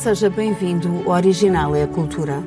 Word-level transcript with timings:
Seja 0.00 0.30
bem-vindo 0.30 1.02
ao 1.04 1.16
Original 1.16 1.76
é 1.76 1.82
a 1.82 1.86
Cultura. 1.86 2.42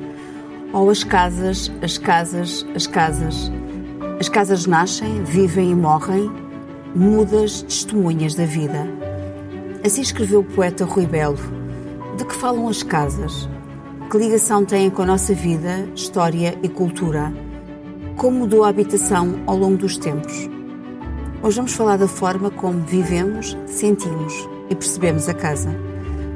Ou 0.72 0.90
as 0.90 1.04
casas, 1.04 1.70
as 1.80 1.96
casas, 1.96 2.66
as 2.74 2.88
casas. 2.88 3.48
As 4.18 4.28
casas 4.28 4.66
nascem, 4.66 5.22
vivem 5.22 5.70
e 5.70 5.74
morrem, 5.76 6.28
mudas 6.96 7.62
testemunhas 7.62 8.34
da 8.34 8.44
vida. 8.44 8.88
Assim 9.86 10.00
escreveu 10.00 10.40
o 10.40 10.44
poeta 10.44 10.84
Rui 10.84 11.06
Belo. 11.06 11.38
De 12.16 12.24
que 12.24 12.34
falam 12.34 12.66
as 12.66 12.82
casas? 12.82 13.48
Que 14.10 14.18
ligação 14.18 14.64
têm 14.64 14.90
com 14.90 15.02
a 15.02 15.06
nossa 15.06 15.32
vida, 15.32 15.88
história 15.94 16.58
e 16.60 16.68
cultura? 16.68 17.32
Como 18.16 18.40
mudou 18.40 18.64
a 18.64 18.68
habitação 18.68 19.40
ao 19.46 19.56
longo 19.56 19.76
dos 19.76 19.96
tempos? 19.96 20.50
Hoje 21.40 21.54
vamos 21.54 21.74
falar 21.74 21.98
da 21.98 22.08
forma 22.08 22.50
como 22.50 22.80
vivemos, 22.80 23.56
sentimos 23.66 24.34
e 24.68 24.74
percebemos 24.74 25.28
a 25.28 25.34
casa. 25.34 25.83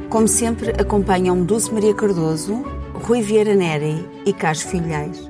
Como 0.09 0.27
sempre, 0.27 0.71
acompanham 0.71 1.45
Dulce 1.45 1.71
Maria 1.71 1.93
Cardoso, 1.93 2.65
Rui 2.95 3.21
Vieira 3.21 3.55
Neri 3.55 4.09
e 4.25 4.33
Carlos 4.33 4.63
Filhais. 4.63 5.29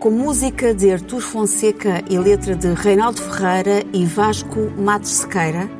Com 0.00 0.10
música 0.10 0.74
de 0.74 0.90
Artur 0.90 1.20
Fonseca 1.20 2.02
e 2.10 2.18
letra 2.18 2.56
de 2.56 2.74
Reinaldo 2.74 3.22
Ferreira 3.22 3.84
e 3.92 4.04
Vasco 4.04 4.58
Matos 4.76 5.10
Sequeira, 5.10 5.70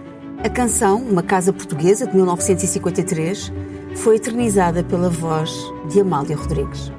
a 0.44 0.48
canção 0.48 1.02
Uma 1.02 1.24
Casa 1.24 1.52
Portuguesa, 1.52 2.06
de 2.06 2.14
1953, 2.14 3.52
foi 3.96 4.14
eternizada 4.14 4.84
pela 4.84 5.08
voz 5.08 5.52
de 5.90 6.00
Amália 6.00 6.36
Rodrigues. 6.36 6.92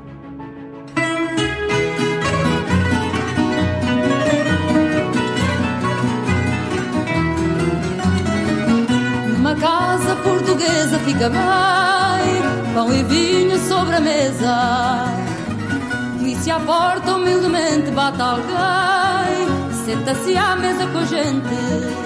Fica 11.13 11.29
bem, 11.29 12.73
pão 12.73 12.91
e 12.93 13.03
vinho 13.03 13.57
sobre 13.67 13.95
a 13.95 13.99
mesa. 13.99 15.05
E 16.21 16.35
se 16.37 16.49
à 16.49 16.59
porta 16.59 17.15
humildemente 17.15 17.91
bate 17.91 18.21
alguém, 18.21 18.45
senta-se 19.85 20.35
à 20.35 20.55
mesa 20.55 20.87
com 20.87 20.97
a 20.99 21.05
gente. 21.05 22.03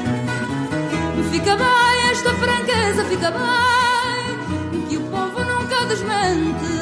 Fica 1.32 1.56
bem 1.56 2.12
esta 2.12 2.34
franqueza, 2.34 3.06
fica 3.06 3.32
bem, 3.32 4.86
que 4.88 4.98
o 4.98 5.02
povo 5.02 5.44
nunca 5.44 5.86
desmente. 5.86 6.78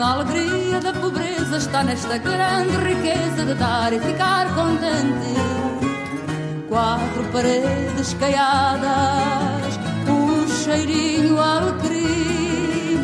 A 0.00 0.12
alegria 0.12 0.80
da 0.80 0.92
pobreza 0.92 1.56
está 1.56 1.82
nesta 1.82 2.18
grande 2.18 2.76
riqueza 2.76 3.44
de 3.44 3.54
dar 3.54 3.92
e 3.92 3.98
ficar 4.00 4.54
contente 4.54 5.34
quatro 6.68 7.24
paredes 7.32 8.14
caiadas, 8.14 9.53
cheirinho 10.64 11.38
alecrim, 11.38 12.96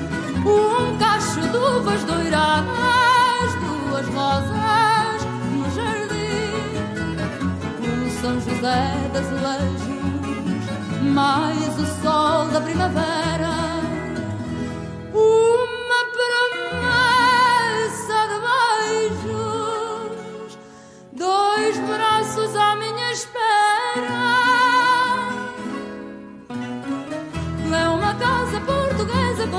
um 0.46 0.96
cacho 0.96 1.42
de 1.42 1.58
uvas 1.58 2.02
doiradas, 2.04 3.54
duas 3.60 4.06
rosas 4.14 5.26
no 5.52 5.70
jardim, 5.74 6.78
o 7.82 8.10
São 8.22 8.40
José 8.40 9.10
das 9.12 9.26
Azulejos, 9.26 9.92
mais 11.02 11.78
o 11.78 11.86
sol 12.02 12.48
da 12.48 12.62
primavera. 12.62 13.39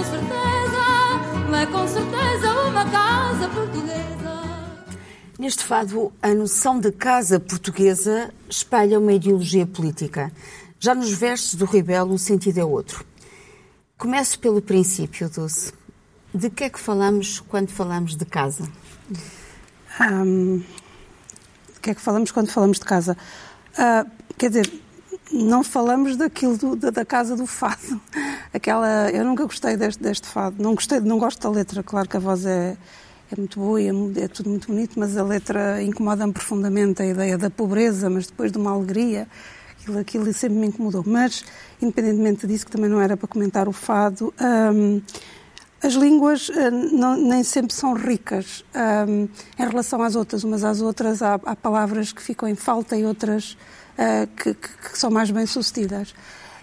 Com 0.01 0.05
certeza. 0.05 1.61
É 1.61 1.65
com 1.67 1.87
certeza 1.87 2.53
uma 2.67 2.89
casa 2.89 3.47
portuguesa. 3.49 4.41
Neste 5.37 5.63
fado, 5.63 6.11
a 6.21 6.33
noção 6.33 6.79
de 6.79 6.91
casa 6.91 7.39
portuguesa 7.39 8.33
espalha 8.49 8.99
uma 8.99 9.13
ideologia 9.13 9.67
política. 9.67 10.31
Já 10.79 10.95
nos 10.95 11.11
versos 11.11 11.53
do 11.53 11.65
Ribelo, 11.65 12.15
o 12.15 12.17
sentido 12.17 12.57
é 12.57 12.65
outro. 12.65 13.05
Começo 13.95 14.39
pelo 14.39 14.59
princípio, 14.59 15.29
Dulce. 15.29 15.71
De 16.33 16.49
que 16.49 16.63
é 16.63 16.69
que 16.69 16.79
falamos 16.79 17.39
quando 17.39 17.69
falamos 17.69 18.15
de 18.15 18.25
casa? 18.25 18.67
Um, 19.99 20.63
de 21.73 21.79
que 21.79 21.91
é 21.91 21.93
que 21.93 22.01
falamos 22.01 22.31
quando 22.31 22.49
falamos 22.49 22.79
de 22.79 22.85
casa? 22.85 23.15
Uh, 23.73 24.09
quer 24.35 24.49
dizer, 24.49 24.81
não 25.31 25.63
falamos 25.63 26.17
daquilo 26.17 26.57
do, 26.57 26.75
da, 26.75 26.89
da, 26.89 27.05
casa 27.05 27.35
do 27.35 27.45
fado. 27.45 28.01
Aquela, 28.53 29.09
eu 29.11 29.23
nunca 29.23 29.43
gostei 29.43 29.77
deste, 29.77 30.03
deste 30.03 30.27
fado. 30.27 30.61
Não 30.61 30.75
gostei, 30.75 30.99
não 30.99 31.17
gosto 31.17 31.41
da 31.41 31.49
letra. 31.49 31.81
Claro 31.81 32.09
que 32.09 32.17
a 32.17 32.19
voz 32.19 32.45
é, 32.45 32.75
é 33.31 33.35
muito 33.37 33.59
boa 33.59 33.81
e 33.81 33.87
é, 33.87 34.23
é 34.23 34.27
tudo 34.27 34.49
muito 34.49 34.67
bonito, 34.67 34.99
mas 34.99 35.15
a 35.15 35.23
letra 35.23 35.81
incomoda-me 35.81 36.33
profundamente 36.33 37.01
a 37.01 37.05
ideia 37.05 37.37
da 37.37 37.49
pobreza, 37.49 38.09
mas 38.09 38.27
depois 38.27 38.51
de 38.51 38.57
uma 38.57 38.71
alegria. 38.71 39.27
Aquilo, 39.71 39.99
aquilo 39.99 40.33
sempre 40.33 40.57
me 40.57 40.67
incomodou. 40.67 41.03
Mas, 41.05 41.45
independentemente 41.81 42.45
disso, 42.45 42.65
que 42.65 42.71
também 42.71 42.89
não 42.89 43.01
era 43.01 43.15
para 43.15 43.27
comentar 43.27 43.67
o 43.67 43.71
fado, 43.71 44.33
hum, 44.39 45.01
as 45.83 45.93
línguas 45.93 46.49
uh, 46.49 46.69
não, 46.91 47.17
nem 47.17 47.43
sempre 47.43 47.73
são 47.73 47.93
ricas 47.93 48.63
um, 49.07 49.27
em 49.57 49.67
relação 49.67 50.03
às 50.03 50.15
outras. 50.15 50.43
Umas 50.43 50.63
às 50.63 50.79
outras 50.79 51.23
há, 51.23 51.35
há 51.43 51.55
palavras 51.55 52.13
que 52.13 52.21
ficam 52.21 52.47
em 52.47 52.53
falta 52.53 52.95
e 52.95 53.03
outras 53.03 53.57
uh, 53.97 54.27
que, 54.35 54.53
que, 54.53 54.69
que, 54.91 54.99
são 54.99 55.09
mais 55.09 55.31
bem 55.31 55.47
sucedidas. 55.47 56.13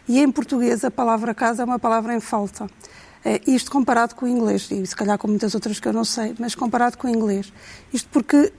E 0.08 0.20
em 0.20 0.30
português 0.30 0.84
a 0.84 0.90
palavra 0.90 1.34
casa 1.34 1.62
é 1.62 1.64
uma 1.64 1.78
palavra 1.78 2.14
em 2.14 2.20
falta. 2.20 2.64
Uh, 2.64 3.50
isto 3.50 3.70
comparado 3.70 4.14
com 4.14 4.24
o 4.24 4.28
inglês, 4.28 4.70
e 4.70 4.86
se 4.86 4.96
calhar 4.96 5.18
com 5.18 5.28
muitas 5.28 5.54
outras 5.54 5.78
que 5.78 5.86
eu 5.86 5.92
não 5.92 6.04
sei, 6.04 6.34
mas 6.38 6.54
comparado 6.54 6.96
com 6.96 7.06
o 7.06 7.10
inglês. 7.10 7.52
Isto 7.92 8.08
porque 8.10 8.52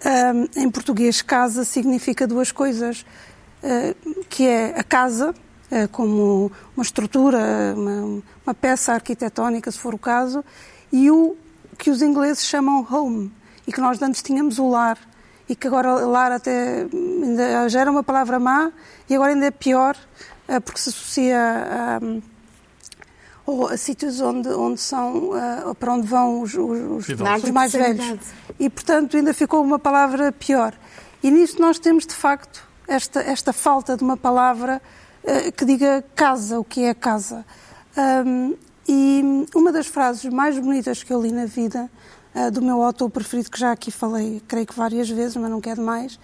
um, 0.56 0.62
em 0.62 0.70
português 0.70 1.22
casa 1.22 1.64
significa 1.64 2.28
duas 2.28 2.52
coisas, 2.52 3.06
que 4.30 4.48
é 4.48 4.80
a 4.80 4.84
casa, 4.84 5.34
como 5.92 6.52
uma 6.76 6.84
estrutura, 6.84 7.74
uma, 7.76 8.22
uma, 8.46 8.54
peça 8.54 8.94
arquitetónica, 8.94 9.72
se 9.72 9.78
for 9.78 9.94
o 9.94 9.98
caso, 9.98 10.44
e 10.92 11.12
o 11.12 11.36
que 11.78 11.90
os 11.90 12.02
ingleses 12.02 12.46
chamam 12.46 12.86
home, 12.90 13.32
e 13.68 13.72
que 13.72 13.80
nós 13.80 14.02
antes 14.02 14.22
tínhamos 14.22 14.60
o 14.60 14.70
lar, 14.70 14.98
e 15.48 15.56
que 15.56 15.68
agora 15.68 15.94
lar 16.06 16.32
até 16.32 16.88
ainda 16.92 17.70
já 17.70 17.82
era 17.82 17.92
uma 17.92 18.04
palavra 18.04 18.40
má, 18.40 18.72
e 19.10 19.16
agora 19.16 19.32
ainda 19.32 19.46
é 19.46 19.52
pior, 19.52 19.96
porque 20.64 20.80
se 20.80 20.90
associa 20.90 21.38
a, 21.38 21.98
a, 21.98 23.74
a 23.74 23.78
sítios 23.78 24.22
onde, 24.22 24.50
onde 24.50 24.80
são, 24.80 25.32
para 25.80 25.94
onde 25.94 26.08
vão 26.08 26.42
os, 26.42 26.54
os, 26.54 27.08
os, 27.08 27.10
os 27.10 27.52
mais 27.52 27.72
velhos. 27.72 28.20
E, 28.60 28.70
portanto, 28.70 29.18
ainda 29.18 29.34
ficou 29.34 29.64
uma 29.64 29.78
palavra 29.78 30.32
pior. 30.32 30.74
E 31.22 31.30
nisso 31.30 31.60
nós 31.60 31.78
temos, 31.80 32.06
de 32.06 32.16
facto, 32.16 32.68
esta, 32.88 33.22
esta 33.22 33.54
falta 33.54 33.96
de 33.96 34.04
uma 34.04 34.18
palavra 34.18 34.82
uh, 35.24 35.52
que 35.52 35.64
diga 35.66 36.04
casa, 36.16 36.60
o 36.60 36.64
que 36.64 36.84
é 36.84 36.94
casa. 36.94 37.46
Um, 38.26 38.56
e 38.88 39.46
uma 39.54 39.72
das 39.72 39.88
frases 39.88 40.26
mais 40.32 40.58
bonitas 40.58 41.04
que 41.04 41.14
eu 41.14 41.22
li 41.22 41.32
na 41.32 41.46
vida, 41.46 41.90
uh, 42.34 42.50
do 42.50 42.62
meu 42.62 42.82
autor 42.82 43.10
preferido, 43.10 43.52
que 43.52 43.60
já 43.60 43.72
aqui 43.72 43.92
falei, 43.92 44.42
creio 44.48 44.66
que 44.66 44.76
várias 44.76 45.10
vezes, 45.10 45.36
mas 45.36 45.52
não 45.52 45.62
quero 45.62 45.82
mais, 45.82 46.20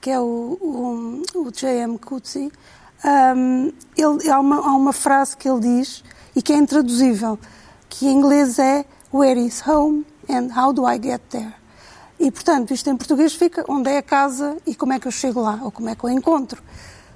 que 0.00 0.10
é 0.10 0.20
o, 0.20 0.22
o, 0.24 1.22
o 1.36 1.50
J.M. 1.50 1.98
Coetzee, 1.98 2.52
um, 3.04 3.72
ele, 3.96 4.30
há, 4.30 4.38
uma, 4.38 4.56
há 4.56 4.74
uma 4.74 4.92
frase 4.92 5.36
que 5.36 5.48
ele 5.48 5.60
diz, 5.60 6.04
e 6.34 6.42
que 6.42 6.52
é 6.52 6.56
intraduzível, 6.56 7.38
que 7.88 8.06
em 8.06 8.16
inglês 8.16 8.58
é 8.58 8.84
Where 9.12 9.40
is 9.40 9.66
home 9.66 10.06
and 10.28 10.48
how 10.56 10.72
do 10.72 10.88
I 10.88 11.00
get 11.02 11.20
there? 11.30 11.54
E, 12.18 12.30
portanto, 12.30 12.72
isto 12.72 12.88
em 12.90 12.96
português 12.96 13.34
fica 13.34 13.64
onde 13.66 13.90
é 13.90 13.98
a 13.98 14.02
casa 14.02 14.56
e 14.66 14.74
como 14.74 14.92
é 14.92 15.00
que 15.00 15.08
eu 15.08 15.12
chego 15.12 15.40
lá, 15.40 15.58
ou 15.62 15.70
como 15.70 15.88
é 15.88 15.94
que 15.94 16.04
eu 16.04 16.10
encontro. 16.10 16.62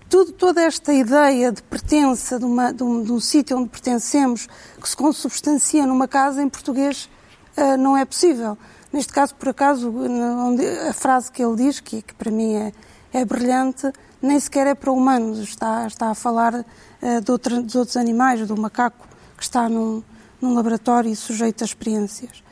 Tudo, 0.08 0.32
toda 0.32 0.62
esta 0.62 0.92
ideia 0.92 1.52
de 1.52 1.62
pertença, 1.62 2.38
de, 2.38 2.44
uma, 2.44 2.72
de, 2.72 2.82
um, 2.82 3.02
de 3.02 3.12
um 3.12 3.20
sítio 3.20 3.58
onde 3.58 3.68
pertencemos, 3.68 4.48
que 4.80 4.88
se 4.88 4.96
consubstancia 4.96 5.86
numa 5.86 6.08
casa, 6.08 6.42
em 6.42 6.48
português 6.48 7.08
uh, 7.56 7.76
não 7.76 7.96
é 7.96 8.04
possível. 8.04 8.56
Neste 8.92 9.12
caso, 9.12 9.34
por 9.34 9.48
acaso, 9.48 9.92
onde, 9.92 10.66
a 10.66 10.92
frase 10.92 11.30
que 11.30 11.42
ele 11.42 11.56
diz, 11.56 11.80
que, 11.80 12.00
que 12.00 12.14
para 12.14 12.30
mim 12.30 12.54
é, 12.54 12.72
é, 13.12 13.24
brilhante, 13.24 13.92
nem 14.24 14.40
sequer 14.40 14.66
é 14.66 14.74
para 14.74 14.90
humanos, 14.90 15.38
está, 15.38 15.86
está 15.86 16.10
a 16.10 16.14
falar 16.14 16.54
uh, 16.54 17.20
de, 17.22 17.30
outra, 17.30 17.62
de, 17.62 17.76
outros 17.76 17.96
animais, 17.96 18.46
do 18.46 18.56
macaco 18.56 19.06
que 19.36 19.42
está 19.42 19.68
num, 19.68 20.02
num 20.40 20.54
laboratório 20.54 21.10
e 21.10 21.16
sujeito 21.16 21.62
a 21.62 21.66
experiências. 21.66 22.42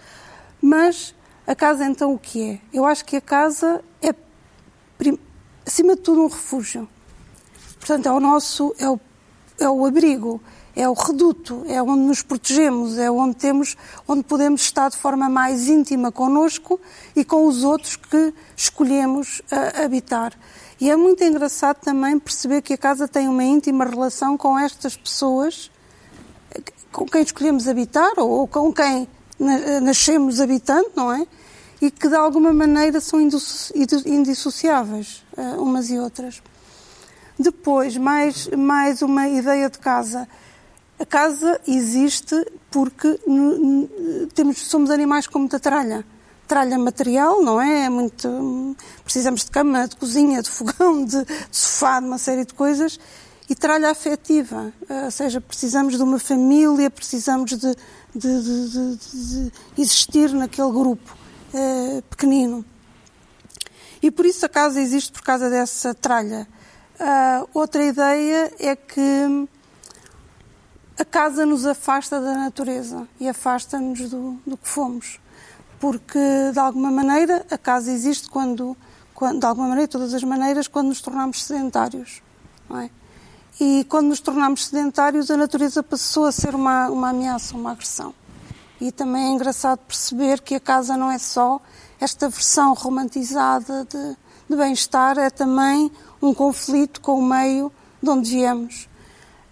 Mas 0.61 1.15
a 1.47 1.55
casa, 1.55 1.85
então, 1.85 2.13
o 2.13 2.19
que 2.19 2.43
é? 2.43 2.61
Eu 2.73 2.85
acho 2.85 3.05
que 3.05 3.17
a 3.17 3.21
casa 3.21 3.83
é, 4.01 4.15
acima 5.67 5.97
de 5.97 6.03
tudo, 6.03 6.23
um 6.23 6.29
refúgio. 6.29 6.89
Portanto, 7.79 8.07
é 8.07 8.13
o 8.13 8.21
nosso, 8.21 8.75
é 8.79 8.89
o, 8.89 9.01
é 9.59 9.69
o 9.69 9.85
abrigo, 9.87 10.41
é 10.77 10.89
o 10.89 10.93
reduto, 10.93 11.65
é 11.67 11.83
onde 11.83 12.03
nos 12.03 12.23
protegemos, 12.23 12.99
é 12.99 13.11
onde 13.11 13.37
temos, 13.37 13.77
onde 14.07 14.23
podemos 14.23 14.61
estar 14.61 14.89
de 14.91 14.97
forma 14.97 15.29
mais 15.29 15.69
íntima 15.69 16.13
connosco 16.13 16.81
e 17.17 17.25
com 17.25 17.47
os 17.47 17.65
outros 17.65 17.97
que 17.97 18.33
escolhemos 18.57 19.41
uh, 19.41 19.85
habitar. 19.85 20.33
E 20.83 20.91
é 20.91 20.97
muito 20.97 21.23
engraçado 21.23 21.77
também 21.77 22.19
perceber 22.19 22.61
que 22.61 22.73
a 22.73 22.77
casa 22.77 23.07
tem 23.07 23.29
uma 23.29 23.45
íntima 23.45 23.85
relação 23.85 24.37
com 24.37 24.59
estas 24.59 24.97
pessoas 24.97 25.71
com 26.91 27.07
quem 27.07 27.23
escolhemos 27.23 27.69
habitar 27.69 28.19
ou 28.19 28.49
com 28.49 28.73
quem 28.73 29.07
nascemos 29.81 30.41
habitando, 30.41 30.91
não 30.97 31.13
é? 31.13 31.25
E 31.81 31.89
que 31.89 32.09
de 32.09 32.17
alguma 32.17 32.53
maneira 32.53 33.01
são 33.01 33.21
indissociáveis 33.21 35.23
umas 35.57 35.89
e 35.89 36.01
outras. 36.01 36.43
Depois, 37.39 37.97
mais, 37.97 38.49
mais 38.49 39.03
uma 39.03 39.29
ideia 39.29 39.71
de 39.71 39.79
casa. 39.79 40.27
A 40.99 41.07
casa 41.07 41.61
existe 41.65 42.35
porque 42.73 43.21
temos, 44.35 44.59
somos 44.67 44.91
animais 44.91 45.29
com 45.29 45.39
muita 45.39 45.61
tralha. 45.61 46.05
Tralha 46.47 46.79
material, 46.79 47.43
não 47.43 47.61
é? 47.61 47.85
é 47.85 47.89
muito, 47.89 48.77
precisamos 49.05 49.45
de 49.45 49.51
cama, 49.51 49.89
de 49.89 49.97
cozinha, 49.97 50.43
de 50.43 50.51
fogão, 50.51 51.05
de, 51.05 51.25
de 51.25 51.37
sofá, 51.51 52.01
de 52.01 52.07
uma 52.07 52.19
série 52.19 52.45
de 52.45 52.55
coisas. 52.55 52.99
E 53.49 53.55
tralha 53.55 53.91
afetiva, 53.91 54.73
ou 54.89 55.11
seja, 55.11 55.41
precisamos 55.41 55.97
de 55.97 56.03
uma 56.03 56.19
família, 56.19 56.89
precisamos 56.89 57.51
de, 57.51 57.77
de, 58.15 58.43
de, 58.43 58.97
de 58.97 59.53
existir 59.77 60.33
naquele 60.33 60.71
grupo 60.71 61.17
eh, 61.53 62.03
pequenino. 62.09 62.65
E 64.03 64.11
por 64.11 64.27
isso 64.27 64.45
a 64.45 64.49
casa 64.49 64.81
existe 64.81 65.13
por 65.13 65.23
causa 65.23 65.49
dessa 65.49 65.95
tralha. 65.95 66.49
Uh, 66.99 67.49
outra 67.55 67.85
ideia 67.85 68.53
é 68.59 68.75
que 68.75 69.49
a 70.99 71.05
casa 71.05 71.47
nos 71.47 71.67
afasta 71.67 72.21
da 72.21 72.35
natureza 72.35 73.07
e 73.21 73.29
afasta-nos 73.29 74.11
do, 74.11 74.41
do, 74.47 74.57
que 74.57 74.69
fomos. 74.69 75.21
Porque, 75.83 76.53
de 76.53 76.61
alguma 76.61 76.93
maneira, 76.93 77.45
a 77.51 77.59
casa 77.59 77.91
existe 77.91 78.29
quando, 78.29 78.77
quando, 79.13 79.41
de 79.41 79.47
alguma 79.47 79.67
maneira, 79.67 79.89
de 79.89 79.91
todas 79.91 80.15
as 80.15 80.23
maneiras, 80.23 80.69
quando 80.69 80.87
nos 80.87 81.01
tornamos 81.01 81.43
sedentários. 81.43 82.23
É? 82.71 82.89
E 83.59 83.85
quando 83.89 84.07
nos 84.07 84.21
tornamos 84.21 84.67
sedentários, 84.67 85.29
a 85.29 85.37
natureza 85.37 85.83
passou 85.83 86.27
a 86.27 86.31
ser 86.31 86.55
uma, 86.55 86.89
uma 86.89 87.09
ameaça, 87.09 87.57
uma 87.57 87.73
agressão. 87.73 88.15
E 88.81 88.93
também 88.93 89.25
é 89.25 89.29
engraçado 89.31 89.81
perceber 89.81 90.41
que 90.41 90.55
a 90.55 90.61
casa 90.61 90.97
não 90.97 91.11
é 91.11 91.19
só 91.19 91.61
esta 92.01 92.29
versão 92.29 92.75
romantizada 92.75 93.85
de, 93.85 94.17
de 94.49 94.57
bem-estar, 94.57 95.19
é 95.19 95.31
também 95.31 95.91
um 96.23 96.33
conflito 96.33 97.01
com 97.01 97.19
o 97.19 97.27
meio 97.27 97.73
de 98.01 98.09
onde 98.09 98.31
viemos. 98.31 98.89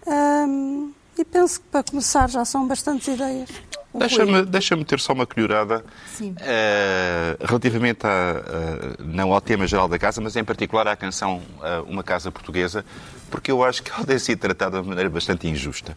Um, 0.07 0.93
e 1.17 1.25
penso 1.25 1.59
que, 1.59 1.67
para 1.67 1.83
começar, 1.83 2.29
já 2.29 2.45
são 2.45 2.65
bastantes 2.65 3.09
ideias. 3.09 3.49
Deixa-me 3.93 4.45
deixa 4.45 4.85
ter 4.85 4.99
só 4.99 5.11
uma 5.13 5.25
colherada 5.25 5.83
uh, 6.21 7.45
relativamente 7.45 8.05
a, 8.05 8.97
uh, 8.99 9.03
não 9.03 9.33
ao 9.33 9.41
tema 9.41 9.67
geral 9.67 9.87
da 9.87 9.99
casa, 9.99 10.21
mas 10.21 10.35
em 10.35 10.43
particular 10.43 10.87
à 10.87 10.95
canção 10.95 11.41
uh, 11.57 11.83
Uma 11.89 12.03
Casa 12.03 12.31
Portuguesa, 12.31 12.85
porque 13.29 13.51
eu 13.51 13.63
acho 13.63 13.83
que 13.83 13.91
ela 13.91 14.05
tem 14.05 14.17
sido 14.17 14.39
tratada 14.39 14.81
de 14.81 14.87
maneira 14.87 15.09
bastante 15.09 15.47
injusta. 15.47 15.95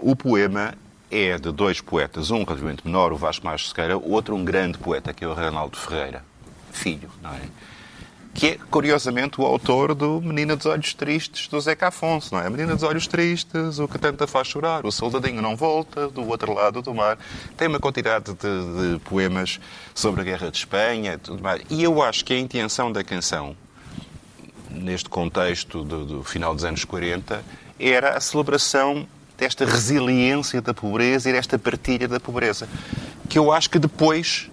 o 0.00 0.14
poema 0.14 0.74
é 1.10 1.38
de 1.38 1.50
dois 1.52 1.80
poetas, 1.80 2.30
um 2.30 2.44
relativamente 2.44 2.86
menor, 2.86 3.12
o 3.12 3.16
Vasco 3.16 3.44
Marques 3.44 3.68
Sequeira, 3.68 3.96
outro 3.96 4.34
um 4.34 4.44
grande 4.44 4.78
poeta, 4.78 5.12
que 5.12 5.24
é 5.24 5.28
o 5.28 5.34
Reinaldo 5.34 5.76
Ferreira, 5.76 6.24
filho, 6.72 7.10
não 7.22 7.30
é? 7.30 7.40
Que 8.36 8.48
é, 8.48 8.58
curiosamente, 8.70 9.40
o 9.40 9.46
autor 9.46 9.94
do 9.94 10.20
Menina 10.20 10.54
dos 10.54 10.66
Olhos 10.66 10.92
Tristes, 10.92 11.48
do 11.48 11.58
Zeca 11.58 11.88
Afonso, 11.88 12.34
não 12.34 12.42
é? 12.42 12.50
Menina 12.50 12.74
dos 12.74 12.82
Olhos 12.82 13.06
Tristes, 13.06 13.78
o 13.78 13.88
que 13.88 13.98
tanta 13.98 14.26
faz 14.26 14.48
chorar, 14.48 14.84
o 14.84 14.92
soldadinho 14.92 15.40
não 15.40 15.56
volta, 15.56 16.08
do 16.08 16.28
outro 16.28 16.52
lado 16.52 16.82
do 16.82 16.94
mar. 16.94 17.18
Tem 17.56 17.66
uma 17.66 17.80
quantidade 17.80 18.34
de, 18.34 18.34
de 18.34 18.98
poemas 19.00 19.58
sobre 19.94 20.20
a 20.20 20.24
Guerra 20.24 20.50
de 20.50 20.58
Espanha 20.58 21.18
tudo 21.18 21.42
mais. 21.42 21.62
E 21.70 21.82
eu 21.82 22.02
acho 22.02 22.24
que 22.26 22.34
a 22.34 22.38
intenção 22.38 22.92
da 22.92 23.02
canção, 23.02 23.56
neste 24.70 25.08
contexto 25.08 25.82
do, 25.82 26.04
do 26.04 26.22
final 26.22 26.54
dos 26.54 26.64
anos 26.64 26.84
40, 26.84 27.42
era 27.80 28.18
a 28.18 28.20
celebração 28.20 29.08
desta 29.38 29.64
resiliência 29.64 30.60
da 30.60 30.74
pobreza 30.74 31.30
e 31.30 31.32
desta 31.32 31.58
partilha 31.58 32.06
da 32.06 32.20
pobreza, 32.20 32.68
que 33.30 33.38
eu 33.38 33.50
acho 33.50 33.70
que 33.70 33.78
depois 33.78 34.50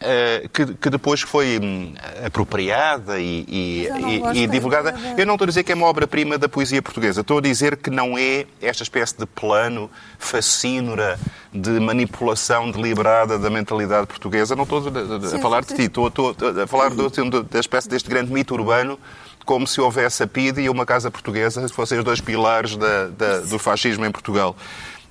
Uh, 0.00 0.48
que, 0.48 0.64
que, 0.64 0.88
depois 0.88 1.20
foi 1.20 1.58
hum, 1.62 1.92
apropriada 2.24 3.20
e, 3.20 3.44
e, 3.46 3.88
e, 4.34 4.46
divulgada. 4.46 4.94
Eu 5.14 5.26
não 5.26 5.34
estou 5.34 5.44
a 5.44 5.48
dizer 5.48 5.62
que 5.62 5.72
é 5.72 5.74
uma 5.74 5.86
obra-prima 5.86 6.38
da 6.38 6.48
poesia 6.48 6.80
portuguesa, 6.80 7.20
estou 7.20 7.36
a 7.36 7.40
dizer 7.42 7.76
que 7.76 7.90
não 7.90 8.16
é 8.16 8.46
esta 8.62 8.82
espécie 8.82 9.18
de 9.18 9.26
plano 9.26 9.90
fascínora 10.18 11.20
de 11.52 11.78
manipulação 11.78 12.70
deliberada 12.70 13.38
da 13.38 13.50
mentalidade 13.50 14.06
portuguesa. 14.06 14.56
Não 14.56 14.62
estou 14.62 14.78
a, 14.88 15.38
falar 15.38 15.64
de 15.64 15.74
ti, 15.74 15.82
estou, 15.82 16.08
estou, 16.08 16.34
a 16.62 16.66
falar 16.66 16.88
do, 16.88 17.42
da 17.42 17.60
espécie 17.60 17.86
deste 17.86 18.08
grande 18.08 18.32
mito 18.32 18.54
urbano 18.54 18.98
como 19.44 19.66
se 19.66 19.80
houvesse 19.80 20.22
a 20.22 20.26
PIDE 20.26 20.62
e 20.62 20.68
uma 20.68 20.86
casa 20.86 21.10
portuguesa, 21.10 21.66
se 21.66 21.74
fossem 21.74 21.98
os 21.98 22.04
dois 22.04 22.20
pilares 22.20 22.76
da, 22.76 23.08
da, 23.08 23.40
do 23.40 23.58
fascismo 23.58 24.04
em 24.06 24.10
Portugal. 24.10 24.56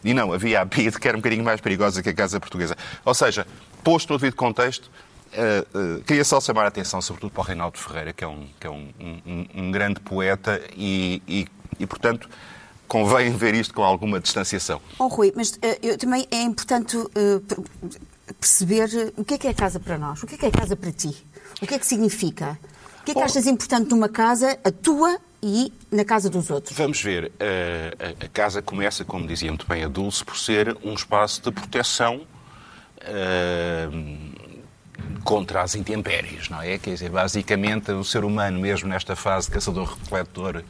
E 0.03 0.13
não, 0.13 0.31
havia 0.31 0.61
a 0.61 0.65
PIDE, 0.65 0.99
que 0.99 1.07
era 1.07 1.17
um 1.17 1.19
bocadinho 1.19 1.43
mais 1.43 1.59
perigosa 1.59 2.01
que 2.01 2.09
a 2.09 2.13
casa 2.13 2.39
portuguesa. 2.39 2.75
Ou 3.03 3.13
seja, 3.13 3.45
posto 3.83 4.13
no 4.13 4.19
devido 4.19 4.35
contexto, 4.35 4.85
uh, 4.85 5.97
uh, 5.97 6.03
queria 6.03 6.23
só 6.23 6.39
chamar 6.39 6.65
a 6.65 6.67
atenção, 6.67 7.01
sobretudo 7.01 7.31
para 7.31 7.41
o 7.41 7.43
Reinaldo 7.43 7.77
Ferreira, 7.77 8.13
que 8.13 8.23
é 8.23 8.27
um, 8.27 8.47
que 8.59 8.67
é 8.67 8.69
um, 8.69 8.89
um, 8.99 9.45
um 9.55 9.71
grande 9.71 9.99
poeta 9.99 10.61
e, 10.75 11.21
e, 11.27 11.47
e, 11.79 11.85
portanto, 11.85 12.29
convém 12.87 13.31
ver 13.35 13.53
isto 13.53 13.73
com 13.73 13.83
alguma 13.83 14.19
distanciação. 14.19 14.81
Oh, 14.97 15.07
Rui, 15.07 15.33
mas 15.35 15.51
uh, 15.51 15.59
eu, 15.81 15.97
também 15.97 16.27
é 16.31 16.41
importante 16.41 16.97
perceber 18.39 19.13
o 19.17 19.25
que 19.25 19.33
é 19.33 19.37
que 19.37 19.47
é 19.47 19.53
casa 19.53 19.79
para 19.79 19.97
nós, 19.97 20.23
o 20.23 20.27
que 20.27 20.35
é 20.35 20.37
que 20.37 20.45
é 20.45 20.51
casa 20.51 20.75
para 20.75 20.91
ti, 20.91 21.15
o 21.61 21.67
que 21.67 21.75
é 21.75 21.79
que 21.79 21.85
significa. 21.85 22.57
O 23.01 23.03
que 23.03 23.11
é 23.11 23.13
que 23.15 23.21
achas 23.21 23.47
importante 23.47 23.89
numa 23.89 24.09
casa, 24.09 24.59
a 24.63 24.71
tua 24.71 25.19
e 25.41 25.71
na 25.91 26.03
casa 26.03 26.29
dos 26.29 26.49
outros? 26.49 26.75
Vamos 26.77 27.01
ver. 27.01 27.31
A, 27.39 28.23
a, 28.23 28.25
a 28.25 28.29
casa 28.29 28.61
começa, 28.61 29.03
como 29.05 29.27
dizia 29.27 29.49
muito 29.49 29.67
bem 29.67 29.83
a 29.83 29.87
Dulce, 29.87 30.23
por 30.23 30.37
ser 30.37 30.77
um 30.83 30.93
espaço 30.93 31.41
de 31.41 31.51
proteção 31.51 32.21
uh, 33.01 34.29
contra 35.23 35.61
as 35.61 35.75
intempéries, 35.75 36.49
não 36.49 36.61
é? 36.61 36.77
Quer 36.77 36.91
dizer, 36.91 37.09
basicamente, 37.09 37.91
o 37.91 38.03
ser 38.03 38.23
humano, 38.23 38.59
mesmo 38.59 38.89
nesta 38.89 39.15
fase 39.15 39.49
caçador-refletor 39.49 40.63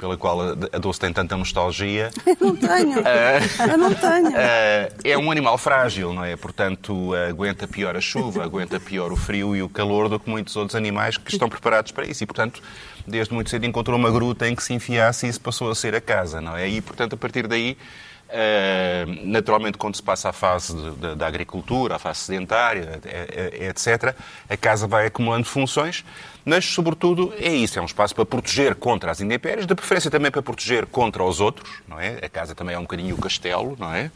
pela 0.00 0.16
qual 0.16 0.40
a 0.40 0.78
Dulce 0.78 0.98
tem 0.98 1.12
tanta 1.12 1.36
nostalgia. 1.36 2.10
Eu 2.26 2.36
não 2.40 2.56
tenho. 2.56 3.00
Uh, 3.00 3.70
eu 3.70 3.78
não 3.78 3.92
tenho. 3.92 4.28
Uh, 4.30 4.94
é 5.04 5.18
um 5.18 5.30
animal 5.30 5.58
frágil, 5.58 6.14
não 6.14 6.24
é? 6.24 6.34
Portanto, 6.36 7.12
aguenta 7.28 7.68
pior 7.68 7.94
a 7.94 8.00
chuva, 8.00 8.42
aguenta 8.42 8.80
pior 8.80 9.12
o 9.12 9.16
frio 9.16 9.54
e 9.54 9.62
o 9.62 9.68
calor 9.68 10.08
do 10.08 10.18
que 10.18 10.30
muitos 10.30 10.56
outros 10.56 10.74
animais 10.74 11.18
que 11.18 11.30
estão 11.30 11.48
preparados 11.48 11.92
para 11.92 12.06
isso. 12.06 12.24
E, 12.24 12.26
portanto, 12.26 12.62
desde 13.06 13.34
muito 13.34 13.50
cedo 13.50 13.66
encontrou 13.66 13.98
uma 13.98 14.10
gruta 14.10 14.48
em 14.48 14.54
que 14.54 14.62
se 14.62 14.72
enfiasse 14.72 15.26
e 15.26 15.28
isso 15.28 15.40
passou 15.40 15.70
a 15.70 15.74
ser 15.74 15.94
a 15.94 16.00
casa, 16.00 16.40
não 16.40 16.56
é? 16.56 16.66
E, 16.66 16.80
portanto, 16.80 17.14
a 17.14 17.16
partir 17.16 17.46
daí, 17.46 17.76
naturalmente, 19.24 19.76
quando 19.76 19.96
se 19.96 20.02
passa 20.02 20.28
à 20.28 20.32
fase 20.32 20.74
da 21.16 21.26
agricultura, 21.26 21.96
à 21.96 21.98
fase 21.98 22.20
sedentária, 22.20 23.00
etc., 23.52 24.14
a 24.48 24.56
casa 24.56 24.86
vai 24.86 25.06
acumulando 25.06 25.46
funções, 25.46 26.04
mas, 26.44 26.64
sobretudo, 26.64 27.34
é 27.38 27.52
isso, 27.52 27.78
é 27.78 27.82
um 27.82 27.86
espaço 27.86 28.14
para 28.14 28.24
proteger 28.24 28.74
contra 28.74 29.10
as 29.10 29.20
intempéries, 29.20 29.66
de 29.66 29.74
preferência 29.74 30.10
também 30.10 30.30
para 30.30 30.42
proteger 30.42 30.86
contra 30.86 31.22
os 31.22 31.40
outros, 31.40 31.82
não 31.86 31.98
é? 32.00 32.18
A 32.24 32.28
casa 32.28 32.54
também 32.54 32.74
é 32.74 32.78
um 32.78 32.82
bocadinho 32.82 33.14
o 33.14 33.18
castelo, 33.18 33.76
não 33.78 33.92
é? 33.92 34.10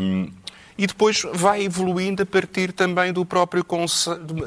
Um, 0.00 0.32
e 0.76 0.86
depois 0.88 1.22
vai 1.32 1.62
evoluindo 1.62 2.24
a 2.24 2.26
partir 2.26 2.72
também 2.72 3.12
do 3.12 3.24
próprio 3.24 3.64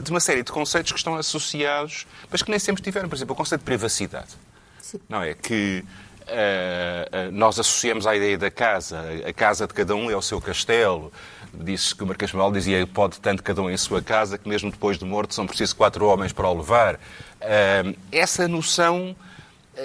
de 0.03 0.11
uma 0.11 0.19
série 0.19 0.43
de 0.43 0.51
conceitos 0.51 0.91
que 0.91 0.97
estão 0.97 1.15
associados, 1.15 2.05
mas 2.29 2.41
que 2.41 2.51
nem 2.51 2.59
sempre 2.59 2.83
tiveram. 2.83 3.07
Por 3.07 3.15
exemplo, 3.15 3.33
o 3.33 3.35
conceito 3.37 3.61
de 3.61 3.65
privacidade. 3.65 4.35
Sim. 4.81 4.99
Não 5.07 5.21
é? 5.21 5.33
Que 5.33 5.85
uh, 6.27 7.29
uh, 7.29 7.31
nós 7.31 7.59
associamos 7.59 8.05
à 8.05 8.15
ideia 8.15 8.37
da 8.37 8.51
casa. 8.51 9.01
A 9.25 9.33
casa 9.33 9.65
de 9.67 9.73
cada 9.73 9.95
um 9.95 10.11
é 10.11 10.15
o 10.15 10.21
seu 10.21 10.39
castelo. 10.41 11.11
Disse 11.53 11.95
que 11.95 12.03
o 12.03 12.07
Marquês 12.07 12.31
de 12.31 12.51
dizia 12.51 12.85
pode 12.85 13.19
tanto 13.19 13.41
cada 13.41 13.61
um 13.61 13.69
em 13.69 13.77
sua 13.77 14.01
casa 14.01 14.37
que 14.37 14.47
mesmo 14.47 14.69
depois 14.69 14.97
de 14.97 15.05
morto 15.05 15.33
são 15.33 15.47
precisos 15.47 15.73
quatro 15.73 16.05
homens 16.05 16.33
para 16.33 16.47
o 16.47 16.53
levar. 16.53 16.95
Uh, 16.95 17.97
essa 18.11 18.47
noção 18.47 19.15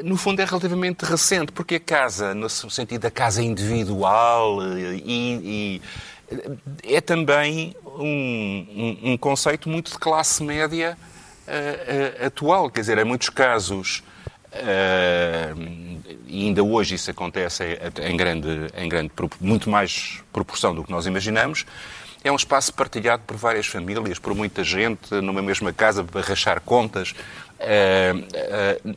no 0.04 0.16
fundo 0.16 0.40
é 0.40 0.44
relativamente 0.44 1.04
recente, 1.04 1.52
porque 1.52 1.74
a 1.74 1.80
casa, 1.80 2.34
no 2.34 2.48
sentido 2.48 3.02
da 3.02 3.10
casa 3.10 3.42
individual 3.42 4.58
e, 4.78 5.80
e 6.82 6.92
é 6.94 7.00
também 7.00 7.76
um, 7.84 8.98
um, 9.04 9.12
um 9.12 9.16
conceito 9.18 9.68
muito 9.68 9.92
de 9.92 9.98
classe 9.98 10.42
média 10.42 10.96
atual. 12.24 12.70
Quer 12.70 12.80
dizer, 12.80 12.96
em 12.96 13.04
muitos 13.04 13.28
casos, 13.28 14.02
e 16.26 16.46
ainda 16.46 16.62
hoje 16.62 16.94
isso 16.94 17.10
acontece 17.10 17.78
em 18.02 18.16
grande, 18.16 18.48
em 18.76 18.88
grande, 18.88 19.10
muito 19.40 19.70
mais 19.70 20.20
proporção 20.32 20.74
do 20.74 20.84
que 20.84 20.90
nós 20.90 21.06
imaginamos, 21.06 21.64
é 22.24 22.30
um 22.30 22.36
espaço 22.36 22.72
partilhado 22.72 23.22
por 23.26 23.36
várias 23.36 23.66
famílias, 23.66 24.18
por 24.18 24.34
muita 24.34 24.62
gente, 24.62 25.14
numa 25.20 25.42
mesma 25.42 25.72
casa, 25.72 26.04
para 26.04 26.20
rachar 26.20 26.60
contas. 26.60 27.14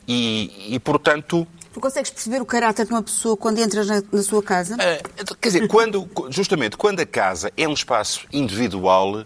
e, 0.07 0.73
e, 0.75 0.79
portanto, 0.79 1.47
Tu 1.75 1.81
consegues 1.81 2.09
perceber 2.09 2.41
o 2.41 2.45
caráter 2.45 2.85
de 2.85 2.93
uma 2.93 3.03
pessoa 3.03 3.35
quando 3.35 3.59
entras 3.59 3.85
na, 3.85 4.01
na 4.09 4.23
sua 4.23 4.41
casa? 4.41 4.75
Uh, 4.75 5.35
quer 5.35 5.49
dizer, 5.49 5.67
quando, 5.67 6.09
justamente 6.29 6.77
quando 6.77 7.01
a 7.01 7.05
casa 7.05 7.51
é 7.57 7.67
um 7.67 7.73
espaço 7.73 8.25
individual, 8.31 9.25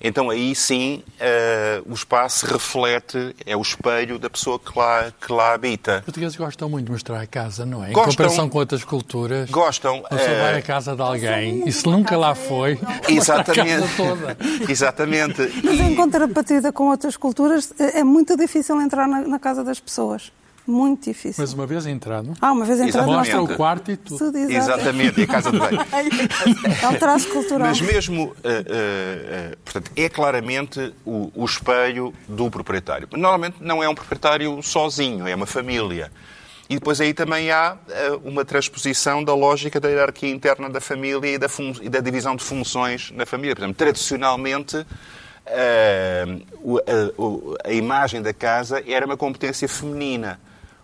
então 0.00 0.30
aí 0.30 0.54
sim 0.54 1.02
uh, 1.20 1.90
o 1.90 1.94
espaço 1.94 2.46
reflete, 2.46 3.34
é 3.44 3.56
o 3.56 3.60
espelho 3.60 4.18
da 4.18 4.30
pessoa 4.30 4.58
que 4.58 4.76
lá, 4.78 5.12
que 5.20 5.32
lá 5.32 5.54
habita. 5.54 5.98
Os 5.98 6.04
portugueses 6.04 6.36
gostam 6.36 6.68
muito 6.70 6.86
de 6.86 6.92
mostrar 6.92 7.20
a 7.20 7.26
casa, 7.26 7.66
não 7.66 7.84
é? 7.84 7.90
Gostam, 7.90 8.02
em 8.02 8.16
comparação 8.16 8.48
com 8.48 8.58
outras 8.58 8.84
culturas. 8.84 9.50
Gostam. 9.50 10.02
Você 10.10 10.30
uh, 10.30 10.40
vai 10.40 10.58
à 10.58 10.62
casa 10.62 10.96
de 10.96 11.02
alguém 11.02 11.68
e 11.68 11.72
se 11.72 11.86
nunca 11.86 12.16
lá 12.16 12.34
foi, 12.34 12.78
exatamente, 13.08 13.60
a 13.60 13.80
casa 13.80 13.88
toda. 13.96 14.36
exatamente. 14.68 15.52
Mas 15.62 15.80
em 15.80 15.94
contrapartida 15.94 16.72
com 16.72 16.88
outras 16.88 17.16
culturas, 17.16 17.72
é 17.78 18.02
muito 18.02 18.36
difícil 18.36 18.80
entrar 18.80 19.06
na, 19.06 19.20
na 19.20 19.38
casa 19.38 19.62
das 19.62 19.78
pessoas. 19.78 20.32
Muito 20.66 21.04
difícil. 21.04 21.42
Mas 21.42 21.52
uma 21.52 21.66
vez 21.66 21.86
entrado. 21.86 22.34
Ah, 22.40 22.52
uma 22.52 22.64
vez 22.64 22.80
entrado, 22.80 23.06
mostra 23.06 23.42
o 23.42 23.56
quarto 23.56 23.90
e 23.90 23.96
tudo. 23.96 24.18
tudo 24.18 24.38
Exatamente, 24.38 25.20
e 25.20 25.24
a 25.24 25.26
casa 25.26 25.50
de 25.50 25.58
banho. 25.58 25.80
é 26.82 26.88
um 26.88 26.94
traço 26.94 27.28
cultural. 27.28 27.68
Mas 27.68 27.80
mesmo, 27.80 28.24
uh, 28.24 28.28
uh, 28.28 28.30
uh, 28.30 29.56
portanto, 29.64 29.90
é 29.96 30.08
claramente 30.08 30.94
o, 31.04 31.30
o, 31.34 31.44
espelho 31.44 32.14
do 32.28 32.50
proprietário. 32.50 33.08
Normalmente 33.12 33.56
não 33.60 33.82
é 33.82 33.88
um 33.88 33.94
proprietário 33.94 34.62
sozinho, 34.62 35.26
é 35.26 35.34
uma 35.34 35.46
família. 35.46 36.12
E 36.68 36.74
depois 36.74 37.00
aí 37.00 37.12
também 37.12 37.50
há 37.50 37.76
uma 38.22 38.44
transposição 38.44 39.24
da 39.24 39.34
lógica 39.34 39.80
da 39.80 39.88
hierarquia 39.88 40.30
interna 40.30 40.70
da 40.70 40.80
família 40.80 41.34
e 41.34 41.36
da, 41.36 41.48
e 41.82 41.88
da 41.88 41.98
divisão 41.98 42.36
de 42.36 42.44
funções 42.44 43.10
na 43.10 43.26
família. 43.26 43.56
Por 43.56 43.62
exemplo, 43.62 43.76
tradicionalmente, 43.76 44.86
a, 45.46 47.64
a, 47.64 47.68
a 47.68 47.72
imagem 47.72 48.22
da 48.22 48.32
casa 48.32 48.82
era 48.86 49.04
uma 49.04 49.16
competência 49.16 49.68
feminina. 49.68 50.38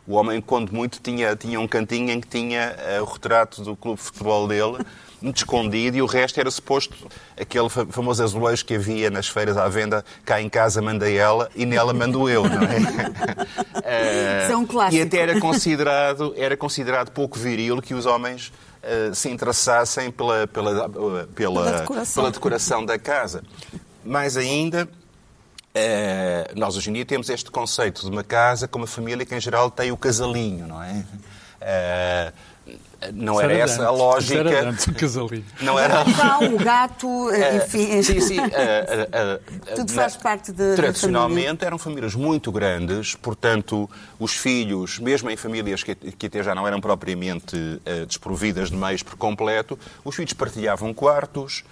O 0.06 0.14
homem, 0.14 0.40
quando 0.40 0.72
muito, 0.72 1.00
tinha, 1.02 1.34
tinha 1.34 1.58
um 1.58 1.66
cantinho 1.66 2.10
em 2.10 2.20
que 2.20 2.28
tinha 2.28 2.76
uh, 3.00 3.02
o 3.02 3.04
retrato 3.04 3.62
do 3.62 3.74
clube 3.74 3.98
de 3.98 4.04
futebol 4.04 4.46
dele, 4.46 4.78
muito 5.20 5.38
escondido, 5.42 5.96
e 5.96 6.02
o 6.02 6.06
resto 6.06 6.38
era 6.38 6.48
suposto 6.48 6.94
aquele 7.38 7.68
famoso 7.68 8.22
azulejo 8.22 8.64
que 8.64 8.74
havia 8.76 9.10
nas 9.10 9.26
feiras 9.26 9.56
à 9.56 9.68
venda, 9.68 10.04
cá 10.24 10.40
em 10.40 10.48
casa 10.48 10.80
manda 10.80 11.10
ela 11.10 11.50
e 11.56 11.66
nela 11.66 11.92
mando 11.92 12.28
eu, 12.28 12.44
não 12.44 12.62
é? 12.62 14.46
uh, 14.46 14.46
São 14.46 14.64
clássicos. 14.64 14.98
E 14.98 15.02
até 15.02 15.18
era 15.18 15.40
considerado, 15.40 16.32
era 16.36 16.56
considerado 16.56 17.10
pouco 17.10 17.36
viril 17.36 17.82
que 17.82 17.92
os 17.92 18.06
homens 18.06 18.52
uh, 18.84 19.12
se 19.12 19.28
interessassem 19.28 20.12
pela, 20.12 20.46
pela, 20.46 20.88
pela, 20.88 21.26
pela, 21.26 21.72
decoração. 21.80 22.22
pela 22.22 22.32
decoração 22.32 22.84
da 22.84 22.96
casa. 22.96 23.42
Mais 24.04 24.36
ainda, 24.36 24.88
Uh, 25.76 26.58
nós 26.58 26.74
hoje 26.74 26.88
em 26.88 26.94
dia 26.94 27.04
temos 27.04 27.28
este 27.28 27.50
conceito 27.50 28.00
de 28.00 28.10
uma 28.10 28.24
casa 28.24 28.66
com 28.66 28.78
uma 28.78 28.86
família 28.86 29.26
que 29.26 29.34
em 29.34 29.40
geral 29.40 29.70
tem 29.70 29.92
o 29.92 29.96
casalinho, 29.96 30.66
não 30.66 30.82
é? 30.82 31.04
Uh, 31.60 32.32
não 33.12 33.38
era, 33.38 33.52
era 33.52 33.62
essa 33.62 33.86
a 33.86 33.90
lógica. 33.90 34.40
Era 34.40 34.70
antes, 34.70 34.86
o 34.86 34.94
casalinho. 34.94 35.44
Não 35.60 35.78
era. 35.78 36.00
O 36.00 36.14
cão, 36.14 36.54
o 36.54 36.58
gato, 36.58 37.30
eh, 37.30 37.56
enfim. 37.56 38.02
sim, 38.02 38.20
sim. 38.20 38.36
Tudo 39.74 39.92
faz 39.92 40.16
parte 40.16 40.50
de. 40.50 40.74
Tradicionalmente 40.74 41.62
eram 41.62 41.76
famílias 41.76 42.14
muito 42.14 42.50
grandes, 42.50 43.14
portanto, 43.14 43.88
os 44.18 44.32
filhos, 44.32 44.98
mesmo 44.98 45.30
em 45.30 45.36
famílias 45.36 45.82
que, 45.82 45.94
que 45.94 46.26
até 46.26 46.42
já 46.42 46.54
não 46.54 46.66
eram 46.66 46.80
propriamente 46.80 47.54
uh, 47.54 48.06
desprovidas 48.06 48.70
de 48.70 48.76
meios 48.76 49.02
por 49.02 49.16
completo, 49.16 49.78
os 50.02 50.16
filhos 50.16 50.32
partilhavam 50.32 50.94
quartos. 50.94 51.64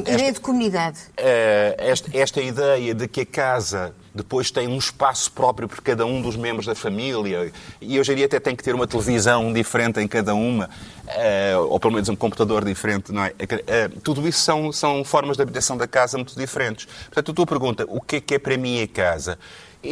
Ideia 0.00 0.32
de 0.32 0.40
comunidade. 0.40 0.98
Uh, 1.18 1.74
esta, 1.78 2.16
esta, 2.16 2.40
ideia 2.40 2.94
de 2.94 3.08
que 3.08 3.22
a 3.22 3.26
casa 3.26 3.94
depois 4.14 4.50
tem 4.50 4.68
um 4.68 4.78
espaço 4.78 5.30
próprio 5.32 5.68
por 5.68 5.80
cada 5.80 6.04
um 6.06 6.22
dos 6.22 6.36
membros 6.36 6.66
da 6.66 6.74
família 6.74 7.52
e 7.80 8.00
hoje 8.00 8.12
em 8.12 8.16
dia 8.16 8.26
até 8.26 8.40
tem 8.40 8.56
que 8.56 8.62
ter 8.62 8.74
uma 8.74 8.86
televisão 8.86 9.52
diferente 9.52 10.00
em 10.00 10.08
cada 10.08 10.34
uma, 10.34 10.70
uh, 11.06 11.60
ou 11.68 11.78
pelo 11.78 11.94
menos 11.94 12.08
um 12.08 12.16
computador 12.16 12.64
diferente, 12.64 13.12
não 13.12 13.24
é? 13.24 13.32
tudo 14.02 14.26
isso 14.26 14.40
são, 14.40 14.72
são 14.72 15.04
formas 15.04 15.36
de 15.36 15.42
habitação 15.42 15.76
da 15.76 15.86
casa 15.86 16.16
muito 16.16 16.36
diferentes. 16.36 16.86
Portanto, 16.86 17.30
a 17.30 17.34
tua 17.34 17.46
pergunta, 17.46 17.84
o 17.88 18.00
que 18.00 18.16
é 18.16 18.20
que 18.20 18.34
é 18.34 18.38
para 18.38 18.56
mim 18.56 18.82
a 18.82 18.88
casa? 18.88 19.38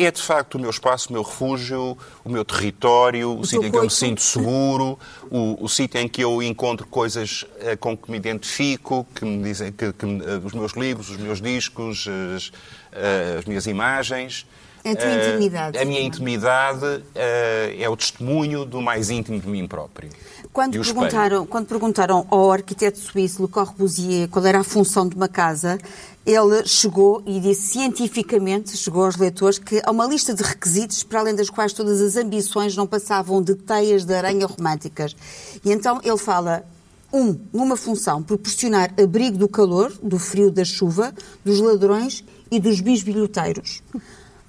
É 0.03 0.11
de 0.11 0.23
facto 0.23 0.55
o 0.55 0.59
meu 0.59 0.71
espaço, 0.71 1.11
o 1.11 1.13
meu 1.13 1.23
refúgio, 1.23 1.97
o 2.25 2.29
meu 2.29 2.45
território, 2.45 3.31
o, 3.31 3.41
o 3.41 3.47
sítio 3.47 3.67
em 3.67 3.71
que 3.71 3.77
eu 3.77 3.85
me 3.85 3.91
sinto 3.91 4.23
seguro, 4.23 4.99
o, 5.31 5.63
o 5.63 5.69
sítio 5.69 6.01
em 6.01 6.09
que 6.09 6.23
eu 6.23 6.43
encontro 6.43 6.87
coisas 6.87 7.43
uh, 7.43 7.77
com 7.79 7.97
que 7.97 8.11
me 8.11 8.17
identifico, 8.17 9.07
que 9.15 9.25
me 9.25 9.43
dizem 9.43 9.71
que, 9.71 9.93
que 9.93 10.07
uh, 10.07 10.45
os 10.45 10.53
meus 10.53 10.73
livros, 10.73 11.11
os 11.11 11.19
meus 11.19 11.41
discos, 11.41 12.07
as, 12.37 12.49
uh, 12.49 13.39
as 13.39 13.45
minhas 13.45 13.67
imagens. 13.67 14.47
A 14.85 14.95
tua 14.95 15.14
intimidade. 15.14 15.79
A 15.79 15.85
minha 15.85 16.03
intimidade 16.03 17.03
é 17.14 17.88
o 17.88 17.97
testemunho 17.97 18.67
do 18.67 18.83
mais 18.83 19.09
íntimo 19.09 19.41
de 19.41 19.49
mim 19.49 19.67
próprio. 19.67 20.11
Quando 20.53 20.79
perguntaram, 20.79 21.47
quando 21.47 21.67
perguntaram 21.67 22.26
ao 22.31 22.53
arquiteto 22.53 22.99
suíço 22.99 23.43
Le 23.43 23.49
Corbusier 23.49 24.29
qual 24.29 24.45
era 24.45 24.61
a 24.61 24.64
função 24.64 25.09
de 25.09 25.17
uma 25.17 25.26
casa, 25.26 25.79
ele 26.25 26.64
chegou 26.67 27.23
e 27.26 27.41
disse 27.41 27.73
cientificamente, 27.73 28.76
chegou 28.76 29.05
aos 29.05 29.17
leitores, 29.17 29.59
que 29.59 29.83
há 29.85 29.91
uma 29.91 30.07
lista 30.07 30.33
de 30.33 30.43
requisitos 30.43 31.03
para 31.03 31.21
além 31.21 31.35
das 31.35 31.50
quais 31.50 31.73
todas 31.73 32.00
as 32.00 32.17
ambições 32.17 32.76
não 32.76 32.87
passavam 32.87 33.43
de 33.43 33.55
teias 33.55 34.05
de 34.05 34.14
aranha 34.14 34.47
românticas. 34.47 35.17
E 35.64 35.73
então 35.73 35.99
ele 36.05 36.19
fala 36.19 36.64
um, 37.12 37.37
numa 37.53 37.76
função, 37.76 38.23
proporcionar 38.23 38.93
abrigo 39.03 39.38
do 39.38 39.49
calor, 39.49 39.93
do 40.03 40.19
frio, 40.19 40.50
da 40.50 40.64
chuva, 40.64 41.12
dos 41.45 41.59
ladrões 41.59 42.23
e 42.50 42.61
dos 42.61 42.81
bisbilhoteiros. 42.81 43.83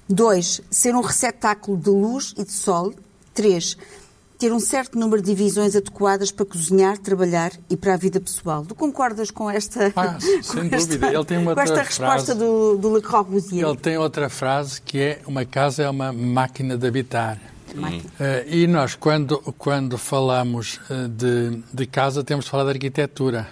Dois, 0.08 0.60
ser 0.70 0.94
um 0.94 1.00
receptáculo 1.00 1.76
de 1.76 1.90
luz 1.90 2.32
e 2.36 2.44
de 2.44 2.52
sol. 2.52 2.94
Três, 3.34 3.76
ter 4.38 4.52
um 4.52 4.60
certo 4.60 4.98
número 4.98 5.20
de 5.20 5.34
divisões 5.34 5.74
adequadas 5.74 6.30
para 6.30 6.46
cozinhar, 6.46 6.96
trabalhar 6.98 7.52
e 7.68 7.76
para 7.76 7.94
a 7.94 7.96
vida 7.96 8.20
pessoal. 8.20 8.64
Tu 8.64 8.74
concordas 8.74 9.30
com 9.30 9.50
esta, 9.50 9.92
ah, 9.96 10.16
sem 10.20 10.68
com 10.68 10.76
dúvida. 10.76 11.12
Ele 11.12 11.24
tem 11.24 11.38
uma 11.38 11.54
com 11.54 11.60
esta 11.60 11.82
resposta 11.82 12.34
do, 12.34 12.76
do 12.76 12.94
Le 12.94 13.02
Corbusier? 13.02 13.66
Ele 13.66 13.76
tem 13.76 13.98
outra 13.98 14.28
frase 14.28 14.80
que 14.80 14.98
é 15.00 15.20
uma 15.26 15.44
casa 15.44 15.82
é 15.82 15.90
uma 15.90 16.12
máquina 16.12 16.76
de 16.76 16.86
habitar. 16.86 17.38
Uh, 17.74 18.48
e 18.48 18.66
nós, 18.66 18.94
quando, 18.94 19.38
quando 19.58 19.98
falamos 19.98 20.80
uh, 20.88 21.08
de, 21.08 21.62
de 21.72 21.86
casa, 21.86 22.24
temos 22.24 22.46
de 22.46 22.50
falar 22.50 22.64
de 22.64 22.70
arquitetura. 22.70 23.48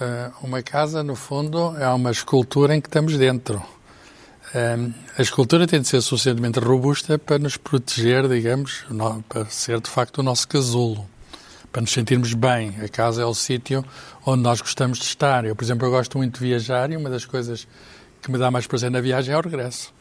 Uh, 0.00 0.46
uma 0.46 0.62
casa, 0.62 1.02
no 1.02 1.16
fundo, 1.16 1.76
é 1.78 1.88
uma 1.88 2.10
escultura 2.10 2.76
em 2.76 2.80
que 2.80 2.88
estamos 2.88 3.16
dentro 3.16 3.60
a 5.18 5.22
escultura 5.22 5.66
tem 5.66 5.80
de 5.82 5.88
ser 5.88 6.00
suficientemente 6.00 6.58
robusta 6.58 7.18
para 7.18 7.38
nos 7.38 7.58
proteger, 7.58 8.26
digamos, 8.26 8.86
para 9.28 9.44
ser 9.46 9.80
de 9.80 9.90
facto 9.90 10.18
o 10.18 10.22
nosso 10.22 10.48
casulo, 10.48 11.06
para 11.70 11.82
nos 11.82 11.92
sentirmos 11.92 12.32
bem. 12.32 12.74
A 12.82 12.88
casa 12.88 13.20
é 13.20 13.24
o 13.26 13.34
sítio 13.34 13.84
onde 14.24 14.42
nós 14.42 14.62
gostamos 14.62 14.98
de 14.98 15.04
estar. 15.04 15.44
Eu, 15.44 15.54
por 15.54 15.62
exemplo, 15.62 15.86
eu 15.86 15.90
gosto 15.90 16.16
muito 16.16 16.40
de 16.40 16.46
viajar 16.46 16.90
e 16.90 16.96
uma 16.96 17.10
das 17.10 17.26
coisas 17.26 17.68
que 18.22 18.30
me 18.30 18.38
dá 18.38 18.50
mais 18.50 18.66
prazer 18.66 18.90
na 18.90 19.00
viagem 19.00 19.34
é 19.34 19.36
o 19.36 19.42
regresso, 19.42 19.92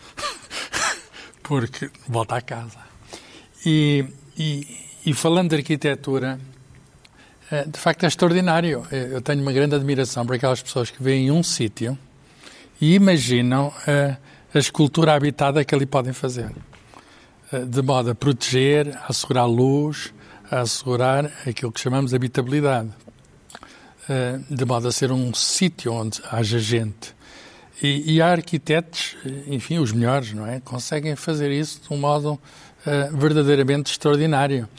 porque 1.44 1.92
volta 2.08 2.38
à 2.38 2.42
casa. 2.42 2.80
E, 3.66 4.06
e, 4.38 4.68
e 5.06 5.14
falando 5.14 5.50
de 5.50 5.58
arquitetura, 5.58 6.40
eh, 7.52 7.66
de 7.66 7.78
facto 7.78 8.04
é 8.04 8.08
extraordinário. 8.08 8.88
Eu 8.90 9.22
tenho 9.22 9.42
uma 9.42 9.52
grande 9.52 9.76
admiração 9.76 10.26
por 10.26 10.36
aquelas 10.36 10.62
pessoas 10.62 10.90
que 10.90 11.04
veem 11.04 11.30
um 11.30 11.44
sítio 11.44 11.98
e 12.80 12.94
imaginam 12.96 13.68
uh, 13.68 14.35
a 14.56 14.60
escultura 14.60 15.14
habitada 15.14 15.66
que 15.66 15.76
ali 15.76 15.86
podem 15.86 16.14
fazer. 16.14 16.50
Eh, 17.52 17.66
de 17.66 17.82
modo 17.82 18.12
a 18.12 18.16
proteger, 18.16 18.96
a 18.96 19.08
assegurar 19.10 19.46
luz, 19.50 20.14
a 20.50 20.62
assegurar 20.62 21.30
aquilo 21.46 21.74
que 21.74 21.82
chamamos 21.82 22.12
de 22.12 22.16
habitabilidade. 22.16 22.90
Eh, 24.08 24.40
de 24.50 24.64
modo 24.64 24.88
a 24.88 24.94
ser 24.94 25.12
um 25.12 25.34
sítio 25.34 25.92
onde 25.92 26.22
haja 26.32 26.58
gente. 26.58 27.14
E, 27.84 28.16
e, 28.16 28.22
há 28.22 28.32
arquitetos, 28.32 29.18
enfim, 29.48 29.80
os 29.80 29.92
melhores, 29.92 30.32
não 30.32 30.48
é? 30.48 30.62
Conseguem 30.62 31.18
fazer 31.18 31.52
isso 31.52 31.82
de 31.86 31.94
um 31.94 31.98
modo 31.98 32.40
verdadeiramente 33.12 33.92
extraordinário. 33.92 34.70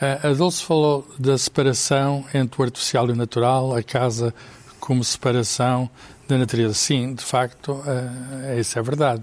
A 0.00 0.32
Dulce 0.32 0.62
falou 0.62 1.06
da 1.18 1.36
separação 1.36 2.24
entre 2.32 2.58
o 2.58 2.64
artificial 2.64 3.08
e 3.08 3.12
o 3.12 3.14
natural, 3.14 3.76
a 3.76 3.82
casa 3.82 4.32
como 4.80 5.04
separação 5.04 5.90
da 6.28 6.38
natureza. 6.38 6.74
Sim, 6.74 7.14
de 7.14 7.24
facto, 7.24 7.72
uh, 7.72 8.58
isso 8.58 8.78
é 8.78 8.82
verdade. 8.82 9.22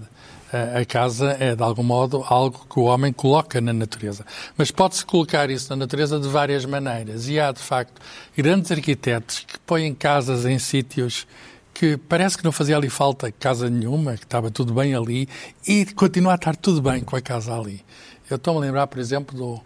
Uh, 0.52 0.80
a 0.80 0.84
casa 0.84 1.36
é, 1.40 1.54
de 1.54 1.62
algum 1.62 1.82
modo, 1.82 2.24
algo 2.26 2.66
que 2.70 2.78
o 2.78 2.84
homem 2.84 3.12
coloca 3.12 3.60
na 3.60 3.72
natureza. 3.72 4.24
Mas 4.56 4.70
pode-se 4.70 5.04
colocar 5.04 5.50
isso 5.50 5.70
na 5.70 5.76
natureza 5.76 6.18
de 6.18 6.28
várias 6.28 6.64
maneiras. 6.64 7.28
E 7.28 7.38
há, 7.38 7.50
de 7.52 7.60
facto, 7.60 8.00
grandes 8.36 8.70
arquitetos 8.70 9.40
que 9.40 9.58
põem 9.60 9.94
casas 9.94 10.44
em 10.44 10.58
sítios 10.58 11.26
que 11.74 11.96
parece 11.96 12.38
que 12.38 12.44
não 12.44 12.52
fazia 12.52 12.76
ali 12.76 12.88
falta 12.88 13.32
casa 13.32 13.68
nenhuma, 13.68 14.16
que 14.16 14.24
estava 14.24 14.48
tudo 14.48 14.72
bem 14.72 14.94
ali, 14.94 15.28
e 15.66 15.84
continua 15.86 16.32
a 16.32 16.34
estar 16.36 16.54
tudo 16.54 16.80
bem 16.80 17.02
com 17.02 17.16
a 17.16 17.20
casa 17.20 17.52
ali. 17.52 17.84
Eu 18.30 18.36
estou-me 18.36 18.60
a 18.60 18.62
lembrar, 18.62 18.86
por 18.86 19.00
exemplo, 19.00 19.36
do, 19.36 19.60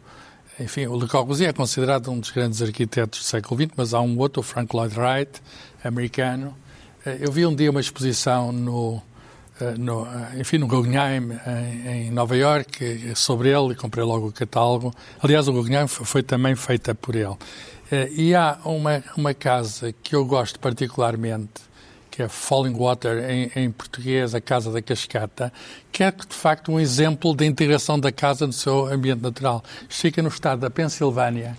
enfim, 0.59 0.87
o 0.87 0.99
Le 0.99 1.07
Corbusier 1.07 1.51
é 1.51 1.53
considerado 1.53 2.11
um 2.11 2.19
dos 2.19 2.31
grandes 2.31 2.61
arquitetos 2.61 3.21
do 3.21 3.25
século 3.25 3.61
XX, 3.61 3.73
mas 3.77 3.95
há 3.95 4.01
um 4.01 4.19
outro, 4.19 4.41
o 4.41 4.43
Frank 4.43 4.75
Lloyd 4.75 4.99
Wright, 4.99 5.41
americano. 5.85 6.57
Eh, 7.05 7.19
eu 7.21 7.33
vi 7.33 7.47
um 7.47 7.55
dia 7.55 7.71
uma 7.71 7.81
exposição 7.81 8.53
no, 8.53 9.01
eh, 9.61 9.75
no 9.79 10.07
eh, 10.07 10.41
enfim, 10.41 10.59
no 10.59 10.67
Guggenheim, 10.67 11.39
em, 11.87 12.11
Nova 12.11 12.37
York, 12.37 13.13
sobre 13.15 13.51
ele, 13.51 13.73
e 13.73 13.75
comprei 13.75 14.05
logo 14.05 14.29
o 14.29 14.33
catálogo. 14.33 14.93
Aliás, 15.23 15.49
o 15.49 15.53
Guggenheim 15.53 15.87
foi 15.87 16.23
também 16.23 16.55
feita 16.55 16.95
por 16.95 17.15
ele. 17.15 17.37
E 18.11 18.35
há 18.35 18.59
uma, 18.67 19.03
uma 19.17 19.33
casa 19.33 19.95
que 20.03 20.15
eu 20.15 20.23
gosto 20.27 20.61
particularmente, 20.61 21.63
que 22.11 22.23
é 22.23 22.29
Falling 22.29 22.77
Water 22.77 23.31
em, 23.31 23.51
em, 23.57 23.71
português, 23.71 24.35
a 24.35 24.43
Casa 24.43 24.71
da 24.71 24.83
Cascata, 24.83 25.51
que 25.91 26.03
é 26.03 26.11
de 26.11 26.35
facto 26.35 26.71
um 26.71 26.79
exemplo 26.79 27.33
da 27.35 27.47
integração 27.47 27.99
da 27.99 28.13
casa 28.13 28.47
no 28.47 28.53
seu 28.53 28.87
ambiente 28.93 29.23
natural. 29.23 29.65
Fica 29.89 30.21
no 30.21 30.29
estado 30.29 30.61
da 30.61 30.69
Pensilvânia, 30.69 31.57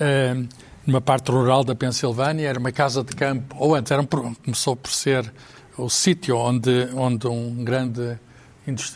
uh, 0.00 0.48
numa 0.88 1.02
parte 1.02 1.30
rural 1.30 1.62
da 1.62 1.74
Pensilvânia, 1.74 2.48
era 2.48 2.58
uma 2.58 2.72
casa 2.72 3.04
de 3.04 3.14
campo, 3.14 3.54
ou 3.58 3.74
antes 3.74 3.92
era 3.92 4.02
começou 4.06 4.74
por 4.74 4.90
ser 4.90 5.30
o 5.76 5.90
sítio 5.90 6.34
onde, 6.34 6.88
onde 6.94 7.28
um 7.28 7.62
grande 7.62 8.18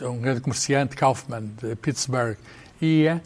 um 0.01 0.19
grande 0.19 0.41
comerciante, 0.41 0.95
Kaufman, 0.95 1.51
de 1.61 1.75
Pittsburgh, 1.75 2.37
ia. 2.81 3.21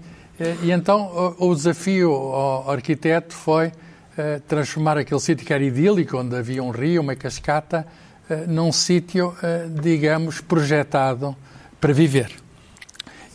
E 0.63 0.71
então 0.71 1.35
o, 1.39 1.49
o 1.49 1.55
desafio 1.55 2.11
ao 2.11 2.71
arquiteto 2.71 3.33
foi 3.33 3.67
uh, 3.67 4.39
transformar 4.47 4.97
aquele 4.97 5.19
sítio 5.19 5.45
que 5.45 5.53
era 5.53 5.63
idílico, 5.63 6.17
onde 6.17 6.35
havia 6.35 6.61
um 6.63 6.69
rio, 6.69 7.01
uma 7.01 7.15
cascata, 7.15 7.87
uh, 8.29 8.49
num 8.51 8.71
sítio, 8.71 9.33
digamos, 9.81 10.39
projetado 10.39 11.35
para 11.81 11.91
viver. 11.93 12.31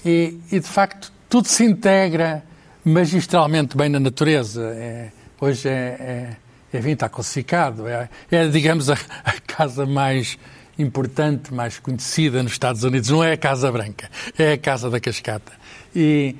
E, 0.04 0.38
e, 0.50 0.60
de 0.60 0.68
facto, 0.68 1.12
tudo 1.28 1.48
se 1.48 1.64
integra 1.64 2.42
magistralmente 2.84 3.76
bem 3.76 3.88
na 3.90 4.00
natureza. 4.00 4.72
É, 4.74 5.10
hoje 5.42 5.68
é, 5.68 6.36
é, 6.72 6.78
enfim, 6.78 6.90
está 6.90 7.08
classificado. 7.08 7.88
É, 7.88 8.08
é 8.30 8.46
digamos, 8.46 8.88
a, 8.88 8.94
a 9.24 9.40
casa 9.46 9.84
mais 9.84 10.38
importante, 10.78 11.52
mais 11.52 11.78
conhecida 11.78 12.42
nos 12.42 12.52
Estados 12.52 12.84
Unidos. 12.84 13.10
Não 13.10 13.22
é 13.22 13.32
a 13.32 13.36
Casa 13.36 13.70
Branca, 13.70 14.08
é 14.38 14.52
a 14.52 14.58
Casa 14.58 14.88
da 14.88 15.00
Cascata. 15.00 15.52
E, 15.94 16.36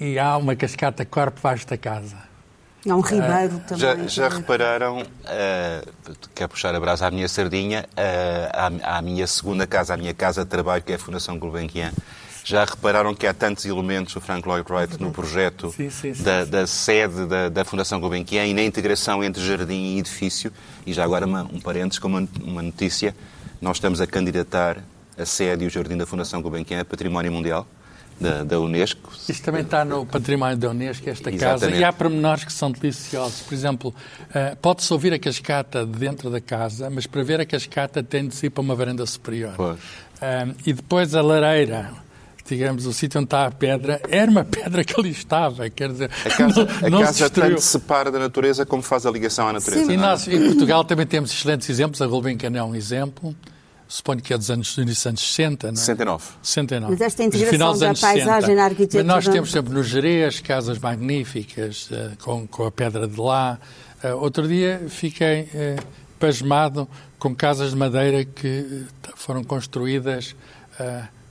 e 0.00 0.18
há 0.18 0.36
uma 0.36 0.56
cascata 0.56 1.04
corre 1.04 1.30
debaixo 1.30 1.66
da 1.66 1.78
casa. 1.78 2.16
Há 2.88 2.96
um 2.96 3.00
ribeiro 3.00 3.56
uh, 3.56 3.60
também. 3.60 3.78
Já, 3.78 4.06
já 4.06 4.28
repararam, 4.28 5.02
uh, 5.02 6.16
quer 6.34 6.48
puxar 6.48 6.74
a 6.74 6.80
brasa 6.80 7.06
à 7.06 7.10
minha 7.10 7.28
sardinha, 7.28 7.86
uh, 7.92 8.82
à, 8.82 8.96
à, 8.96 9.02
minha 9.02 9.26
segunda 9.26 9.66
casa, 9.66 9.94
à 9.94 9.96
minha 9.98 10.14
casa 10.14 10.44
de 10.44 10.50
trabalho, 10.50 10.82
que 10.82 10.92
é 10.92 10.94
a 10.94 10.98
Fundação 10.98 11.38
Gulbenkian. 11.38 11.92
Já 12.44 12.64
repararam 12.64 13.14
que 13.14 13.26
há 13.26 13.34
tantos 13.34 13.64
elementos, 13.64 14.16
o 14.16 14.20
Frank 14.20 14.46
Lloyd 14.46 14.70
Wright, 14.70 15.00
no 15.00 15.10
projeto 15.10 15.72
sim, 15.76 15.90
sim, 15.90 16.14
sim, 16.14 16.22
da, 16.22 16.44
da, 16.44 16.66
sede 16.66 17.26
da, 17.26 17.48
da, 17.48 17.64
Fundação 17.64 18.00
Gulbenkian 18.00 18.46
e 18.46 18.54
na 18.54 18.62
integração 18.62 19.22
entre 19.22 19.42
jardim 19.44 19.94
e 19.94 19.98
edifício. 19.98 20.52
E 20.86 20.92
já 20.92 21.04
agora 21.04 21.26
uma, 21.26 21.42
um 21.42 21.60
parênteses 21.60 21.98
com 21.98 22.08
uma, 22.08 22.26
uma 22.42 22.62
notícia 22.62 23.14
nós 23.60 23.76
estamos 23.76 24.00
a 24.00 24.06
candidatar 24.06 24.82
a 25.18 25.26
sede 25.26 25.64
e 25.64 25.66
o 25.66 25.70
jardim 25.70 25.96
da 25.96 26.06
Fundação 26.06 26.40
Gulbenkian 26.40 26.80
a 26.80 26.84
Património 26.84 27.30
Mundial. 27.30 27.66
Da, 28.18 28.44
da, 28.44 28.60
Unesco. 28.60 29.10
Isto 29.26 29.42
também 29.42 29.62
está 29.62 29.82
no 29.82 30.04
património 30.04 30.54
da 30.54 30.68
Unesco, 30.68 31.08
esta 31.08 31.30
Exatamente. 31.30 31.60
casa, 31.60 31.74
e 31.74 31.82
há 31.82 31.90
pormenores 31.90 32.44
que 32.44 32.52
são 32.52 32.70
deliciosos. 32.70 33.40
Por 33.40 33.54
exemplo, 33.54 33.94
uh, 34.28 34.54
pode-se 34.56 34.92
ouvir 34.92 35.14
a 35.14 35.18
cascata 35.18 35.86
de 35.86 35.98
dentro 35.98 36.28
da 36.28 36.38
casa, 36.38 36.90
mas 36.90 37.06
para 37.06 37.22
ver 37.22 37.40
a 37.40 37.46
cascata 37.46 38.02
tem 38.02 38.28
de 38.28 38.36
ir 38.44 38.50
para 38.50 38.60
uma 38.60 38.74
varanda 38.74 39.06
superior. 39.06 39.54
Uh, 39.58 40.54
e 40.66 40.74
depois 40.74 41.14
a 41.14 41.22
lareira, 41.22 41.94
digamos, 42.50 42.84
o 42.84 42.92
sítio 42.92 43.20
onde 43.20 43.26
está 43.26 43.46
a 43.46 43.50
pedra, 43.50 44.00
era 44.08 44.28
uma 44.30 44.44
pedra 44.44 44.82
que 44.82 44.98
ali 44.98 45.10
estava, 45.10 45.70
quer 45.70 45.90
dizer... 45.90 46.10
A 46.24 46.30
casa, 46.30 46.68
não, 46.90 46.98
a 46.98 47.04
casa 47.04 47.30
tanto 47.30 47.60
se 47.60 47.66
separa 47.68 48.10
da 48.10 48.18
natureza 48.18 48.66
como 48.66 48.82
faz 48.82 49.06
a 49.06 49.10
ligação 49.10 49.46
à 49.46 49.52
natureza. 49.52 49.86
Sim, 49.86 49.94
é? 49.94 49.96
nós 49.96 50.26
em 50.26 50.46
Portugal 50.46 50.84
também 50.84 51.06
temos 51.06 51.30
excelentes 51.30 51.70
exemplos, 51.70 52.02
a 52.02 52.06
Gulbenkian 52.06 52.50
é 52.56 52.62
um 52.62 52.74
exemplo, 52.74 53.34
suponho 53.86 54.20
que 54.20 54.34
é 54.34 54.38
dos 54.38 54.50
anos, 54.50 54.74
dos 54.74 55.06
anos 55.06 55.20
60, 55.20 55.66
não 55.68 55.74
é? 55.74 55.76
69. 55.76 56.24
69. 56.42 56.92
Mas 56.92 57.00
esta 57.00 57.22
integração 57.22 57.78
da 57.78 57.94
paisagem 57.94 58.54
na 58.56 58.64
arquitetura... 58.64 59.04
Mas 59.04 59.24
nós 59.24 59.32
temos 59.32 59.52
sempre 59.52 59.72
no 59.72 59.82
Jerez 59.84 60.40
casas 60.40 60.78
magníficas, 60.78 61.88
uh, 61.90 62.16
com, 62.20 62.48
com 62.48 62.66
a 62.66 62.72
pedra 62.72 63.06
de 63.06 63.20
lá. 63.20 63.60
Uh, 64.02 64.16
outro 64.16 64.48
dia 64.48 64.82
fiquei 64.88 65.42
uh, 65.42 65.82
pasmado 66.18 66.88
com 67.16 67.32
casas 67.34 67.70
de 67.70 67.76
madeira 67.76 68.24
que 68.24 68.84
foram 69.14 69.44
construídas 69.44 70.34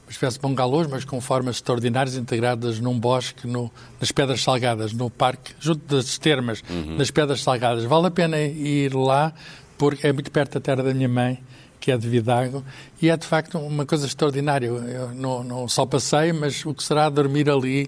uma 0.10 0.12
espécie 0.12 0.38
de 0.38 0.42
bangalôs, 0.42 0.88
mas 0.88 1.06
com 1.06 1.22
formas 1.22 1.58
extraordinárias 1.58 2.16
integradas 2.16 2.80
num 2.80 3.00
bosque, 3.00 3.48
no, 3.48 3.72
nas 4.02 4.12
Pedras 4.12 4.42
Salgadas, 4.42 4.92
no 4.92 5.08
parque, 5.08 5.54
junto 5.60 5.86
das 5.96 6.18
termas, 6.18 6.64
uhum. 6.68 6.98
nas 6.98 7.12
Pedras 7.12 7.44
Salgadas. 7.44 7.84
Vale 7.84 8.08
a 8.08 8.12
pena 8.12 8.40
ir 8.40 8.96
lá, 8.96 9.32
porque 9.78 10.08
é 10.08 10.12
muito 10.12 10.32
perto 10.32 10.56
da 10.56 10.60
terra 10.60 10.82
da 10.82 10.96
minha 10.96 11.08
mãe, 11.08 11.40
que 11.80 11.92
é 11.92 11.98
de 11.98 12.10
Vidago, 12.10 12.66
e 13.00 13.08
é 13.08 13.16
de 13.16 13.26
facto 13.26 13.60
uma 13.60 13.86
coisa 13.86 14.08
extraordinária. 14.08 14.66
Eu 14.66 15.14
não, 15.14 15.44
não 15.44 15.68
só 15.68 15.86
passei, 15.86 16.34
mas 16.34 16.66
o 16.66 16.74
que 16.74 16.84
será 16.84 17.08
dormir 17.08 17.48
ali, 17.48 17.88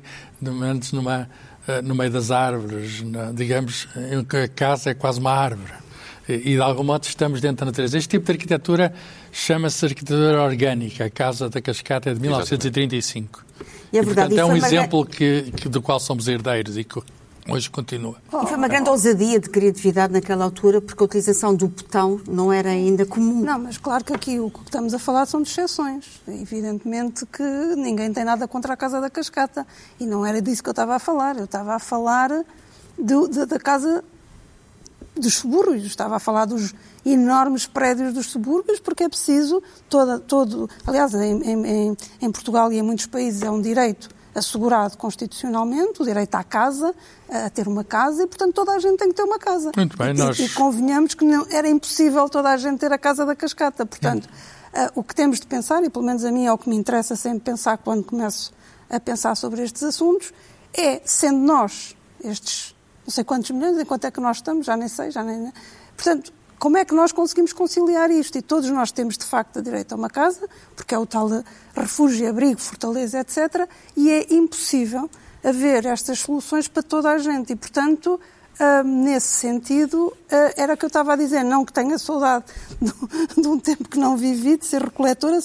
antes 0.62 0.91
numa, 0.91 1.27
eh, 1.67 1.81
no 1.81 1.95
meio 1.95 2.12
das 2.12 2.29
árvores, 2.29 3.03
digamos, 3.34 3.88
a 3.95 4.47
casa 4.47 4.91
é 4.91 4.93
quase 4.93 5.19
uma 5.19 5.31
árvore 5.31 5.73
e 6.36 6.56
de 6.56 6.62
algum 6.62 6.84
modo 6.84 7.04
estamos 7.04 7.41
dentro 7.41 7.65
da 7.65 7.72
natureza. 7.72 7.98
Este 7.98 8.10
tipo 8.10 8.26
de 8.26 8.32
arquitetura 8.32 8.94
chama-se 9.32 9.86
arquitetura 9.86 10.41
orgânica. 10.41 11.06
A 11.06 11.10
Casa 11.10 11.50
da 11.50 11.62
Cascata 11.62 12.10
é 12.10 12.13
de 12.13 12.20
1935. 12.20 13.46
E, 13.91 13.98
é 13.98 14.02
verdade, 14.02 14.34
e 14.34 14.38
portanto, 14.38 14.39
é 14.39 14.46
um 14.46 14.56
exemplo 14.56 15.06
que, 15.06 15.52
que, 15.52 15.67
do 15.67 15.82
qual 15.82 16.00
somos 16.00 16.28
herdeiros 16.28 16.78
e 16.78 16.84
que 16.84 17.02
hoje 17.48 17.70
continua. 17.70 18.15
E 18.28 18.48
foi 18.48 18.58
uma 18.58 18.67
grande 18.67 18.89
ousadia 18.89 19.39
de 19.39 19.50
criatividade 19.50 20.13
naquela 20.13 20.46
altura, 20.46 20.80
porque 20.82 21.02
a 21.02 21.06
utilização 21.06 21.54
do 21.54 21.67
botão 21.67 22.22
não 22.28 22.52
era 22.54 22.70
ainda 22.70 23.06
comum. 23.06 23.41
Não, 23.41 23.60
mas 23.60 23.78
claro 23.78 24.04
que 24.04 24.13
aqui 24.13 24.39
o 24.39 24.50
que 24.50 24.60
estamos 24.60 24.94
a 24.94 25.00
falar 25.00 25.26
são 25.26 25.41
de 25.41 25.50
exceções. 25.50 26.22
Evidentemente 26.28 27.26
que 27.26 27.44
ninguém 27.76 28.13
tem 28.13 28.24
nada 28.24 28.48
contra 28.48 28.74
a 28.74 28.78
Casa 28.78 29.02
da 29.02 29.10
Cascata. 29.10 29.65
E 30.00 30.06
não 30.06 30.26
era 30.26 30.41
disso 30.41 30.63
que 30.63 30.70
eu 30.70 30.72
estava 30.72 30.96
a 30.96 31.00
falar. 31.00 31.38
Eu 31.38 31.46
estava 31.46 31.76
a 31.76 31.80
falar 31.80 32.30
do, 32.98 33.28
de, 33.28 33.46
da 33.46 33.60
Casa 33.60 34.04
dos 35.15 35.36
subúrbios, 35.36 35.86
estava 35.86 36.15
a 36.15 36.19
falar 36.19 36.45
dos 36.45 36.74
enormes 37.06 37.65
prédios 37.65 38.13
dos 38.13 38.28
subúrbios, 38.28 38.80
porque 38.80 39.04
é 39.04 39.10
preciso 39.10 39.62
toda, 39.89 40.19
todo, 40.19 40.69
aliás, 40.86 41.13
em, 41.13 41.41
em, 41.43 41.97
em, 42.21 42.32
Portugal 42.32 42.71
e 42.71 42.78
em 42.78 42.82
muitos 42.82 43.06
países 43.06 43.41
é 43.41 43.52
um 43.52 43.62
direito 43.62 44.10
assegurado 44.34 44.97
constitucionalmente, 44.97 46.02
o 46.02 46.06
direito 46.06 46.34
à 46.36 46.43
casa, 46.43 46.95
a 47.30 47.50
ter 47.50 47.67
uma 47.67 47.84
casa, 47.84 48.24
e 48.24 48.28
portanto 48.28 48.54
toda 48.54 48.71
a 48.71 48.80
gente 48.80 48.97
tem 48.97 49.10
que 49.10 49.15
ter 49.15 49.24
uma 49.24 49.38
casa. 49.38 49.71
Muito 49.76 49.97
bem, 49.97 50.12
e, 50.12 50.13
nós... 50.13 50.39
e 50.39 50.47
convenhamos 50.50 51.13
que 51.13 51.26
não, 51.26 51.45
era 51.50 51.67
impossível 51.69 52.30
toda 52.30 52.50
a 52.50 52.58
gente 52.58 52.80
ter 52.80 52.93
a 52.93 52.97
casa 52.97 53.26
da 53.26 53.36
cascata, 53.36 53.86
portanto, 53.86 54.26
uh, 54.26 54.91
o 54.95 55.04
que 55.04 55.13
temos 55.13 55.39
de 55.41 55.47
pensar, 55.47 55.84
e 55.84 55.89
pelo 55.89 56.06
menos 56.06 56.24
a 56.24 56.32
mim 56.32 56.45
é 56.45 56.54
o 56.54 56.58
que 56.58 56.69
me 56.69 56.78
interessa 56.78 57.17
sempre 57.17 57.41
pensar 57.41 57.78
quando 57.80 58.06
começo 58.06 58.54
a 58.89 59.00
pensar 59.00 59.36
sobre 59.36 59.63
estes 59.63 59.84
assuntos, 59.84 60.32
é, 60.74 61.02
sendo 61.04 61.39
nós, 61.39 61.95
estes 62.24 62.74
não 63.12 63.13
sei 63.13 63.24
quantos 63.26 63.52
milhões, 63.52 63.78
em 63.78 63.84
quanto 63.84 64.06
é 64.06 64.12
que 64.12 64.21
nós 64.21 64.38
estamos, 64.38 64.65
já 64.65 64.78
nem 64.78 64.88
sei, 64.88 65.12
já 65.12 65.21
nem. 65.21 65.52
Portanto, 65.97 66.32
como 66.58 66.78
é 66.78 66.86
que 66.86 66.93
nós 66.93 67.12
conseguimos 67.12 67.52
conciliar 67.52 68.10
isto? 68.10 68.38
E 68.38 68.41
todos 68.41 68.69
nós 68.69 68.89
temos, 68.89 69.17
de 69.17 69.26
facto, 69.26 69.62
direito 69.62 69.91
a 69.91 69.95
uma 69.97 70.10
casa, 70.10 70.47
porque 70.78 70.95
é 70.95 70.97
o 70.97 71.06
tal 71.06 71.28
refúgio, 71.76 72.30
abrigo, 72.30 72.62
fortaleza, 72.62 73.19
etc. 73.19 73.67
E 73.97 74.10
é 74.10 74.34
impossível 74.34 75.10
haver 75.43 75.86
estas 75.88 76.19
soluções 76.19 76.69
para 76.69 76.82
toda 76.82 77.10
a 77.10 77.17
gente. 77.17 77.52
E, 77.52 77.56
portanto, 77.56 78.19
Uh, 78.60 78.84
nesse 78.84 79.30
sentido, 79.30 80.08
uh, 80.10 80.54
era 80.56 80.74
o 80.74 80.78
que 80.78 80.86
eu 80.86 80.88
estava 80.88 81.13
a 81.13 81.15
dizer, 81.15 81.41
não 81.41 81.65
que 81.65 81.74
tenha 81.74 81.97
saudade 81.97 82.45
de, 83.36 83.47
um 83.47 83.58
tempo 83.58 83.89
que 83.89 83.97
não 83.97 84.15
vivi, 84.15 84.56
de 84.56 84.65
ser 84.65 84.84
recoletora, 84.84 85.39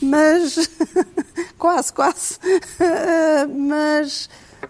mas 0.00 0.68
quase, 1.58 1.92
quase, 1.92 2.34
uh, 2.34 3.48
mas, 3.58 4.28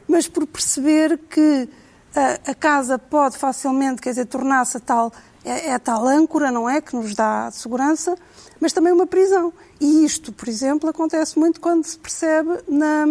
mas 0.08 0.28
por 0.28 0.46
perceber 0.46 1.18
que 1.28 1.68
a, 2.14 2.50
a 2.50 2.54
casa 2.54 2.98
pode 2.98 3.36
facilmente, 3.36 4.00
quer 4.00 4.10
dizer, 4.10 4.26
tornar-se 4.26 4.76
a 4.76 4.80
tal, 4.80 5.12
é, 5.44 5.68
é 5.68 5.74
a 5.74 5.78
tal 5.78 6.06
âncora, 6.06 6.50
não 6.50 6.68
é, 6.68 6.80
que 6.80 6.94
nos 6.96 7.14
dá 7.14 7.50
segurança, 7.50 8.16
mas 8.60 8.72
também 8.72 8.92
uma 8.92 9.06
prisão. 9.06 9.52
E 9.80 10.04
isto, 10.04 10.32
por 10.32 10.48
exemplo, 10.48 10.88
acontece 10.88 11.38
muito 11.38 11.60
quando 11.60 11.84
se 11.84 11.98
percebe 11.98 12.58
na, 12.68 13.06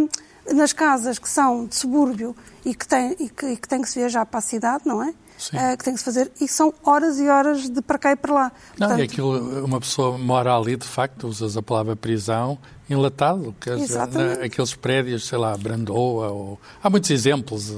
nas 0.54 0.74
casas 0.74 1.18
que 1.18 1.30
são 1.30 1.66
de 1.66 1.76
subúrbio 1.76 2.36
e 2.66 2.76
que, 2.76 2.88
tem, 2.88 3.16
e, 3.20 3.30
que, 3.30 3.46
e 3.48 3.58
que 3.58 3.68
tem 3.68 3.82
que 3.82 3.90
se 3.90 4.00
viajar 4.00 4.26
para 4.26 4.40
a 4.40 4.42
cidade, 4.42 4.84
não 4.86 5.02
é? 5.02 5.14
Uh, 5.54 5.78
que 5.78 5.86
tem 5.86 5.94
que 5.94 6.00
se 6.00 6.06
fazer, 6.06 6.30
e 6.42 6.50
são 6.50 6.74
horas 6.84 7.18
e 7.18 7.30
horas 7.30 7.70
de 7.70 7.82
para 7.82 7.98
cá 7.98 8.12
e 8.12 8.16
para 8.18 8.34
lá. 8.34 8.52
Não, 8.78 8.88
Portanto, 8.90 9.00
é 9.00 9.04
aquilo, 9.04 9.64
uma 9.66 9.80
pessoa 9.80 10.18
mora 10.18 10.54
ali, 10.54 10.76
de 10.76 10.86
facto, 10.86 11.30
usas 11.30 11.56
a 11.56 11.62
palavra 11.62 11.96
prisão, 11.96 12.60
enlatado, 12.90 13.56
que 13.60 13.70
na, 13.70 14.46
aqueles 14.46 14.74
prédios, 14.74 15.28
sei 15.28 15.38
lá, 15.38 15.56
Brandoa, 15.56 16.30
ou, 16.30 16.60
há 16.82 16.90
muitos 16.90 17.10
exemplos. 17.12 17.72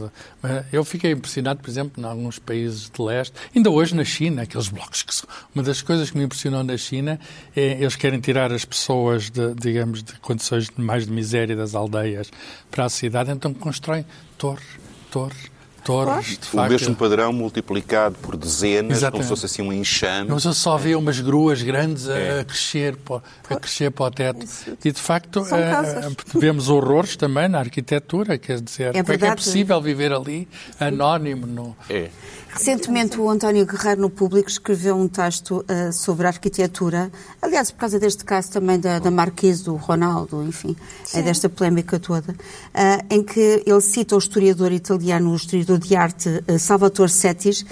Eu 0.71 0.86
fiquei 0.86 1.12
impressionado, 1.12 1.60
por 1.60 1.69
exemplo, 1.69 2.02
em 2.02 2.06
alguns 2.06 2.39
países 2.39 2.89
de 2.89 3.02
leste, 3.02 3.34
ainda 3.56 3.69
hoje 3.69 3.93
na 3.95 4.06
China, 4.06 4.43
aqueles 4.43 4.69
blocos 4.69 5.04
que 5.04 5.13
são, 5.13 5.28
uma 5.54 5.63
das 5.63 5.82
coisas 5.82 6.10
que 6.10 6.17
me 6.17 6.24
impressionou 6.24 6.63
na 6.63 6.78
China 6.78 7.19
é 7.56 7.71
eles 7.82 7.95
querem 7.95 8.19
tirar 8.19 8.52
as 8.52 8.63
pessoas, 8.63 9.30
de, 9.30 9.54
digamos, 9.56 10.02
de 10.02 10.13
condições 10.19 10.69
mais 10.78 11.06
de 11.06 11.12
miséria 11.12 11.56
das 11.56 11.76
aldeias 11.76 12.32
para 12.69 12.86
a 12.86 12.89
cidade, 12.89 13.32
então 13.32 13.54
constroem 13.54 14.06
torres, 14.38 14.65
torres, 15.12 15.50
torres, 15.84 16.38
de 16.38 16.58
O 16.58 16.63
mesmo 16.67 16.96
padrão 16.96 17.34
multiplicado 17.34 18.15
por 18.22 18.36
dezenas, 18.38 18.98
Exatamente. 18.98 19.12
como 19.12 19.24
se 19.24 19.30
fosse 19.30 19.46
assim 19.46 19.62
um 19.67 19.74
enxame. 19.74 20.30
Mas 20.30 20.46
eu 20.46 20.54
só 20.54 20.78
vê 20.78 20.96
umas 20.96 21.20
gruas 21.20 21.62
grandes 21.62 22.08
a, 22.10 22.17
É. 22.17 22.39
a 22.41 22.46
crescer, 22.46 22.96
para, 22.98 23.22
a 23.50 23.56
crescer 23.56 23.91
para 23.91 24.06
o 24.06 24.12
teto. 24.12 24.46
E, 24.84 24.91
de 24.91 25.00
facto, 25.02 25.46
eh, 25.52 26.12
vemos 26.36 26.70
horrores 26.70 27.15
também 27.15 27.48
na 27.48 27.60
arquitetura. 27.60 28.38
Quer 28.38 28.62
dizer, 28.62 28.91
como 28.94 29.12
é 29.13 29.17
que 29.17 29.26
é 29.26 29.36
possível 29.36 29.82
viver 29.82 30.12
ali 30.13 30.48
anónimo? 30.80 31.46
No... 31.48 31.76
É. 31.89 32.10
Recentemente, 32.53 33.17
o 33.19 33.29
António 33.29 33.65
Guerreiro, 33.65 34.01
no 34.01 34.09
Público, 34.09 34.49
escreveu 34.49 34.95
um 34.95 35.07
texto 35.07 35.63
eh, 35.69 35.91
sobre 35.93 36.25
a 36.25 36.29
arquitetura. 36.29 37.09
Aliás, 37.41 37.71
por 37.71 37.77
causa 37.79 37.97
deste 37.97 38.25
caso 38.25 38.51
também 38.51 38.77
da, 38.77 38.99
da 38.99 39.09
Marquise, 39.09 39.63
do 39.63 39.75
Ronaldo, 39.75 40.43
enfim, 40.43 40.75
é 41.13 41.21
desta 41.21 41.47
polémica 41.47 41.97
toda, 41.97 42.35
eh, 42.73 43.05
em 43.09 43.23
que 43.23 43.63
ele 43.65 43.79
cita 43.81 44.15
o 44.15 44.19
historiador 44.19 44.71
italiano, 44.73 45.31
o 45.31 45.35
historiador 45.35 45.79
de 45.79 45.95
arte 45.95 46.43
eh, 46.45 46.57
Salvatore 46.57 47.09
Settis, 47.09 47.65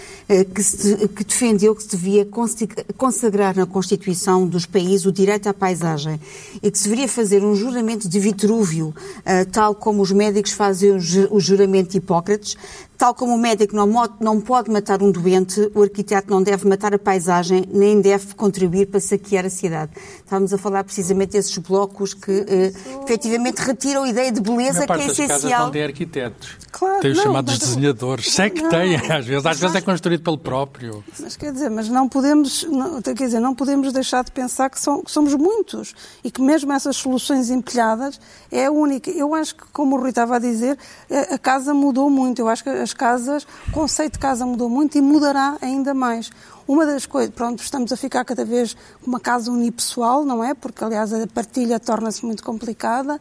que, 0.56 0.64
se- 0.64 1.08
que 1.10 1.24
defendeu 1.26 1.76
que 1.76 1.84
se 1.84 1.90
devia 1.90 2.26
consagrar 2.98 3.56
na 3.58 3.66
Constituição 3.66 4.48
dos 4.48 4.66
países 4.66 5.06
o 5.06 5.12
direito 5.12 5.48
à 5.50 5.54
paisagem 5.54 6.20
e 6.64 6.72
que 6.72 6.78
se 6.78 6.86
deveria 6.86 7.08
fazer 7.10 7.44
um 7.44 7.54
juramento 7.54 8.08
de 8.08 8.20
Vitrúvio, 8.20 8.94
tal 9.52 9.76
como 9.76 10.02
os 10.02 10.12
médicos 10.12 10.52
fazem 10.54 10.92
o 10.92 11.00
ju- 11.00 11.28
o 11.32 11.40
juramento 11.40 11.92
de 11.92 11.98
Hipócrates, 11.98 12.56
Tal 13.00 13.14
como 13.16 13.34
o 13.34 13.38
médico 13.38 13.74
não, 13.78 14.42
pode 14.42 14.70
matar 14.70 15.02
um 15.02 15.10
doente, 15.10 15.72
o 15.74 15.82
arquiteto 15.82 16.30
não 16.30 16.44
deve 16.44 16.68
matar 16.68 16.94
a 16.94 17.00
paisagem, 17.00 17.64
nem 17.72 18.02
deve 18.02 18.36
contribuir 18.36 18.88
para 18.88 19.00
saquear 19.00 19.46
a 19.46 19.50
cidade. 19.50 19.94
Estávamos 20.18 20.54
a 20.54 20.58
falar 20.58 20.84
precisamente 20.84 21.32
desses 21.32 21.58
blocos 21.60 22.14
que 22.14 22.30
eh, 22.46 22.74
efetivamente 23.06 23.60
retiram 23.60 24.04
a 24.04 24.10
ideia 24.10 24.34
de 24.34 24.42
beleza 24.42 24.82
que 24.82 24.88
parte 24.88 25.04
é 25.04 25.08
das 25.08 25.16
casas 25.18 25.36
essencial. 25.38 25.64
não 25.68 25.72
tem 25.72 25.84
arquitetos. 25.86 26.58
Claro, 26.74 27.00
tem 27.00 27.12
os 27.12 27.18
não, 27.18 27.24
chamados 27.24 27.54
mas- 27.58 27.68
desenhadores. 27.70 28.34
Sei 28.34 28.50
que 28.50 28.62
Não. 28.64 28.70
tem, 28.70 28.96
às 28.98 29.26
vezes. 29.26 29.46
Às 29.46 29.60
vezes 29.60 29.76
é 29.78 29.82
construído 29.82 30.22
pelo 30.22 30.38
próprio. 30.38 31.02
Mas 31.22 31.38
quer 31.38 31.54
dizer, 31.54 31.70
mas 31.70 31.88
não 31.88 32.10
podemos, 32.10 32.64
não, 32.66 33.02
quer 33.02 33.14
dizer, 33.14 33.40
não 33.40 33.56
podemos 33.56 33.94
deixar 33.94 34.26
de 34.26 34.32
pensar 34.34 34.70
que, 34.70 34.80
são- 34.80 35.02
que 35.02 35.10
somos 35.10 35.34
muitos 35.36 35.96
e 36.22 36.30
que 36.30 36.42
mesmo 36.42 36.74
essas 36.74 36.98
soluções 36.98 37.50
empilhadas 37.50 38.20
é 38.52 38.66
a 38.66 38.72
única. 38.72 39.10
Eu 39.10 39.34
acho 39.34 39.56
que, 39.56 39.64
como 39.72 39.96
o 39.96 40.00
Rui 40.02 40.10
estava 40.10 40.36
a 40.36 40.40
dizer, 40.40 40.78
a, 41.10 41.36
a 41.36 41.38
casa 41.40 41.74
mudou 41.74 42.10
muito. 42.10 42.40
Eu 42.42 42.50
acho 42.50 42.62
que 42.62 42.70
as 42.70 42.89
casas, 42.94 43.48
o 43.68 43.72
conceito 43.72 44.14
de 44.14 44.20
casa 44.20 44.46
mudou 44.46 44.70
muito 44.70 44.98
e 44.98 45.02
mudará 45.02 45.58
ainda 45.62 45.94
mais. 45.94 46.30
Uma 46.68 46.86
das 46.86 47.06
coisas, 47.06 47.34
pronto, 47.34 47.64
estamos 47.64 47.92
a 47.92 47.98
ficar 47.98 48.24
cada 48.24 48.46
vez 48.46 48.76
com 49.02 49.08
uma 49.08 49.20
casa 49.20 49.52
unipessoal, 49.52 50.24
não 50.24 50.44
é? 50.44 50.54
Porque, 50.54 50.84
aliás, 50.84 51.14
a 51.14 51.26
partilha 51.28 51.80
torna-se 51.80 52.26
muito 52.26 52.44
complicada. 52.44 53.20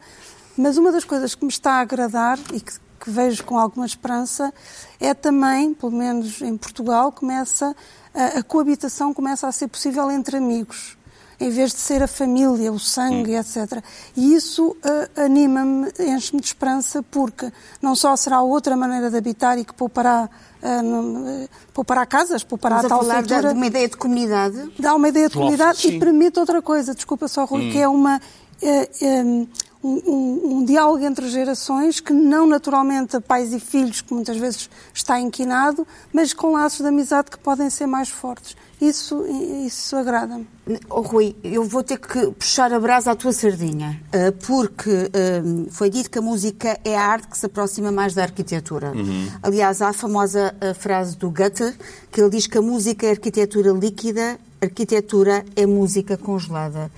Mas 0.57 0.77
uma 0.77 0.93
das 0.93 1.05
coisas 1.05 1.35
que 1.35 1.45
me 1.45 1.51
está 1.51 1.75
a 1.75 1.81
agradar 1.81 2.39
e 2.53 2.61
que, 2.61 2.73
que 3.01 3.11
vejo 3.11 3.45
com 3.45 3.59
alguma 3.59 3.87
esperança 3.87 4.53
é 5.01 5.15
também, 5.15 5.73
pelo 5.73 5.93
menos 5.93 6.43
em 6.43 6.57
Portugal, 6.57 7.13
começa 7.13 7.75
a, 8.19 8.41
a 8.41 8.43
coabitação 8.43 9.15
começa 9.15 9.47
a 9.47 9.53
ser 9.53 9.69
possível 9.69 10.11
entre 10.11 10.37
amigos, 10.37 10.98
em 11.41 11.51
vez 11.51 11.73
de 11.73 11.79
ser 11.79 12.03
a 12.03 12.09
família, 12.09 12.73
o 12.73 12.79
sangue, 12.81 13.35
etc. 13.37 13.83
E 14.17 14.35
isso 14.35 14.77
ah, 14.83 15.23
anima-me, 15.25 15.89
enche-me 16.01 16.41
de 16.41 16.47
esperança, 16.49 17.03
porque 17.11 17.53
não 17.81 17.95
só 17.95 18.17
será 18.17 18.43
outra 18.43 18.77
maneira 18.77 19.09
de 19.11 19.17
habitar 19.17 19.57
e 19.59 19.65
que 19.65 19.73
poupará, 19.73 20.29
não- 20.83 21.29
eh, 21.29 21.49
poupará 21.73 22.05
casas, 22.05 22.43
poupará 22.43 22.77
Estamos 22.83 22.93
a 22.93 22.99
tal 22.99 23.07
falar 23.07 23.23
de 23.23 23.57
uma 23.57 23.67
ideia 23.67 23.89
de 23.89 23.97
comunidade. 23.97 24.73
dá 24.79 24.95
uma 24.95 25.09
ideia 25.09 25.29
de 25.29 25.35
comunidade 25.35 25.79
e 25.87 25.99
permite 26.01 26.41
outra 26.41 26.61
coisa, 26.61 26.95
desculpa 26.95 27.29
só, 27.29 27.45
Rui, 27.45 27.71
que 27.71 27.79
é 27.79 27.87
uma, 27.89 28.21
eh, 28.61 28.89
um, 29.83 30.03
um- 30.07 30.57
um 30.59 30.65
diálogo 30.65 31.05
entre 31.05 31.29
gerações 31.29 32.01
que 32.01 32.13
não 32.13 32.47
naturalmente 32.47 33.17
a 33.17 33.21
pais 33.21 33.53
e 33.53 33.61
filhos, 33.61 34.01
que 34.01 34.13
muitas 34.13 34.37
vezes 34.37 34.69
está 34.93 35.21
inquinado, 35.21 35.87
mas 36.13 36.33
com 36.33 36.53
laços 36.53 36.81
de 36.81 36.87
amizade 36.89 37.31
que 37.31 37.39
podem 37.39 37.71
ser 37.71 37.87
mais 37.87 38.09
fortes. 38.09 38.57
Isso, 38.81 39.25
isso 39.67 39.97
agrada-me. 39.97 40.47
Oh, 40.89 41.01
Rui, 41.01 41.35
eu 41.43 41.65
vou 41.65 41.83
ter 41.83 41.99
que 41.99 42.31
puxar 42.33 42.73
a 42.73 42.79
brasa 42.79 43.11
à 43.11 43.17
tua 43.17 43.33
sardinha, 43.33 44.01
eh, 44.13 44.31
porque 44.31 45.11
eh, 45.13 45.43
foi 45.71 45.91
dito 45.91 46.09
que 46.11 46.19
a 46.19 46.23
música 46.23 46.79
é 46.85 46.97
a 46.97 47.05
arte 47.07 47.27
que 47.29 47.37
se 47.39 47.47
aproxima 47.47 47.91
mais 47.91 48.15
da 48.15 48.23
arquitetura. 48.23 48.93
Aliás, 49.43 49.83
há 49.83 49.89
a 49.89 49.93
famosa 49.93 50.55
eh, 50.61 50.75
frase 50.75 51.17
do 51.17 51.29
Goethe, 51.31 51.75
que 52.13 52.21
ele 52.21 52.31
diz 52.31 52.47
que 52.47 52.57
a 52.59 52.63
música 52.63 53.07
é 53.07 53.11
arquitetura 53.11 53.73
líquida, 53.73 54.39
arquitetura 54.61 55.45
é 55.57 55.67
música 55.67 56.17
congelada. 56.17 56.89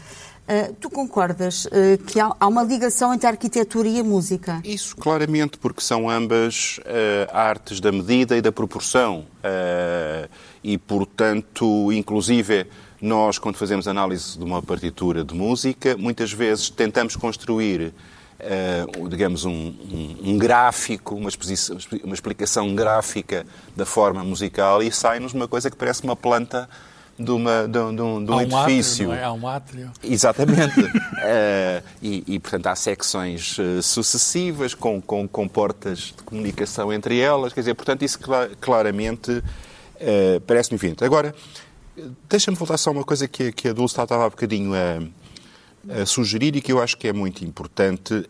Eh, 0.53 0.73
tu 0.81 0.91
concordas 0.91 1.69
eh, 1.71 1.97
que 2.05 2.19
há, 2.19 2.35
há 2.41 2.49
uma 2.49 2.65
ligação 2.65 3.15
entre 3.15 3.29
a 3.29 3.31
arquitetura 3.31 3.87
e 3.87 4.01
a 4.01 4.03
música? 4.03 4.61
Isso, 4.65 4.97
claramente, 4.97 5.57
porque 5.59 5.81
são 5.81 6.11
ambas 6.11 6.81
eh, 6.87 7.29
artes 7.33 7.79
da 7.79 7.93
medida 7.93 8.37
e 8.37 8.41
da 8.43 8.51
proporção. 8.51 9.25
E, 10.65 10.77
portanto, 10.77 11.93
inclusive, 11.93 12.67
nós, 13.01 13.39
quando 13.39 13.57
fazemos 13.57 13.87
análise 13.87 14.37
de 14.37 14.43
uma 14.45 14.61
partitura 14.61 15.23
de 15.25 15.35
música, 15.35 15.97
muitas 15.97 16.33
vezes 16.33 16.69
tentamos 16.69 17.15
construir, 17.15 17.95
digamos, 19.09 19.45
um, 19.45 19.53
um- 19.53 20.17
um 20.33 20.39
gráfico, 20.39 21.15
uma, 21.15 21.31
uma 22.05 22.15
explicação 22.15 22.75
gráfica 22.75 23.47
da 23.77 23.87
forma 23.87 24.23
musical 24.25 24.83
e 24.83 24.91
sai-nos 24.91 25.33
uma 25.33 25.47
coisa 25.47 25.71
que 25.71 25.77
parece 25.77 26.03
uma 26.03 26.17
planta 26.17 26.69
de, 27.21 27.31
uma, 27.31 27.69
de, 27.69 27.79
um- 27.79 27.95
de 27.95 28.03
um, 28.03 28.25
de 28.25 28.31
um 28.31 28.35
um 28.37 28.41
edifício. 28.41 29.11
átrio, 29.11 29.21
é? 29.21 29.25
Há 29.25 29.33
um 29.33 29.47
átrio. 29.49 29.91
Exatamente. 30.03 30.75
Eh, 31.23 31.83
e, 32.03 32.25
e, 32.27 32.39
portanto, 32.39 32.67
há 32.69 32.75
secções 32.75 33.57
eh, 33.59 33.83
sucessivas, 33.83 34.73
com, 34.73 35.03
com, 35.03 35.29
com 35.29 35.47
portas 35.47 35.99
de 36.17 36.23
comunicação 36.25 36.91
entre 36.91 37.21
elas. 37.21 37.53
Quer 37.53 37.61
dizer, 37.61 37.75
portanto, 37.75 38.03
isso 38.03 38.19
cla- 38.19 38.49
claramente 38.59 39.43
eh, 40.01 40.41
parece-me 40.47 40.77
evidente. 40.79 41.05
Agora, 41.05 41.35
deixa-me 42.29 42.57
voltar 42.57 42.79
só 42.79 42.91
uma 42.91 43.05
coisa 43.05 43.29
que, 43.29 43.49
a- 43.49 43.53
que 43.53 43.69
a 43.69 43.73
Dulce 43.75 43.93
estava 43.93 44.25
há 44.25 44.31
bocadinho 44.31 44.73
a, 44.75 46.01
a 46.03 46.07
sugerir 46.07 46.57
e 46.57 46.63
que 46.63 46.73
eu 46.73 46.81
acho 46.81 46.97
que 46.97 47.07
é 47.07 47.13
muito 47.13 47.45
importante. 47.45 48.27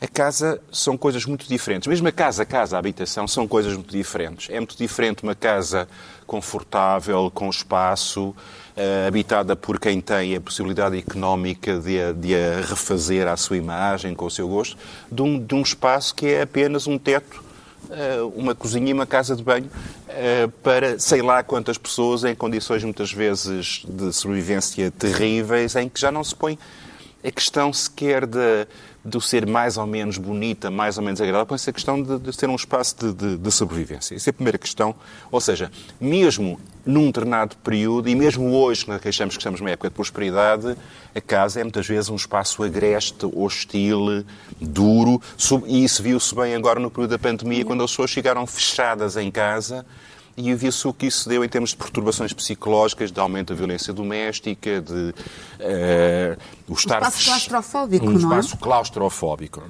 A 0.00 0.08
casa 0.08 0.60
são 0.72 0.96
coisas 0.96 1.24
muito 1.24 1.48
diferentes. 1.48 1.86
Mesmo 1.86 2.06
a 2.08 2.12
casa, 2.12 2.42
a 2.42 2.46
casa, 2.46 2.76
a 2.76 2.78
habitação, 2.80 3.26
são 3.28 3.46
coisas 3.48 3.72
muito 3.74 3.92
diferentes. 3.96 4.50
É 4.50 4.58
muito 4.58 4.76
diferente 4.76 5.22
uma 5.22 5.34
casa 5.36 5.88
confortável, 6.26 7.30
com 7.32 7.48
espaço, 7.48 8.34
eh, 8.76 9.06
habitada 9.06 9.56
por 9.56 9.80
quem 9.80 10.00
tem 10.00 10.36
a 10.36 10.40
possibilidade 10.40 10.98
económica 10.98 11.78
de 11.78 12.00
a, 12.00 12.12
de 12.12 12.34
a 12.34 12.60
refazer 12.60 13.26
à 13.26 13.36
sua 13.36 13.56
imagem, 13.56 14.14
com 14.14 14.26
o 14.26 14.30
seu 14.30 14.48
gosto, 14.48 14.76
de 15.10 15.22
um, 15.22 15.38
de 15.38 15.54
um 15.54 15.62
espaço 15.62 16.14
que 16.14 16.26
é 16.26 16.42
apenas 16.42 16.86
um 16.86 16.98
teto, 16.98 17.42
eh, 17.90 18.18
uma 18.34 18.54
cozinha 18.54 18.90
e 18.90 18.92
uma 18.92 19.06
casa 19.06 19.34
de 19.36 19.42
banho 19.42 19.70
eh, 20.08 20.48
para 20.62 20.98
sei 20.98 21.22
lá 21.22 21.42
quantas 21.42 21.78
pessoas 21.78 22.24
em 22.24 22.34
condições 22.34 22.82
muitas 22.82 23.12
vezes 23.12 23.84
de 23.88 24.12
sobrevivência 24.12 24.90
terríveis, 24.90 25.76
em 25.76 25.88
que 25.88 26.00
já 26.00 26.10
não 26.10 26.24
se 26.24 26.34
põe 26.34 26.58
a 27.24 27.30
questão 27.30 27.72
sequer 27.72 28.26
de, 28.26 28.66
de 29.06 29.20
ser 29.24 29.46
mais 29.46 29.76
ou 29.76 29.86
menos 29.86 30.18
bonita, 30.18 30.70
mais 30.70 30.98
ou 30.98 31.04
menos 31.04 31.20
agradável, 31.20 31.46
põe-se 31.46 31.70
a 31.70 31.72
questão 31.72 32.02
de, 32.02 32.18
de 32.18 32.32
ser 32.34 32.48
um 32.48 32.56
espaço 32.56 32.96
de, 32.96 33.12
de- 33.12 33.36
de 33.38 33.50
sobrevivência. 33.52 34.14
Essa 34.16 34.28
é 34.28 34.32
a 34.32 34.34
primeira 34.34 34.58
questão. 34.58 34.94
Ou 35.30 35.40
seja, 35.40 35.70
mesmo 36.00 36.58
num 36.84 37.06
determinado 37.06 37.56
período, 37.64 38.08
e 38.08 38.14
mesmo 38.14 38.52
hoje, 38.52 38.84
que 39.00 39.08
achamos 39.08 39.34
que 39.36 39.40
estamos 39.40 39.60
numa 39.60 39.70
época 39.70 39.88
de 39.88 39.94
prosperidade, 39.94 40.76
a 41.14 41.20
casa 41.20 41.60
é 41.60 41.64
muitas 41.64 41.86
vezes 41.86 42.08
um 42.10 42.16
espaço 42.16 42.62
agreste, 42.62 43.26
hostil, 43.34 44.24
duro, 44.60 45.20
e 45.66 45.84
isso 45.84 46.02
viu-se 46.02 46.34
bem 46.34 46.54
agora 46.54 46.78
no 46.80 46.90
período 46.90 47.10
da 47.10 47.18
pandemia, 47.18 47.64
quando 47.64 47.82
as 47.82 47.90
pessoas 47.90 48.10
chegaram 48.10 48.46
fechadas 48.46 49.16
em 49.16 49.30
casa 49.30 49.84
e 50.36 50.54
viu-se 50.54 50.86
o 50.86 50.92
que 50.92 51.06
isso 51.06 51.28
deu 51.28 51.42
em 51.44 51.48
termos 51.48 51.70
de 51.70 51.76
perturbações 51.76 52.32
psicológicas, 52.32 53.10
de 53.10 53.18
aumento 53.18 53.48
da 53.48 53.54
violência 53.54 53.92
doméstica, 53.92 54.80
de 54.82 55.14
eh, 55.58 56.36
o 56.68 56.74
estar 56.74 56.98
espaço 56.98 57.16
fech- 57.18 57.26
claustrofóbico, 57.28 58.06
um 58.06 58.10
não 58.12 58.34
é? 58.34 58.38
espaço 58.40 58.56
claustrofóbico. 58.58 59.62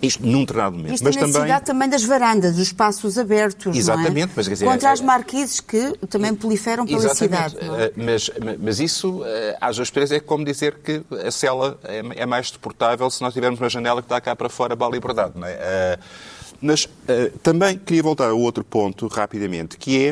Isto 0.00 0.24
num 0.24 0.40
determinado 0.42 0.76
momento. 0.76 0.94
Isto 0.94 1.04
mas 1.04 1.16
na 1.16 1.20
também 1.22 1.32
necessidade 1.34 1.66
também 1.66 1.88
das 1.88 2.04
varandas, 2.04 2.52
dos 2.54 2.62
espaços 2.68 3.18
abertos, 3.18 3.76
Exatamente, 3.76 4.26
não 4.28 4.32
é? 4.32 4.36
mas 4.36 4.46
quer 4.48 4.54
dizer, 4.54 4.64
Contra 4.64 4.88
é- 4.88 4.92
as 4.92 5.00
marquises 5.00 5.58
que 5.60 5.92
também 6.08 6.32
proliferam 6.32 6.86
pela 6.86 6.98
Exatamente. 6.98 7.50
cidade. 7.50 7.56
é? 7.58 7.84
Eh, 7.86 7.92
Mas, 7.96 8.30
mas 8.60 8.78
isso, 8.78 9.22
eh, 9.26 9.58
às 9.60 9.76
vezes, 9.76 10.12
é 10.12 10.20
como 10.20 10.44
dizer 10.44 10.78
que 10.78 11.02
a 11.26 11.30
cela 11.32 11.76
é 11.82 12.22
é 12.22 12.24
mais 12.24 12.48
suportável 12.48 13.10
se 13.10 13.20
nós 13.20 13.34
tivermos 13.34 13.58
uma 13.60 13.68
janela 13.68 14.00
que 14.00 14.06
está 14.06 14.20
cá 14.20 14.36
para 14.36 14.48
fora 14.48 14.76
para 14.76 14.86
a 14.86 14.90
liberdade. 14.90 15.32
Não 15.34 15.46
é? 15.46 15.98
Mas 16.60 16.88
eh, 17.08 17.32
também 17.42 17.78
queria 17.78 18.02
voltar 18.02 18.28
a 18.28 18.34
outro 18.34 18.62
ponto, 18.64 19.06
rapidamente, 19.08 19.76
que 19.78 20.06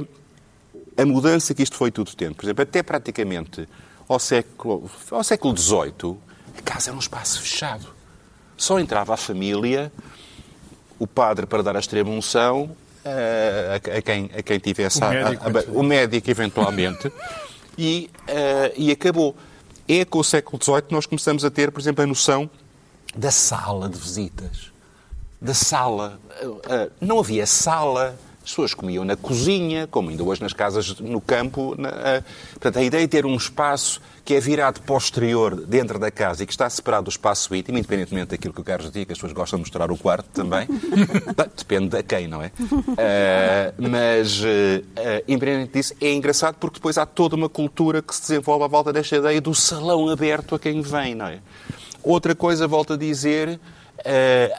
é 0.96 1.02
a 1.02 1.04
mudança 1.06 1.54
que 1.54 1.62
isto 1.62 1.76
foi 1.76 1.90
tudo 1.90 2.10
tendo. 2.16 2.34
Por 2.34 2.44
exemplo, 2.46 2.62
até 2.62 2.82
praticamente 2.82 3.68
ao 4.08 4.18
século, 4.18 4.90
ao 5.10 5.22
século 5.22 5.56
XVIII, 5.56 6.16
a 6.58 6.62
casa 6.62 6.90
era 6.90 6.96
um 6.96 7.00
espaço 7.00 7.40
fechado. 7.42 7.88
Só 8.56 8.80
entrava 8.80 9.14
a 9.14 9.16
família, 9.16 9.92
o 10.98 11.06
padre 11.06 11.46
para 11.46 11.62
dar 11.62 11.76
a 11.76 11.78
extrema 11.78 12.10
unção, 12.10 12.74
eh, 13.04 13.80
a, 13.94 13.98
a 13.98 14.02
quem, 14.02 14.30
a 14.36 14.42
quem 14.42 14.58
tivesse 14.58 14.98
O 15.00 15.04
a- 15.04 15.08
a- 15.08 15.10
médico, 15.12 15.44
a- 15.46 15.78
o 15.78 15.82
médico 15.82 16.30
eventualmente, 16.30 17.12
e, 17.76 18.10
eh, 18.26 18.72
e 18.76 18.90
acabou. 18.90 19.36
É 19.86 20.04
com 20.04 20.18
o 20.18 20.24
século 20.24 20.62
XVIII 20.62 20.82
que 20.82 20.92
nós 20.94 21.06
começamos 21.06 21.44
a 21.44 21.50
ter, 21.50 21.70
por 21.70 21.80
exemplo, 21.80 22.02
a 22.02 22.06
noção 22.06 22.50
da 23.14 23.30
sala 23.30 23.88
de 23.88 23.98
visitas. 23.98 24.72
Da 25.40 25.54
sala. 25.54 26.20
Não 27.00 27.18
havia 27.18 27.46
sala 27.46 28.18
as 28.48 28.52
pessoas 28.52 28.72
comiam 28.72 29.04
na 29.04 29.14
cozinha, 29.14 29.86
como 29.86 30.08
ainda 30.08 30.24
hoje 30.24 30.40
nas 30.40 30.54
casas 30.54 30.98
no 31.00 31.20
campo. 31.20 31.76
A, 31.84 32.22
portanto, 32.52 32.78
a 32.78 32.82
ideia 32.82 33.02
de 33.06 33.08
ter 33.10 33.26
um 33.26 33.36
espaço 33.36 34.00
que 34.24 34.32
é 34.32 34.40
virado 34.40 34.80
posterior 34.80 35.54
dentro 35.54 35.98
da 35.98 36.10
casa 36.10 36.42
e 36.42 36.46
que 36.46 36.52
está 36.52 36.68
separado 36.70 37.04
do 37.04 37.10
espaço 37.10 37.54
íntimo, 37.54 37.76
independentemente 37.76 38.28
daquilo 38.28 38.54
que 38.54 38.60
o 38.62 38.64
Carlos 38.64 38.86
dizia, 38.86 39.04
que 39.04 39.12
as 39.12 39.18
pessoas 39.18 39.34
gostam 39.34 39.58
de 39.58 39.64
mostrar 39.64 39.90
o 39.92 39.98
quarto 39.98 40.28
também. 40.32 40.66
Depende 41.58 41.88
da 41.88 42.02
quem, 42.02 42.26
não 42.26 42.42
é? 42.42 42.50
Mas, 43.76 44.40
uh, 44.40 44.44
uh, 44.46 45.24
independente 45.28 45.72
disso, 45.74 45.94
é 46.00 46.10
engraçado 46.10 46.54
porque 46.58 46.76
depois 46.76 46.96
há 46.96 47.04
toda 47.04 47.36
uma 47.36 47.50
cultura 47.50 48.00
que 48.00 48.14
se 48.14 48.22
desenvolve 48.22 48.64
à 48.64 48.66
volta 48.66 48.94
desta 48.94 49.16
ideia 49.16 49.42
do 49.42 49.54
salão 49.54 50.08
aberto 50.08 50.54
a 50.54 50.58
quem 50.58 50.80
vem, 50.80 51.14
não 51.14 51.26
é? 51.26 51.40
Outra 52.02 52.34
coisa, 52.34 52.66
volto 52.66 52.94
a 52.94 52.96
dizer, 52.96 53.60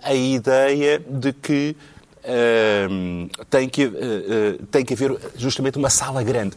a 0.03 0.13
ideia 0.13 0.99
de 0.99 1.33
que 1.33 1.75
tem, 3.49 3.69
que, 3.69 3.85
uh, 3.85 4.65
tem 4.71 4.85
que 4.85 4.93
haver 4.93 5.17
justamente 5.35 5.77
uma 5.77 5.89
sala 5.89 6.23
grande. 6.23 6.55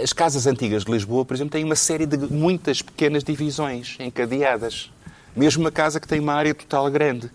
As 0.00 0.12
casas 0.12 0.46
antigas 0.46 0.84
de 0.84 0.92
Lisboa, 0.92 1.24
por 1.24 1.34
exemplo, 1.34 1.50
têm 1.50 1.64
uma 1.64 1.74
série 1.74 2.06
de 2.06 2.16
muitas 2.16 2.82
pequenas 2.82 3.24
divisões 3.24 3.96
encadeadas. 3.98 4.90
Mesmo 5.38 5.62
uma 5.62 5.70
casa 5.70 6.00
que 6.00 6.08
tem 6.08 6.18
uma 6.18 6.34
área 6.34 6.52
total 6.52 6.90
grande. 6.90 7.30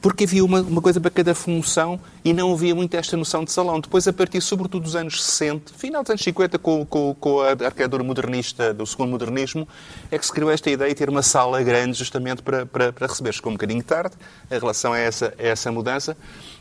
Porque 0.00 0.24
havia 0.24 0.44
uma, 0.44 0.60
uma, 0.60 0.82
coisa 0.82 1.00
para 1.00 1.10
cada 1.10 1.34
função 1.34 2.00
e 2.24 2.32
não 2.32 2.52
havia 2.52 2.74
muito 2.74 2.94
esta 2.96 3.16
noção 3.16 3.44
de 3.44 3.52
salão. 3.52 3.78
Depois, 3.78 4.08
a 4.08 4.12
partir, 4.12 4.40
sobretudo, 4.40 4.82
dos 4.82 4.96
anos 4.96 5.22
60, 5.22 5.72
final 5.74 6.02
dos 6.02 6.10
anos 6.10 6.22
50, 6.22 6.58
com, 6.58 6.84
com, 6.84 7.14
com 7.14 7.40
a 7.40 7.50
arquitetura 7.50 8.02
modernista, 8.02 8.74
do 8.74 8.84
segundo 8.84 9.10
modernismo, 9.10 9.68
é 10.10 10.18
que 10.18 10.26
se 10.26 10.32
criou 10.32 10.50
esta 10.50 10.68
ideia 10.68 10.90
de 10.90 10.96
ter 10.96 11.08
uma 11.08 11.22
sala 11.22 11.62
grande 11.62 11.96
justamente 11.96 12.42
para, 12.42 12.66
para, 12.66 12.92
para 12.92 13.06
receber. 13.06 13.32
Chegou 13.32 13.50
um 13.50 13.54
bocadinho 13.54 13.82
tarde 13.84 14.16
em 14.50 14.58
relação 14.58 14.92
a 14.92 14.98
essa, 14.98 15.32
a 15.38 15.42
essa 15.42 15.70
mudança. 15.70 16.16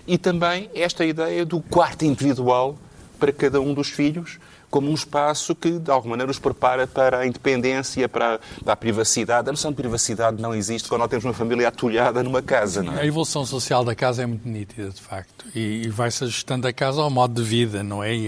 E 0.05 0.17
também 0.17 0.69
esta 0.75 1.03
ideia 1.03 1.43
do 1.43 1.60
quarto 1.62 2.05
individual 2.05 2.77
para 3.19 3.34
cada 3.34 3.60
um 3.60 3.73
dos 3.73 3.89
filhos, 3.89 4.39
como 4.69 4.89
um 4.89 4.93
espaço 4.93 5.55
que, 5.55 5.79
de 5.79 5.91
alguma 5.91 6.12
maneira, 6.12 6.32
os 6.32 6.39
prepara 6.39 6.86
para 6.86 7.19
a 7.19 7.27
independência, 7.27 8.08
para, 8.08 8.39
para, 8.63 8.73
a 8.73 8.75
privacidade. 8.75 9.49
A 9.49 9.51
noção 9.51 9.71
de 9.71 9.77
privacidade 9.77 10.41
não 10.41 10.53
existe 10.53 10.88
quando 10.88 11.01
nós 11.01 11.10
temos 11.10 11.25
uma 11.25 11.34
família 11.34 11.67
atulhada 11.67 12.21
numa 12.23 12.41
casa, 12.41 12.84
não 12.84 12.93
é? 12.97 13.01
A 13.01 13.05
evolução 13.05 13.45
social 13.45 13.84
da 13.84 13.95
casa 13.95 14.23
é 14.23 14.25
muito 14.25 14.47
nítida, 14.47 14.89
de 14.89 15.01
facto, 15.01 15.45
e, 15.55 15.84
e 15.86 15.89
vai-se 15.89 16.23
ajustando 16.23 16.67
a 16.67 16.73
casa 16.73 17.01
ao 17.01 17.10
modo 17.10 17.34
de 17.41 17.47
vida, 17.47 17.84
não 17.84 18.03
é? 18.03 18.15
E, 18.15 18.27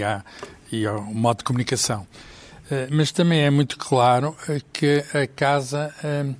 e 0.72 0.86
ao 0.86 1.02
modo 1.02 1.38
de 1.38 1.44
comunicação. 1.44 2.06
Eh, 2.72 2.88
mas 2.90 3.12
também 3.12 3.40
é 3.40 3.50
muito 3.50 3.76
claro 3.76 4.34
eh, 4.48 4.60
que 4.72 5.04
a 5.12 5.26
casa 5.26 5.94
eh, 6.02 6.32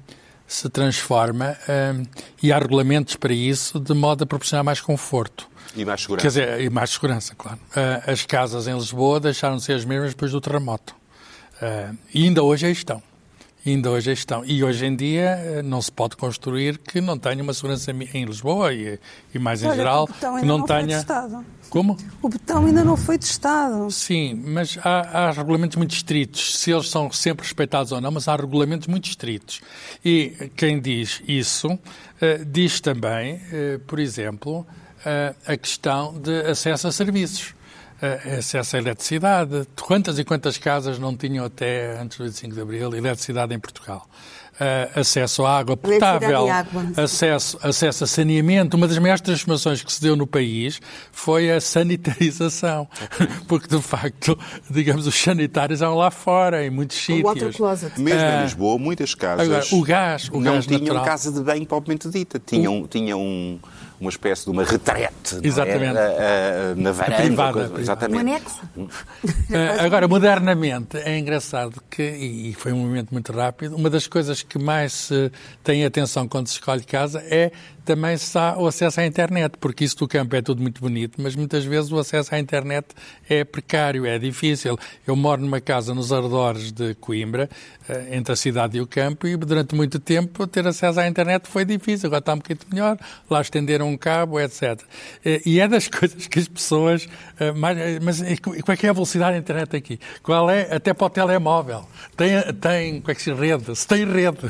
se 0.47 0.69
transforma 0.71 1.57
e 2.43 2.53
há 2.53 2.59
regulamentos 2.59 3.17
para 3.17 3.33
isso 3.33 3.81
de 3.81 3.95
modo 3.95 4.25
a 4.25 4.27
proporcionar 4.27 4.63
mais 4.63 4.81
conforto. 4.83 5.49
E 5.75 5.85
mais 5.85 6.03
segurança. 6.03 6.23
Quer 6.23 6.29
dizer, 6.29 6.61
e 6.61 6.71
mais 6.71 6.91
segurança, 6.91 7.35
claro. 7.35 7.59
Uh, 7.71 8.11
as 8.11 8.25
casas 8.27 8.67
em 8.67 8.75
Lisboa 8.75 9.21
deixaram 9.21 9.57
de 9.57 9.63
ser 9.63 9.73
as 9.73 9.85
mesmas 9.85 10.11
depois 10.11 10.33
do 10.33 10.41
terremoto. 10.41 10.95
Uh, 11.57 11.97
e 12.13 12.25
ainda 12.25 12.43
hoje 12.43 12.67
aí 12.67 12.73
estão. 12.73 13.03
ainda 13.65 13.91
hoje 13.91 14.11
aí 14.11 14.15
estão. 14.15 14.45
E 14.45 14.63
hoje 14.63 14.85
em 14.85 14.95
dia 14.95 15.39
uh, 15.39 15.63
não 15.63 15.81
se 15.81 15.91
pode 15.91 16.17
construir 16.17 16.77
que 16.79 17.01
não 17.01 17.17
tenha 17.17 17.43
uma 17.43 17.55
segurança 17.55 17.91
em 17.91 18.25
Lisboa 18.25 18.75
e, 18.75 18.99
e 19.35 19.39
mais 19.39 19.63
em 19.63 19.69
Olha, 19.69 19.77
geral, 19.77 20.07
que 20.07 20.47
não, 20.47 20.59
não 20.59 20.67
tenha. 20.67 21.05
Como? 21.71 21.97
O 22.21 22.29
betão 22.29 22.67
ainda 22.67 22.85
não 22.85 22.99
foi 22.99 23.17
testado. 23.17 23.91
Sim, 23.91 24.35
mas 24.45 24.77
há, 24.85 25.29
há, 25.29 25.31
regulamentos 25.31 25.79
muito 25.79 25.95
estritos, 25.95 26.59
se 26.59 26.71
eles 26.71 26.91
são 26.91 27.11
sempre 27.11 27.45
respeitados 27.45 27.93
ou 27.93 28.01
não, 28.01 28.11
mas 28.11 28.29
há 28.29 28.37
regulamentos 28.37 28.89
muito 28.89 29.09
estritos. 29.09 29.63
E 30.05 30.51
quem 30.55 30.79
diz 30.79 31.23
isso 31.27 31.69
uh, 31.69 32.45
diz 32.47 32.79
também, 32.79 33.37
uh, 33.37 33.79
por 33.87 33.99
exemplo, 33.99 34.67
a 35.47 35.57
questão 35.57 36.19
de 36.19 36.43
acesso 36.43 36.89
a 36.89 36.93
serviços. 36.93 37.55
acesso 38.39 38.77
à 38.77 38.79
eletricidade. 38.79 39.67
Quantas 39.81 40.19
e 40.19 40.25
quantas 40.25 40.59
casas 40.59 40.99
não 40.99 41.17
tinham 41.17 41.45
até 41.45 41.99
antes 42.01 42.19
do 42.19 42.25
25 42.25 42.55
de 42.55 42.61
Abril 42.61 42.95
eletricidade 42.95 43.55
em 43.55 43.59
Portugal? 43.59 44.09
uh, 44.63 45.01
acesso 45.01 45.45
à 45.45 45.59
água 45.59 45.77
potável, 45.77 46.49
água. 46.49 46.85
Acesso, 46.97 47.59
acesso 47.63 48.05
a 48.05 48.07
saneamento. 48.07 48.77
Uma 48.77 48.87
das 48.87 48.99
maiores 48.99 49.21
transformações 49.21 49.83
que 49.83 49.93
se 49.93 50.01
deu 50.01 50.17
no 50.17 50.27
país 50.27 50.81
foi 51.11 51.51
a 51.51 51.61
sanitarização, 51.61 52.89
porque 53.49 53.75
de 53.75 53.83
facto, 53.83 54.39
digamos, 54.71 55.07
os 55.07 55.15
sanitários 55.15 55.83
eram 55.83 55.95
lá 55.95 56.11
fora, 56.11 56.65
em 56.65 56.71
muitos 56.71 56.97
sítios. 56.97 57.25
Mesmo 57.99 58.21
uh, 58.21 58.39
em 58.39 58.43
Lisboa, 58.43 58.79
muitas 58.79 59.15
casas 59.15 59.47
agora, 59.47 59.65
o 59.73 59.83
gás, 59.83 60.29
o 60.29 60.41
não 60.41 60.55
gás 60.55 60.67
tinham 60.67 60.81
natural. 60.81 61.05
casa 61.05 61.33
de 61.33 61.41
banho 61.41 61.67
propriamente 61.67 62.09
dita, 62.09 62.41
tinham, 62.45 62.87
tinham 62.87 63.21
um 63.21 63.59
uma 64.03 64.11
espécie 64.11 64.45
de 64.45 64.51
uma 64.51 64.65
retrete 64.65 65.39
Exatamente. 65.43 65.97
É? 65.97 66.75
na 66.77 66.91
varanda. 66.91 67.23
Privada, 67.23 67.53
coisa, 67.53 67.81
exatamente. 67.81 68.17
Um 68.17 68.21
anexo. 68.21 68.61
Agora, 69.81 70.09
modernamente, 70.09 70.97
é 70.97 71.17
engraçado 71.17 71.81
que, 71.89 72.03
e 72.03 72.53
foi 72.55 72.73
um 72.73 72.79
movimento 72.79 73.13
muito 73.13 73.33
rápido, 73.33 73.77
uma 73.77 73.89
das 73.89 74.09
coisas 74.09 74.43
que 74.43 74.59
mais 74.59 74.93
se 74.93 75.31
tem 75.63 75.85
atenção 75.85 76.27
quando 76.27 76.49
se 76.49 76.55
escolhe 76.55 76.83
casa 76.83 77.23
é 77.27 77.53
também 77.85 78.17
se 78.17 78.37
há 78.39 78.57
o 78.57 78.67
acesso 78.67 79.01
à 79.01 79.07
internet, 79.07 79.57
porque 79.59 79.85
isso 79.85 79.97
do 79.97 80.09
campo 80.09 80.35
é 80.37 80.43
tudo 80.43 80.63
muito 80.63 80.81
bonito, 80.81 81.21
mas 81.21 81.35
muitas 81.35 81.65
vezes 81.65 81.91
o 81.91 81.99
acesso 81.99 82.35
à 82.35 82.39
internet 82.39 82.89
é 83.29 83.45
precário, 83.45 84.07
é 84.07 84.19
difícil. 84.19 84.79
Eu 85.07 85.17
moro 85.17 85.43
numa 85.43 85.61
casa 85.61 85.95
nos 85.95 86.13
arredores 86.13 86.73
de 86.73 86.95
Coimbra, 86.95 87.51
eh, 87.89 88.17
entre 88.17 88.33
a 88.33 88.37
cidade 88.37 88.79
e 88.79 88.81
o 88.81 88.87
campo, 88.87 89.27
e 89.27 89.37
durante 89.37 89.75
muito 89.75 89.99
tempo 89.99 90.47
ter 90.47 90.67
acesso 90.67 91.01
à 91.01 91.07
internet 91.07 91.49
foi 91.49 91.65
difícil. 91.65 92.07
Agora 92.07 92.21
está 92.21 92.35
um 92.35 92.37
bocadinho 92.37 92.67
melhor, 92.71 92.99
lá 93.29 93.41
estenderam 93.41 93.89
um 93.89 93.97
cabo, 93.97 94.39
etc. 94.39 94.81
Eh, 95.25 95.43
e 95.45 95.61
é 95.61 95.67
das 95.67 95.89
coisas 95.89 96.27
que 96.27 96.39
as 96.39 96.49
pessoas. 96.49 97.09
Eh, 97.39 97.53
mais, 97.53 97.99
mas 98.01 98.23
qual 98.41 98.75
é 98.75 98.77
que 98.77 98.87
é 98.87 98.91
a 98.91 98.93
velocidade 98.93 99.33
da 99.33 99.39
internet 99.39 99.77
aqui? 99.77 99.99
Qual 100.23 100.49
é? 100.49 100.75
Até 100.75 100.95
para 100.95 101.07
o 101.07 101.11
telemóvel. 101.11 101.89
Tem, 102.17 102.41
tem 102.61 103.01
qual 103.01 103.13
é 103.13 103.15
que 103.15 103.23
se 103.23 103.33
rede? 103.33 103.75
Se 103.75 103.87
tem 103.87 104.05
rede. 104.05 104.47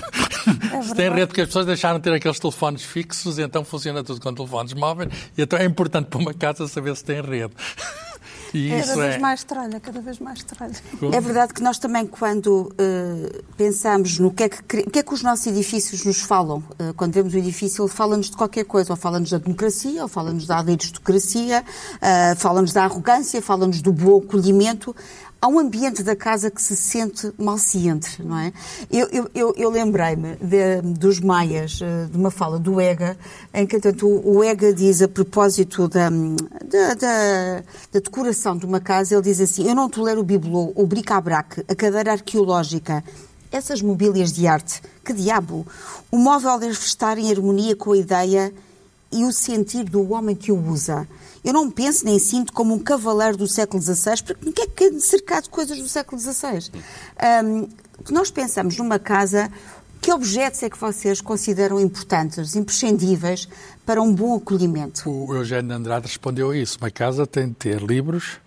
É 0.72 0.82
se 0.82 0.94
tem 0.94 1.10
rede, 1.10 1.26
porque 1.26 1.40
as 1.42 1.46
pessoas 1.46 1.66
deixaram 1.66 1.98
de 1.98 2.04
ter 2.04 2.12
aqueles 2.12 2.38
telefones 2.38 2.82
fixos 2.82 3.21
fixos, 3.22 3.38
então 3.38 3.64
funciona 3.64 4.02
tudo 4.02 4.20
com 4.20 4.34
telefones 4.34 4.74
móveis, 4.74 5.10
e 5.36 5.42
então 5.42 5.58
é 5.58 5.64
importante 5.64 6.06
para 6.06 6.18
uma 6.18 6.34
casa 6.34 6.66
saber 6.66 6.96
se 6.96 7.04
tem 7.04 7.20
rede. 7.20 7.52
E 8.54 8.68
cada 8.68 8.80
isso 8.82 8.96
vez 8.96 9.14
é... 9.14 9.18
mais 9.18 9.44
tralha, 9.44 9.80
cada 9.80 10.00
vez 10.02 10.18
mais 10.18 10.44
tralha. 10.44 10.74
É 11.10 11.20
verdade 11.22 11.54
que 11.54 11.62
nós 11.62 11.78
também, 11.78 12.06
quando 12.06 12.70
uh, 12.72 13.42
pensamos 13.56 14.18
no 14.18 14.30
que 14.30 14.42
é 14.42 14.48
que, 14.50 14.82
que, 14.82 14.98
é 14.98 15.02
que 15.02 15.14
os 15.14 15.22
nossos 15.22 15.46
edifícios 15.46 16.04
nos 16.04 16.20
falam, 16.20 16.58
uh, 16.58 16.92
quando 16.94 17.14
vemos 17.14 17.32
o 17.32 17.38
edifício, 17.38 17.82
ele 17.82 17.90
fala-nos 17.90 18.28
de 18.28 18.36
qualquer 18.36 18.64
coisa, 18.66 18.92
ou 18.92 18.96
fala-nos 18.96 19.30
da 19.30 19.38
democracia, 19.38 20.02
ou 20.02 20.08
fala-nos 20.08 20.46
da 20.46 20.58
aristocracia, 20.58 21.64
uh, 21.64 22.36
fala-nos 22.36 22.74
da 22.74 22.84
arrogância, 22.84 23.40
fala-nos 23.40 23.80
do 23.80 23.90
bom 23.90 24.18
acolhimento 24.18 24.94
há 25.42 25.48
um 25.48 25.58
ambiente 25.58 26.04
da 26.04 26.14
casa 26.14 26.52
que 26.52 26.62
se 26.62 26.76
sente 26.76 27.32
mal 27.36 27.58
se 27.58 27.88
entre, 27.88 28.22
não 28.22 28.38
é? 28.38 28.52
Eu, 28.88 29.28
eu, 29.34 29.52
eu, 29.56 29.70
lembrei-me 29.70 30.36
dos 30.96 31.18
Maias, 31.18 31.80
eh, 31.82 32.06
de 32.08 32.16
uma 32.16 32.30
fala 32.30 32.60
do 32.60 32.80
Ega, 32.80 33.18
em 33.52 33.66
que, 33.66 33.80
tanto, 33.80 34.06
o 34.06 34.44
Ega 34.44 34.72
diz 34.72 35.02
a 35.02 35.08
propósito 35.08 35.88
da, 35.88 36.08
da, 36.08 36.94
da, 36.94 37.56
da 37.92 38.00
decoração 38.00 38.56
de 38.56 38.64
uma 38.64 38.78
casa, 38.78 39.16
ele 39.16 39.22
diz 39.22 39.40
assim, 39.40 39.68
eu 39.68 39.74
não 39.74 39.90
tolero 39.90 40.20
o 40.20 40.24
bibelô, 40.24 40.72
o 40.76 40.86
bric-a-brac, 40.86 41.64
a 41.68 41.74
cadeira 41.74 42.12
arqueológica, 42.12 43.02
essas 43.50 43.82
mobílias 43.82 44.32
de 44.32 44.46
arte, 44.46 44.80
que 45.04 45.12
diabo? 45.12 45.66
O 46.08 46.18
móvel 46.18 46.56
deve 46.60 46.72
estar 46.72 47.18
em 47.18 47.32
harmonia 47.32 47.74
com 47.74 47.92
a 47.92 47.96
ideia 47.96 48.54
e 49.10 49.24
o 49.24 49.32
sentir 49.32 49.84
do 49.84 50.12
homem 50.12 50.36
que 50.36 50.52
o 50.52 50.70
usa. 50.70 51.06
Eu 51.44 51.52
não 51.52 51.70
penso 51.70 52.04
nem 52.04 52.18
sinto 52.18 52.52
como 52.52 52.74
um 52.74 52.78
cavaleiro 52.78 53.36
do 53.36 53.48
século 53.48 53.82
XVI, 53.82 54.22
porque 54.24 54.44
não 54.44 54.52
quer 54.52 54.68
que 54.68 55.00
cercado 55.00 55.44
de 55.44 55.50
coisas 55.50 55.78
do 55.78 55.88
século 55.88 56.20
XVI. 56.20 56.70
Um, 57.44 57.68
nós 58.10 58.30
pensamos 58.30 58.76
numa 58.76 58.98
casa, 58.98 59.50
que 60.00 60.12
objetos 60.12 60.62
é 60.62 60.70
que 60.70 60.78
vocês 60.78 61.20
consideram 61.20 61.80
importantes, 61.80 62.54
imprescindíveis 62.54 63.48
para 63.84 64.00
um 64.00 64.14
bom 64.14 64.36
acolhimento? 64.36 65.10
O 65.10 65.34
Eugênio 65.34 65.74
Andrade 65.74 66.06
respondeu 66.06 66.50
a 66.50 66.56
isso. 66.56 66.78
Uma 66.80 66.90
casa 66.90 67.26
tem 67.26 67.48
de 67.48 67.54
ter 67.54 67.80
livros, 67.80 68.40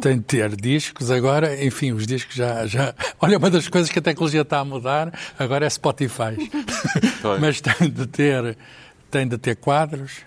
tem 0.00 0.18
de 0.18 0.24
ter 0.24 0.56
discos, 0.56 1.10
agora, 1.10 1.62
enfim, 1.64 1.92
os 1.92 2.06
discos 2.06 2.34
já, 2.34 2.66
já... 2.66 2.94
Olha, 3.20 3.38
uma 3.38 3.50
das 3.50 3.68
coisas 3.68 3.90
que 3.90 3.98
a 3.98 4.02
tecnologia 4.02 4.42
está 4.42 4.60
a 4.60 4.64
mudar 4.64 5.12
agora 5.38 5.66
é 5.66 5.70
Spotify. 5.70 6.36
Mas 7.40 7.60
tem 7.60 7.90
de 7.90 8.06
ter, 8.06 8.56
tem 9.10 9.26
de 9.26 9.38
ter 9.38 9.56
quadros, 9.56 10.18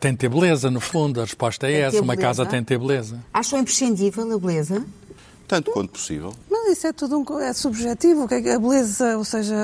tem 0.00 0.12
de 0.12 0.18
ter 0.18 0.28
beleza, 0.28 0.70
no 0.70 0.80
fundo, 0.80 1.20
a 1.20 1.24
resposta 1.24 1.66
é 1.66 1.80
essa. 1.80 2.00
Uma 2.00 2.16
casa 2.16 2.44
tem 2.46 2.60
de 2.60 2.66
ter 2.66 2.78
beleza. 2.78 3.18
Acham 3.32 3.58
imprescindível 3.58 4.32
a 4.32 4.38
beleza? 4.38 4.84
Tanto 5.46 5.70
quanto 5.70 5.92
possível. 5.92 6.34
Isso 6.70 6.86
é 6.86 6.92
tudo 6.92 7.18
um, 7.18 7.38
é 7.40 7.52
subjetivo. 7.52 8.26
É 8.30 8.54
a 8.54 8.58
beleza, 8.58 9.16
ou 9.16 9.24
seja, 9.24 9.56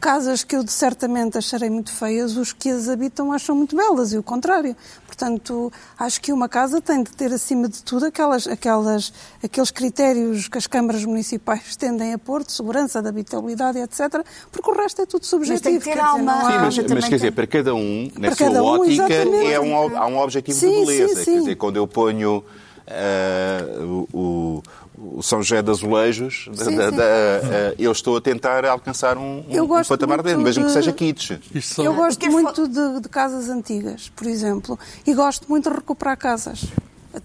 casas 0.00 0.42
que 0.42 0.56
eu 0.56 0.66
certamente 0.66 1.38
acharei 1.38 1.70
muito 1.70 1.92
feias, 1.92 2.36
os 2.36 2.52
que 2.52 2.68
as 2.68 2.88
habitam 2.88 3.32
acham 3.32 3.54
muito 3.54 3.76
belas 3.76 4.12
e 4.12 4.18
o 4.18 4.22
contrário. 4.22 4.76
Portanto, 5.06 5.72
acho 5.98 6.20
que 6.20 6.32
uma 6.32 6.48
casa 6.48 6.80
tem 6.80 7.02
de 7.02 7.12
ter, 7.12 7.32
acima 7.32 7.68
de 7.68 7.82
tudo, 7.82 8.06
aquelas, 8.06 8.46
aquelas, 8.46 9.12
aqueles 9.42 9.70
critérios 9.70 10.48
que 10.48 10.58
as 10.58 10.66
câmaras 10.66 11.04
municipais 11.04 11.74
tendem 11.76 12.12
a 12.12 12.18
pôr, 12.18 12.44
de 12.44 12.52
segurança, 12.52 13.00
de 13.00 13.08
habitabilidade, 13.08 13.78
etc., 13.78 14.24
porque 14.50 14.70
o 14.70 14.74
resto 14.74 15.02
é 15.02 15.06
tudo 15.06 15.24
subjetivo. 15.24 15.74
Mas 15.74 15.84
tem 15.84 15.92
que 15.92 15.98
ter 15.98 16.04
alma. 16.04 16.40
Sim, 16.40 16.58
mas, 16.58 16.92
mas 16.94 17.08
quer 17.08 17.16
dizer, 17.16 17.32
para 17.32 17.46
cada 17.46 17.74
um, 17.74 18.10
na 18.18 18.28
para 18.28 18.36
sua 18.36 18.62
ótica, 18.62 19.14
é 19.14 19.60
um, 19.60 19.96
há 19.96 20.06
um 20.06 20.18
objetivo 20.18 20.58
sim, 20.58 20.80
de 20.80 20.86
beleza. 20.86 21.14
Sim, 21.16 21.24
sim. 21.24 21.32
Quer 21.32 21.38
dizer, 21.40 21.56
quando 21.56 21.76
eu 21.76 21.86
ponho 21.86 22.44
uh, 22.92 24.06
o, 24.12 24.62
o 24.96 25.22
São 25.22 25.42
José 25.42 25.62
de 25.62 25.70
Azulejos, 25.70 26.48
sim, 26.52 26.76
da, 26.76 26.90
sim. 26.90 26.96
Da, 26.96 27.04
uh, 27.04 27.74
eu 27.78 27.90
estou 27.92 28.16
a 28.16 28.20
tentar 28.20 28.64
alcançar 28.64 29.16
um, 29.16 29.44
um 29.48 29.84
patamar 29.88 30.22
dele, 30.22 30.42
mesmo 30.42 30.64
de... 30.64 30.68
que 30.68 30.72
seja 30.72 30.92
kitsch. 30.92 31.32
Eu 31.78 31.94
gosto 31.94 32.30
muito 32.30 32.68
de, 32.68 33.00
de, 33.00 33.08
casas 33.08 33.48
antigas, 33.48 34.10
por 34.14 34.26
exemplo, 34.26 34.78
e 35.06 35.14
gosto 35.14 35.48
muito 35.48 35.68
de 35.68 35.76
recuperar 35.76 36.16
casas. 36.16 36.64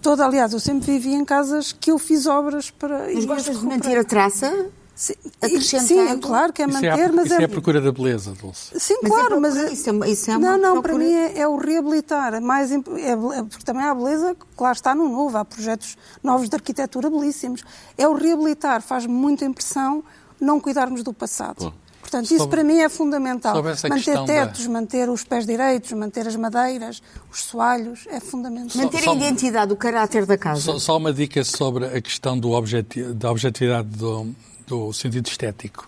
Toda, 0.02 0.26
aliás, 0.26 0.52
eu 0.52 0.60
sempre 0.60 0.86
vivi 0.86 1.14
em 1.14 1.24
casas 1.24 1.72
que 1.72 1.92
eu 1.92 1.98
fiz 1.98 2.26
obras 2.26 2.70
para. 2.70 3.08
Mas 3.14 3.26
gostas 3.26 3.60
de 3.60 3.66
manter 3.66 3.98
a 3.98 4.04
traça? 4.04 4.70
Sim, 4.98 5.14
sim, 5.62 6.00
é 6.00 6.18
claro 6.18 6.52
que 6.52 6.64
é 6.64 6.66
manter, 6.66 6.92
isso 6.92 7.02
é 7.02 7.06
a, 7.06 7.12
mas 7.12 7.26
isso 7.26 7.36
é... 7.36 7.42
é 7.44 7.46
a 7.46 7.50
procura 7.50 7.80
da 7.80 7.92
beleza, 7.92 8.32
Dulce. 8.32 8.80
Sim, 8.80 8.96
mas 9.04 9.12
é 9.12 9.16
claro, 9.16 9.36
é 9.36 9.40
mas... 9.40 9.56
Isso 9.72 9.90
é, 9.92 10.10
isso 10.10 10.32
é 10.32 10.38
não, 10.40 10.58
não, 10.58 10.82
procura... 10.82 10.82
para 10.82 10.98
mim 10.98 11.14
é, 11.14 11.38
é, 11.38 11.48
o 11.48 11.56
reabilitar. 11.56 12.34
É 12.34 12.40
mais, 12.40 12.72
é, 12.72 12.80
porque 12.80 13.64
também 13.64 13.84
há 13.84 13.94
beleza, 13.94 14.36
claro 14.56 14.76
está 14.76 14.96
no 14.96 15.08
novo, 15.08 15.38
há 15.38 15.46
projetos 15.46 15.96
novos 16.24 16.50
de 16.50 16.56
arquitetura 16.56 17.12
belíssimos. 17.12 17.64
É 17.96 18.08
o 18.08 18.16
reabilitar, 18.16 18.82
faz 18.82 19.06
muita 19.06 19.46
impressão 19.46 20.04
não 20.42 20.60
cuidarmos 20.60 21.04
do 21.04 21.14
passado. 21.14 21.66
Bom. 21.66 21.74
Portanto, 22.02 22.32
isso 22.32 22.48
para 22.48 22.64
mim 22.64 22.80
é 22.80 22.90
fundamental. 22.90 23.62
Manter 23.62 24.24
tetos, 24.26 24.66
da... 24.66 24.72
manter 24.72 25.10
os 25.10 25.24
pés 25.26 25.46
direitos, 25.46 25.92
manter 25.92 26.26
as 26.26 26.36
madeiras, 26.38 27.04
os 27.30 27.44
soalhos, 27.44 28.08
é 28.10 28.20
fundamental. 28.20 28.82
Manter 28.82 29.04
só, 29.04 29.12
a 29.12 29.16
identidade, 29.16 29.74
o 29.74 29.76
caráter 29.76 30.26
da 30.26 30.38
casa. 30.38 30.62
Só, 30.62 30.80
só, 30.80 30.98
uma 30.98 31.12
dica 31.12 31.44
sobre 31.44 31.86
a 31.86 32.02
questão 32.02 32.40
do 32.40 32.52
objeti 32.52 33.04
da 33.04 33.30
objetividade 33.30 33.90
do, 33.90 34.34
do 34.68 34.94
sentido 34.94 35.26
estético. 35.28 35.88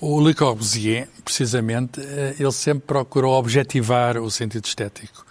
O 0.00 0.20
Le 0.20 0.32
Corbusier, 0.32 1.08
precisamente, 1.24 2.00
eh, 2.00 2.36
ele 2.38 2.52
sempre 2.52 2.86
procurou 2.86 3.34
objetivar 3.34 4.16
o 4.18 4.30
sentido 4.30 4.64
estético. 4.64 5.26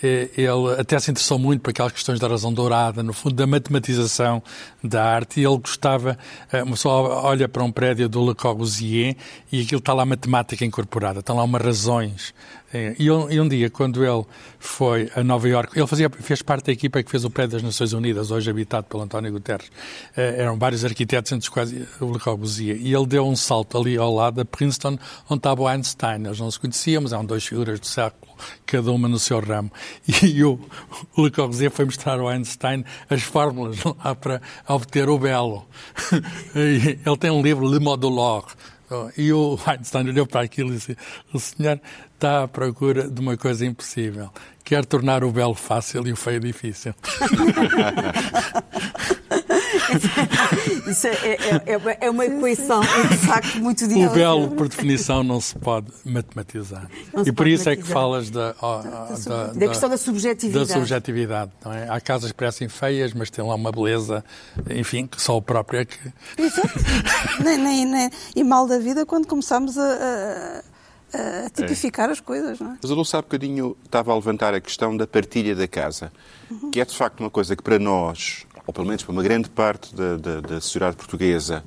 Eh, 0.00 0.30
ele 0.36 0.74
até 0.78 0.98
se 1.00 1.10
interessou 1.10 1.38
muito 1.38 1.60
por 1.60 1.70
aquelas 1.70 1.92
questões 1.92 2.20
da 2.20 2.28
razão 2.28 2.52
dourada, 2.52 3.02
no 3.02 3.12
fundo, 3.12 3.34
da 3.34 3.46
matematização 3.46 4.42
da 4.82 5.04
arte, 5.04 5.40
e 5.40 5.44
ele 5.44 5.58
gostava, 5.58 6.16
eh, 6.52 6.62
uma 6.62 6.72
pessoa 6.72 7.24
olha 7.24 7.48
para 7.48 7.64
um 7.64 7.72
prédio 7.72 8.08
do 8.08 8.24
Le 8.24 8.34
Corbusier 8.34 9.16
e 9.50 9.62
aquilo 9.62 9.80
está 9.80 9.92
lá 9.92 10.04
matemática 10.04 10.64
incorporada, 10.64 11.20
estão 11.20 11.36
lá 11.36 11.42
umas 11.42 11.62
razões 11.62 12.34
é, 12.72 12.96
e, 12.98 13.10
um, 13.10 13.30
e, 13.30 13.38
um, 13.38 13.46
dia, 13.46 13.68
quando 13.68 14.02
ele 14.02 14.24
foi 14.58 15.10
a 15.14 15.22
Nova 15.22 15.46
Iorque, 15.46 15.78
ele 15.78 15.86
fazia, 15.86 16.08
fez 16.08 16.40
parte 16.40 16.66
da 16.66 16.72
equipa 16.72 17.02
que 17.02 17.10
fez 17.10 17.22
o 17.24 17.30
prédio 17.30 17.52
das 17.52 17.62
Nações 17.62 17.92
Unidas, 17.92 18.30
hoje 18.30 18.50
habitado 18.50 18.86
pelo 18.86 19.02
António 19.02 19.30
Guterres. 19.30 19.70
É, 20.16 20.40
eram 20.40 20.58
vários 20.58 20.82
arquitetos, 20.82 21.30
entre 21.32 21.42
os 21.42 21.48
quais 21.50 21.70
o 22.00 22.12
Le 22.12 22.18
Corbusier. 22.18 22.78
E 22.80 22.94
ele 22.94 23.06
deu 23.06 23.26
um 23.26 23.36
salto 23.36 23.76
ali 23.76 23.98
ao 23.98 24.14
lado 24.14 24.36
da 24.36 24.44
Princeton, 24.44 24.98
onde 25.28 25.38
estava 25.40 25.60
o 25.60 25.68
Einstein. 25.68 26.18
Nós 26.18 26.40
não 26.40 26.46
os 26.46 26.56
conhecíamos, 26.56 27.12
eram 27.12 27.26
duas 27.26 27.44
figuras 27.44 27.78
do 27.78 27.86
século, 27.86 28.32
cada 28.64 28.90
uma 28.90 29.06
no 29.06 29.18
seu 29.18 29.38
ramo. 29.40 29.70
E 30.22 30.42
o, 30.44 30.58
o 31.16 31.24
Le 31.24 31.30
Corbusier 31.30 31.70
foi 31.70 31.84
mostrar 31.84 32.18
ao 32.18 32.28
Einstein 32.28 32.84
as 33.10 33.22
fórmulas 33.22 33.78
lá 33.84 34.14
para 34.14 34.40
obter 34.66 35.10
o 35.10 35.18
belo. 35.18 35.66
ele 36.54 37.16
tem 37.18 37.30
um 37.30 37.42
livro, 37.42 37.66
Le 37.66 37.80
Modulor, 37.80 38.46
e 39.16 39.32
o 39.32 39.58
Einstein 39.66 40.08
olhou 40.08 40.26
para 40.26 40.42
aquilo 40.42 40.70
e 40.70 40.74
disse: 40.74 40.96
O 41.32 41.38
senhor 41.38 41.80
está 42.14 42.44
à 42.44 42.48
procura 42.48 43.08
de 43.08 43.20
uma 43.20 43.36
coisa 43.36 43.64
impossível. 43.66 44.30
Quer 44.64 44.84
tornar 44.86 45.24
o 45.24 45.32
belo 45.32 45.54
fácil 45.54 46.06
e 46.06 46.12
o 46.12 46.16
feio 46.16 46.40
difícil. 46.40 46.94
Isso 50.86 51.06
é, 51.06 51.10
é, 51.10 51.36
é, 51.66 51.98
é, 52.00 52.10
uma 52.10 52.24
equação, 52.24 52.80
de 52.80 53.16
facto, 53.18 53.58
muito 53.58 53.86
difícil. 53.86 54.10
O 54.10 54.14
belo, 54.14 54.50
por 54.50 54.68
definição, 54.68 55.22
não 55.22 55.40
se 55.40 55.56
pode 55.56 55.88
matematizar. 56.04 56.88
Não 57.12 57.24
e 57.26 57.32
por 57.32 57.46
isso 57.46 57.68
é 57.68 57.76
que 57.76 57.82
falas 57.82 58.30
da, 58.30 58.52
da, 58.52 59.16
da, 59.26 59.46
da, 59.52 59.68
questão 59.68 59.88
da 59.88 59.96
subjetividade. 59.96 60.68
Da 60.68 60.74
subjetividade 60.74 61.52
não 61.64 61.72
é? 61.72 61.88
Há 61.88 62.00
casas 62.00 62.32
que 62.32 62.36
parecem 62.36 62.68
feias, 62.68 63.12
mas 63.12 63.30
têm 63.30 63.44
lá 63.44 63.54
uma 63.54 63.72
beleza, 63.72 64.24
enfim, 64.70 65.06
que 65.06 65.20
só 65.20 65.36
o 65.36 65.42
próprio 65.42 65.80
é 65.80 65.84
que. 65.84 65.98
Exato. 66.38 66.68
nem, 67.42 67.58
nem, 67.58 67.86
nem, 67.86 68.10
e 68.34 68.44
mal 68.44 68.66
da 68.66 68.78
vida 68.78 69.06
quando 69.06 69.26
começamos 69.26 69.76
a, 69.78 70.62
a, 71.14 71.46
a 71.46 71.50
tipificar 71.50 72.08
é. 72.08 72.12
as 72.12 72.20
coisas, 72.20 72.58
não 72.58 72.72
é? 72.72 72.78
Mas 72.82 72.90
a 72.90 72.94
Dulce 72.94 73.16
há 73.16 73.22
bocadinho 73.22 73.76
estava 73.84 74.12
a 74.12 74.14
levantar 74.14 74.54
a 74.54 74.60
questão 74.60 74.96
da 74.96 75.06
partilha 75.06 75.54
da 75.54 75.68
casa, 75.68 76.12
uhum. 76.50 76.70
que 76.70 76.80
é 76.80 76.84
de 76.84 76.96
facto 76.96 77.20
uma 77.20 77.30
coisa 77.30 77.54
que 77.56 77.62
para 77.62 77.78
nós, 77.78 78.46
ou 78.72 78.74
pelo 78.74 78.86
menos 78.86 79.04
para 79.04 79.12
uma 79.12 79.22
grande 79.22 79.50
parte 79.50 79.94
da, 79.94 80.16
da, 80.16 80.40
da 80.40 80.60
sociedade 80.60 80.96
portuguesa, 80.96 81.62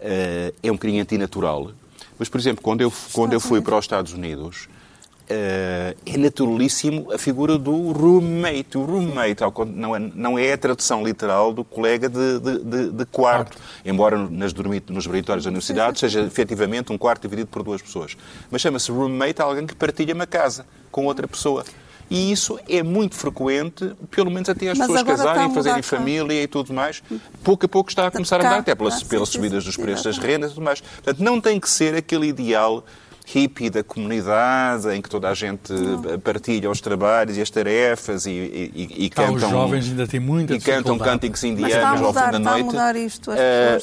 uh, 0.00 0.54
é 0.60 0.70
um 0.70 0.74
bocadinho 0.74 1.00
antinatural. 1.00 1.70
Mas, 2.18 2.28
por 2.28 2.38
exemplo, 2.40 2.62
quando 2.62 2.80
eu, 2.80 2.92
quando 3.12 3.32
eu 3.32 3.40
fui 3.40 3.60
para 3.60 3.78
os 3.78 3.84
Estados 3.84 4.12
Unidos, 4.12 4.68
Uh, 5.30 5.92
é 6.06 6.16
naturalíssimo 6.16 7.12
a 7.12 7.18
figura 7.18 7.58
do 7.58 7.92
roommate. 7.92 8.78
O 8.78 8.82
roommate 8.82 9.42
não 9.74 9.94
é, 9.94 9.98
não 9.98 10.38
é 10.38 10.54
a 10.54 10.56
tradução 10.56 11.04
literal 11.04 11.52
do 11.52 11.62
colega 11.62 12.08
de, 12.08 12.38
de, 12.40 12.58
de, 12.64 12.90
de 12.92 13.04
quarto, 13.04 13.58
embora 13.84 14.16
nas 14.16 14.54
dormit, 14.54 14.90
nos 14.90 15.04
dormitórios 15.04 15.44
da 15.44 15.50
universidade 15.50 16.00
seja 16.00 16.22
efetivamente 16.22 16.90
um 16.94 16.96
quarto 16.96 17.20
dividido 17.20 17.50
por 17.50 17.62
duas 17.62 17.82
pessoas. 17.82 18.16
Mas 18.50 18.62
chama-se 18.62 18.90
roommate 18.90 19.42
alguém 19.42 19.66
que 19.66 19.74
partilha 19.74 20.14
uma 20.14 20.26
casa 20.26 20.64
com 20.90 21.04
outra 21.04 21.28
pessoa. 21.28 21.62
E 22.10 22.32
isso 22.32 22.58
é 22.68 22.82
muito 22.82 23.14
frequente, 23.14 23.92
pelo 24.10 24.30
menos 24.30 24.48
até 24.48 24.70
as 24.70 24.78
Mas 24.78 24.86
pessoas 24.86 25.06
casarem, 25.06 25.52
fazerem 25.52 25.82
família 25.82 26.42
e 26.42 26.46
tudo 26.46 26.72
mais. 26.72 27.02
Pouco 27.44 27.66
a 27.66 27.68
pouco 27.68 27.90
está 27.90 28.06
a 28.06 28.10
começar 28.10 28.40
a 28.40 28.44
mudar, 28.44 28.58
até 28.58 28.74
pelas, 28.74 29.02
pelas 29.02 29.28
subidas 29.28 29.64
dos 29.64 29.76
preços 29.76 30.04
das 30.04 30.18
rendas 30.18 30.52
e 30.52 30.54
tudo 30.54 30.64
mais. 30.64 30.80
Portanto, 30.80 31.22
não 31.22 31.40
tem 31.40 31.60
que 31.60 31.68
ser 31.68 31.94
aquele 31.94 32.28
ideal 32.28 32.84
hippie 33.30 33.68
da 33.68 33.84
comunidade, 33.84 34.88
em 34.94 35.02
que 35.02 35.08
toda 35.10 35.28
a 35.28 35.34
gente 35.34 35.70
não. 35.70 36.18
partilha 36.18 36.70
os 36.70 36.80
trabalhos 36.80 37.36
e 37.36 37.42
as 37.42 37.50
tarefas 37.50 38.24
e, 38.24 38.30
e, 38.30 39.04
e 39.04 39.10
cantam. 39.10 39.34
os 39.34 39.40
jovens 39.42 39.86
ainda 39.86 40.06
têm 40.06 40.18
muita 40.18 40.54
E 40.54 40.60
cantam 40.60 40.98
cânticos 40.98 41.44
indianos 41.44 42.00
ao 42.00 42.14
fim 42.14 42.30
da 42.30 42.38
noite. 42.38 42.64
Mudar 42.64 42.96
isto, 42.96 43.30
uh, 43.30 43.34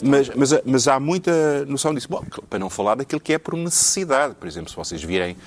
mas, 0.03 0.29
mas, 0.35 0.61
mas, 0.65 0.87
há 0.87 0.99
muita 0.99 1.63
noção 1.65 1.93
disso. 1.93 2.07
Bom, 2.09 2.23
para 2.49 2.57
não 2.57 2.71
falar 2.71 2.95
daquilo 2.95 3.21
que 3.21 3.33
é 3.33 3.37
por 3.37 3.55
necessidade. 3.55 4.33
Por 4.33 4.47
exemplo, 4.47 4.69
se 4.69 4.75
vocês 4.75 5.03
virem 5.03 5.37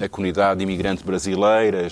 a 0.00 0.08
comunidade 0.08 0.62
imigrante 0.62 1.04
brasileira, 1.04 1.86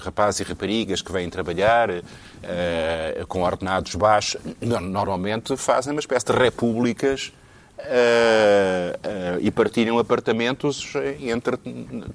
rapazes 0.00 0.40
e 0.40 0.42
raparigas 0.44 1.00
que 1.00 1.12
vêm 1.12 1.28
trabalhar 1.30 1.90
uh, 1.90 3.26
com 3.28 3.42
ordenados 3.42 3.94
baixos, 3.94 4.40
normalmente 4.60 5.56
fazem 5.56 5.92
uma 5.92 6.00
espécie 6.00 6.26
de 6.26 6.32
repúblicas 6.32 7.32
Uh, 7.80 8.92
uh, 8.92 9.40
e 9.40 9.50
partilham 9.50 9.98
apartamentos 9.98 10.92
entre. 11.18 11.58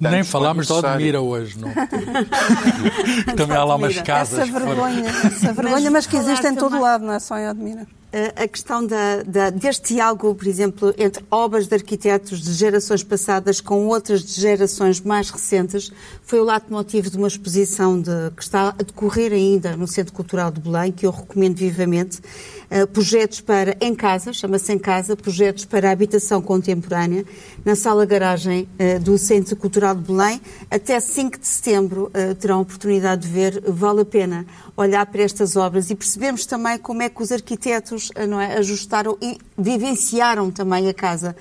Nem 0.00 0.22
falámos 0.22 0.68
de 0.68 0.72
Odmira 0.72 1.20
hoje, 1.20 1.58
não? 1.58 1.68
Também 3.36 3.56
há 3.56 3.64
lá 3.64 3.74
umas 3.74 4.00
casas. 4.00 4.48
Essa 4.48 4.60
vergonha, 4.60 5.08
essa 5.08 5.52
vergonha 5.52 5.90
mas, 5.90 5.92
mas 5.92 6.06
que 6.06 6.16
existe 6.16 6.46
em 6.46 6.54
todo 6.54 6.80
lado, 6.80 7.04
não 7.04 7.12
é 7.12 7.18
só 7.18 7.36
em 7.36 7.48
Odmira 7.48 7.84
a 8.34 8.48
questão 8.48 8.86
da, 8.86 9.22
da, 9.22 9.50
deste 9.50 9.94
diálogo, 9.94 10.34
por 10.34 10.46
exemplo, 10.46 10.94
entre 10.96 11.24
obras 11.30 11.66
de 11.66 11.74
arquitetos 11.74 12.40
de 12.40 12.52
gerações 12.52 13.02
passadas 13.02 13.60
com 13.60 13.86
outras 13.86 14.22
de 14.22 14.40
gerações 14.40 15.00
mais 15.00 15.28
recentes, 15.28 15.92
foi 16.22 16.40
o 16.40 16.44
lado 16.44 16.64
motivo 16.70 17.10
de 17.10 17.16
uma 17.16 17.28
exposição 17.28 18.00
de, 18.00 18.30
que 18.36 18.42
está 18.42 18.68
a 18.68 18.82
decorrer 18.82 19.32
ainda 19.32 19.76
no 19.76 19.86
Centro 19.86 20.12
Cultural 20.12 20.50
de 20.50 20.60
Belém, 20.60 20.92
que 20.92 21.04
eu 21.06 21.10
recomendo 21.10 21.56
vivamente. 21.56 22.20
Uh, 22.68 22.84
projetos 22.88 23.40
para 23.40 23.76
em 23.80 23.94
casa, 23.94 24.32
chama-se 24.32 24.72
em 24.72 24.78
casa, 24.78 25.16
projetos 25.16 25.64
para 25.64 25.88
habitação 25.88 26.42
contemporânea, 26.42 27.24
na 27.64 27.76
sala 27.76 28.04
garagem 28.04 28.68
uh, 28.74 28.98
do 28.98 29.16
Centro 29.16 29.54
Cultural 29.54 29.94
de 29.94 30.02
Belém. 30.02 30.40
Até 30.68 30.98
5 30.98 31.38
de 31.38 31.46
setembro 31.46 32.10
uh, 32.10 32.34
terão 32.34 32.58
a 32.58 32.62
oportunidade 32.62 33.22
de 33.22 33.28
ver, 33.28 33.62
vale 33.68 34.00
a 34.00 34.04
pena 34.04 34.44
olhar 34.76 35.06
para 35.06 35.22
estas 35.22 35.54
obras 35.54 35.90
e 35.90 35.94
percebemos 35.94 36.44
também 36.44 36.76
como 36.76 37.02
é 37.02 37.08
que 37.08 37.22
os 37.22 37.30
arquitetos 37.30 38.10
não 38.28 38.40
é, 38.40 38.58
ajustaram 38.58 39.16
e 39.22 39.38
vivenciaram 39.56 40.50
também 40.50 40.88
a 40.88 40.94
casa. 40.94 41.34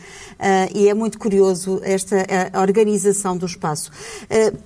E 0.74 0.88
é 0.88 0.94
muito 0.94 1.20
curioso 1.20 1.82
esta 1.84 2.16
organização 2.58 3.36
do 3.36 3.46
espaço. 3.46 3.92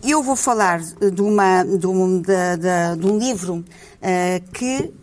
Eu 0.04 0.22
vou 0.22 0.36
falar 0.36 0.82
de, 0.82 1.22
uma, 1.22 1.64
de, 1.64 1.88
um, 1.88 2.22
de, 2.22 2.28
de, 2.28 3.00
de 3.00 3.08
um 3.08 3.18
livro 3.18 3.66
que 4.54 4.94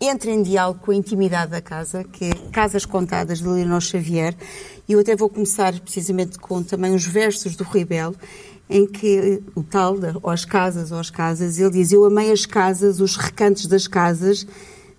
entra 0.00 0.30
em 0.30 0.42
diálogo 0.42 0.80
com 0.80 0.90
a 0.90 0.94
intimidade 0.94 1.50
da 1.50 1.60
casa, 1.60 2.04
que 2.04 2.26
é 2.26 2.34
Casas 2.52 2.84
Contadas, 2.84 3.38
de 3.38 3.48
Leonor 3.48 3.80
Xavier. 3.80 4.34
E 4.88 4.92
eu 4.92 5.00
até 5.00 5.16
vou 5.16 5.28
começar 5.28 5.78
precisamente 5.80 6.38
com 6.38 6.62
também 6.62 6.94
os 6.94 7.04
versos 7.04 7.56
do 7.56 7.64
Rui 7.64 7.84
Belo, 7.84 8.16
em 8.70 8.86
que 8.86 9.42
o 9.54 9.62
tal, 9.62 9.96
as 10.24 10.44
casas, 10.44 10.92
ou 10.92 10.98
as 10.98 11.10
casas, 11.10 11.58
ele 11.58 11.70
diz: 11.70 11.92
Eu 11.92 12.04
amei 12.04 12.30
as 12.30 12.46
casas, 12.46 13.00
os 13.00 13.16
recantos 13.16 13.66
das 13.66 13.86
casas, 13.86 14.46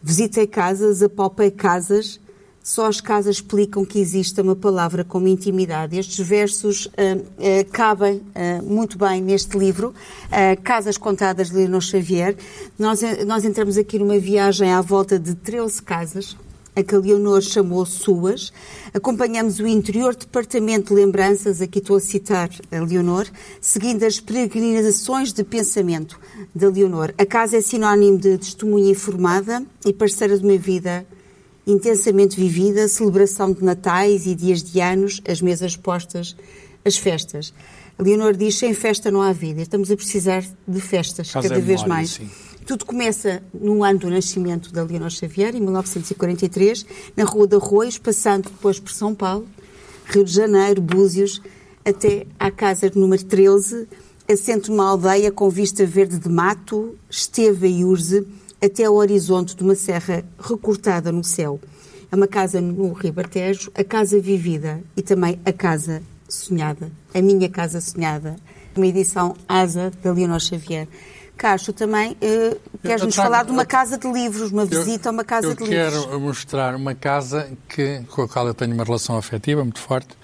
Visitei 0.02 0.48
casas, 0.48 1.04
apalpei 1.04 1.52
casas, 1.52 2.22
Só 2.64 2.88
as 2.88 3.02
casas 3.02 3.38
explicam 3.38 3.86
que 3.86 4.00
exista 4.00 4.42
uma 4.42 4.56
palavra 4.56 5.04
como 5.04 5.28
intimidade. 5.28 5.98
Estes 5.98 6.26
versos 6.26 6.86
uh, 6.86 6.90
uh, 6.90 7.72
cabem 7.72 8.18
uh, 8.18 8.64
muito 8.64 8.98
bem 8.98 9.22
neste 9.22 9.58
livro, 9.58 9.94
Casas 10.64 10.98
Contadas 10.98 11.50
de 11.50 11.56
Leonor 11.56 11.82
Xavier. 11.82 12.36
Nós, 12.78 13.02
nós 13.26 13.44
entramos 13.46 13.78
aqui 13.78 13.98
numa 13.98 14.20
viagem 14.20 14.72
à 14.72 14.82
volta 14.82 15.18
de 15.18 15.34
13 15.36 15.82
casas, 15.82 16.38
a 16.76 16.84
que 16.84 16.96
Leonor 16.96 17.42
chamou 17.42 17.86
suas. 17.86 18.52
Acompanhamos 18.94 19.60
o 19.60 19.68
interior 19.68 20.16
departamento 20.16 20.94
de 20.94 21.02
lembranças, 21.02 21.62
aqui 21.62 21.80
estou 21.80 21.98
a 21.98 22.00
citar 22.00 22.50
a 22.72 22.80
Leonor, 22.80 23.28
seguindo 23.60 24.04
as 24.04 24.20
peregrinações 24.20 25.34
de 25.34 25.44
pensamento 25.44 26.20
da 26.54 26.70
Leonor. 26.70 27.14
A 27.18 27.26
casa 27.26 27.58
é 27.58 27.62
sinónimo 27.62 28.18
de 28.18 28.38
testemunha 28.38 28.92
informada 28.92 29.64
e 29.86 29.94
parceira 29.94 30.38
de 30.38 30.44
uma 30.44 30.58
vida 30.58 31.06
intensamente 31.72 32.36
vivida, 32.36 32.88
celebração 32.88 33.52
de 33.52 33.64
natais 33.64 34.26
e 34.26 34.34
dias 34.34 34.64
de 34.64 34.82
anos, 34.82 35.22
as 35.28 35.42
mesas 35.42 35.76
postas, 35.76 36.36
as 36.84 36.98
festas. 36.98 37.54
A 37.98 38.04
Leonor 38.04 38.36
diz, 38.36 38.58
sem 38.58 38.74
festa 38.74 39.12
não 39.12 39.22
há 39.22 39.32
vida. 39.34 39.62
Estamos 39.62 39.92
a 39.92 39.96
precisar 39.96 40.44
de 40.68 40.82
festas, 40.82 41.32
Casa 41.32 41.48
cada 41.48 41.62
vez 41.62 41.84
mais. 41.84 42.12
Sim. 42.12 42.30
Tudo 42.66 42.86
começa 42.86 43.42
no 43.54 43.84
ano 43.84 44.00
do 44.00 44.10
nascimento 44.10 44.72
da 44.72 44.84
Leonor 44.84 45.10
Xavier, 45.10 45.56
em 45.56 45.60
1943, 45.60 46.86
na 47.18 47.24
Rua 47.24 47.48
de 47.48 47.56
Arroios, 47.56 47.98
passando 47.98 48.44
depois 48.44 48.80
por 48.80 48.92
São 48.92 49.14
Paulo, 49.14 49.48
Rio 50.06 50.24
de 50.24 50.32
Janeiro, 50.32 50.82
Búzios, 50.82 51.42
até 51.84 52.28
à 52.40 52.52
casa 52.52 52.92
número 52.96 53.24
13, 53.24 53.88
assento 54.32 54.72
numa 54.72 54.88
aldeia 54.88 55.32
com 55.32 55.50
vista 55.50 55.86
verde 55.86 56.20
de 56.20 56.30
mato, 56.30 56.96
esteva 57.10 57.68
e 57.68 57.84
urze, 57.84 58.26
até 58.62 58.86
ao 58.86 58.96
horizonte 58.96 59.56
de 59.56 59.64
uma 59.64 59.76
serra 59.76 60.24
recortada 60.40 61.12
no 61.12 61.24
céu. 61.24 61.60
É 62.12 62.16
uma 62.16 62.28
casa 62.28 62.60
no 62.60 62.92
Ribatejo, 62.92 63.72
a 63.76 63.84
casa 63.84 64.20
vivida 64.20 64.82
e 64.98 65.02
também 65.02 65.40
a 65.46 65.54
casa 65.54 66.02
sonhada, 66.28 66.92
a 67.14 67.22
minha 67.22 67.50
casa 67.50 67.80
sonhada, 67.80 68.36
uma 68.76 68.88
edição 68.88 69.36
Asa 69.48 69.92
da 70.04 70.12
Leonor 70.12 70.40
Xavier. 70.40 70.88
Cacho, 71.38 71.72
também 71.72 72.12
uh, 72.12 72.60
queres-nos 72.84 73.16
falar 73.16 73.46
de 73.46 73.52
uma 73.52 73.66
casa 73.66 73.98
de 73.98 74.12
livros, 74.12 74.52
uma 74.52 74.66
visita 74.66 75.08
eu, 75.08 75.12
a 75.12 75.14
uma 75.14 75.24
casa 75.24 75.56
de 75.56 75.64
livros? 75.64 75.96
Eu 75.96 76.04
quero 76.04 76.20
mostrar 76.20 76.76
uma 76.76 76.94
casa 76.94 77.50
que, 77.70 78.02
com 78.10 78.24
a 78.24 78.28
qual 78.28 78.48
eu 78.48 78.54
tenho 78.54 78.74
uma 78.74 78.84
relação 78.84 79.18
afetiva 79.18 79.64
muito 79.64 79.80
forte. 79.80 80.18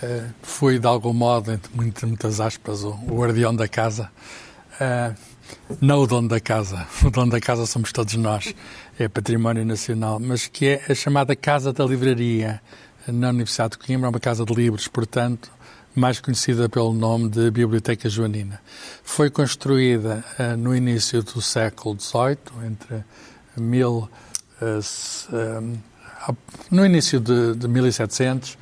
Uh, 0.00 0.32
fui, 0.42 0.78
de 0.78 0.86
algum 0.86 1.12
modo, 1.12 1.50
entre 1.50 2.06
muitas 2.06 2.40
aspas, 2.40 2.84
o, 2.84 2.90
o 3.08 3.16
guardião 3.16 3.54
da 3.54 3.66
casa. 3.66 4.10
Uh, 4.74 5.14
não 5.80 6.00
o 6.00 6.06
dono 6.06 6.28
da 6.28 6.40
casa, 6.40 6.86
o 7.04 7.10
dono 7.10 7.30
da 7.30 7.40
casa 7.40 7.66
somos 7.66 7.92
todos 7.92 8.14
nós, 8.14 8.54
é 8.98 9.08
património 9.08 9.64
nacional, 9.64 10.18
mas 10.20 10.46
que 10.46 10.66
é 10.66 10.84
a 10.88 10.94
chamada 10.94 11.34
Casa 11.36 11.72
da 11.72 11.84
Livraria. 11.84 12.60
Na 13.08 13.30
Universidade 13.30 13.72
de 13.72 13.78
Coimbra, 13.78 14.10
uma 14.10 14.20
casa 14.20 14.44
de 14.44 14.54
livros, 14.54 14.86
portanto, 14.86 15.50
mais 15.94 16.20
conhecida 16.20 16.68
pelo 16.68 16.92
nome 16.92 17.28
de 17.28 17.50
Biblioteca 17.50 18.08
Joanina. 18.08 18.60
Foi 19.02 19.30
construída 19.30 20.24
uh, 20.38 20.56
no 20.56 20.76
início 20.76 21.22
do 21.22 21.40
século 21.42 21.98
XVIII, 21.98 22.66
entre 22.66 23.04
mil, 23.56 24.08
uh, 24.60 25.78
no 26.70 26.86
início 26.86 27.18
de, 27.18 27.54
de 27.54 27.66
1700, 27.66 28.58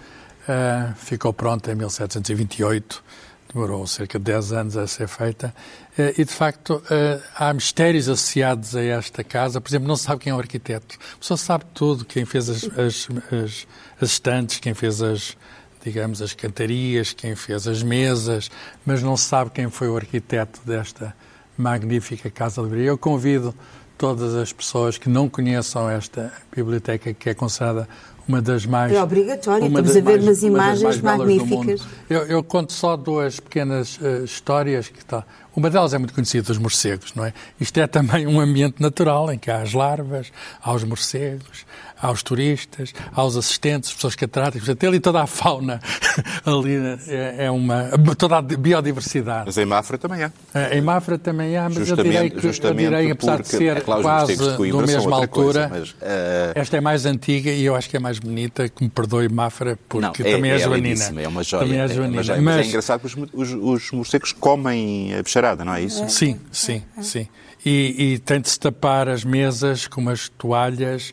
ficou 0.97 1.33
pronta 1.33 1.71
em 1.71 1.75
1728 1.75 3.05
demorou 3.53 3.87
cerca 3.87 4.19
de 4.19 4.25
10 4.27 4.53
anos 4.53 4.77
a 4.77 4.87
ser 4.87 5.09
feita, 5.09 5.55
eh, 5.97 6.15
e 6.19 6.25
de 6.25 6.33
facto 6.33 6.83
eh, 6.91 7.21
há 7.35 7.53
mistérios 7.53 8.09
associados 8.09 8.77
a 8.77 8.83
esta 8.83 9.25
casa. 9.25 9.61
Por 9.61 9.71
exemplo, 9.71 9.89
não 9.89 9.97
se 9.97 10.05
sabe 10.05 10.21
quem 10.21 10.31
é 10.31 10.35
o 10.35 10.39
arquiteto. 10.39 10.99
A 11.15 11.19
pessoa 11.19 11.37
sabe 11.37 11.65
tudo, 11.73 12.05
quem 12.05 12.25
fez 12.25 12.49
as, 12.49 12.65
as, 12.65 13.09
as, 13.33 13.67
as 14.01 14.11
estantes, 14.11 14.59
quem 14.59 14.75
fez 14.75 15.01
as, 15.03 15.37
digamos, 15.83 16.21
as 16.21 16.35
cantarias, 16.35 17.13
quem 17.13 17.35
fez 17.35 17.67
as 17.67 17.83
mesas, 17.83 18.51
mas 18.85 19.03
não 19.03 19.17
se 19.17 19.25
sabe 19.25 19.51
quem 19.51 19.71
foi 19.71 19.89
o 19.89 19.97
arquiteto 19.97 20.61
desta 20.65 21.15
magnífica 21.57 22.31
casa 22.31 22.61
livraria. 22.61 22.89
Eu 22.89 22.99
convido 22.99 23.55
todas 23.97 24.35
as 24.35 24.53
pessoas 24.53 24.97
que 24.97 25.09
não 25.09 25.29
conheçam 25.29 25.91
esta 25.91 26.33
biblioteca, 26.55 27.13
que 27.13 27.31
é 27.31 27.35
considerada 27.35 27.89
uma 28.29 28.43
das 28.43 28.67
mais. 28.67 28.93
É 28.93 29.03
obrigatório, 29.03 29.67
estamos 29.67 29.97
a 29.97 30.01
ver 30.01 30.21
umas 30.21 30.43
imagens 30.43 31.01
magníficas. 31.01 31.81
Eu, 32.09 32.23
eu, 32.27 32.45
conto 32.45 32.73
só 32.73 32.97
duas 32.97 33.41
pequenas 33.41 33.97
uh, 33.97 34.23
histórias 34.25 34.89
que 34.89 34.99
está. 34.99 35.25
Uma 35.57 35.71
delas 35.71 35.95
é 35.95 35.99
muito 35.99 36.15
conhecida 36.15 36.47
dos 36.47 36.59
morcegos, 36.59 37.15
não 37.15 37.25
é? 37.25 37.33
Isto 37.59 37.81
é 37.81 37.87
também 37.87 38.27
um 38.27 38.39
ambiente 38.39 38.81
natural 38.81 39.33
em 39.33 39.39
que 39.39 39.51
há 39.51 39.63
as 39.63 39.73
larvas, 39.73 40.31
há 40.63 40.73
os 40.73 40.85
morcegos, 40.85 41.65
aos 42.01 42.23
turistas, 42.23 42.93
aos 43.13 43.37
assistentes, 43.37 43.93
pessoas 43.93 44.15
catedráticas, 44.15 44.67
portanto, 44.67 44.89
ali 44.89 45.01
toda 45.01 45.23
a 45.23 45.27
fauna 45.27 45.81
ali 46.47 46.77
é, 47.09 47.47
é, 47.47 47.51
uma 47.51 47.91
toda 48.17 48.39
a 48.39 48.43
biodiversidade. 48.43 49.45
Mas 49.47 49.59
em 49.59 49.65
Mafra 49.65 49.99
também 49.99 50.25
há. 50.25 50.33
É, 50.55 50.79
em 50.79 50.81
Mafra 50.81 51.19
também 51.19 51.57
há, 51.57 51.65
mas 51.65 51.87
justamente, 51.87 52.07
eu 52.07 52.13
direi 52.13 52.31
que, 52.31 52.67
eu 52.67 52.75
direi, 52.75 53.11
apesar 53.11 53.43
de 53.43 53.49
ser 53.49 53.77
é 53.77 53.81
claro, 53.81 54.03
quase 54.03 54.37
da 54.37 54.59
mesma 54.59 55.17
altura, 55.17 55.29
coisa, 55.29 55.69
mas, 55.69 55.91
uh... 55.91 56.53
esta 56.55 56.77
é 56.77 56.81
mais 56.81 57.07
antiga 57.07 57.51
e 57.51 57.65
eu 57.65 57.75
acho 57.75 57.89
que 57.89 57.97
é 57.97 58.01
mais 58.01 58.19
bonita, 58.19 58.69
que 58.69 58.83
me 58.83 58.91
perdoe 58.91 59.29
Mafra, 59.29 59.79
porque 59.89 60.23
Não, 60.23 60.31
é, 60.31 60.37
também 60.37 60.51
é, 60.51 60.55
é 60.55 60.59
joanina. 60.59 61.05
É 61.21 61.29
uma 61.29 61.43
joia. 61.43 61.65
Também 61.65 61.81
é 61.81 61.89
joanina. 61.89 62.17
Mas, 62.17 62.41
mas, 62.41 62.67
é 62.67 62.69
engraçado 62.69 63.01
que 63.01 63.07
os, 63.07 63.17
os, 63.33 63.53
os 63.53 63.91
morcegos 63.93 64.33
comem 64.33 65.15
a 65.15 65.23
bicharada, 65.23 65.65
não 65.65 65.75
é 65.75 65.83
isso? 65.83 66.09
Sim, 66.09 66.39
sim, 66.51 66.83
sim. 67.01 67.29
E, 67.65 68.13
e 68.15 68.19
tem 68.19 68.41
de 68.41 68.49
se 68.49 68.59
tapar 68.59 69.09
as 69.09 69.25
mesas 69.25 69.87
com 69.87 70.01
umas 70.01 70.29
toalhas 70.29 71.13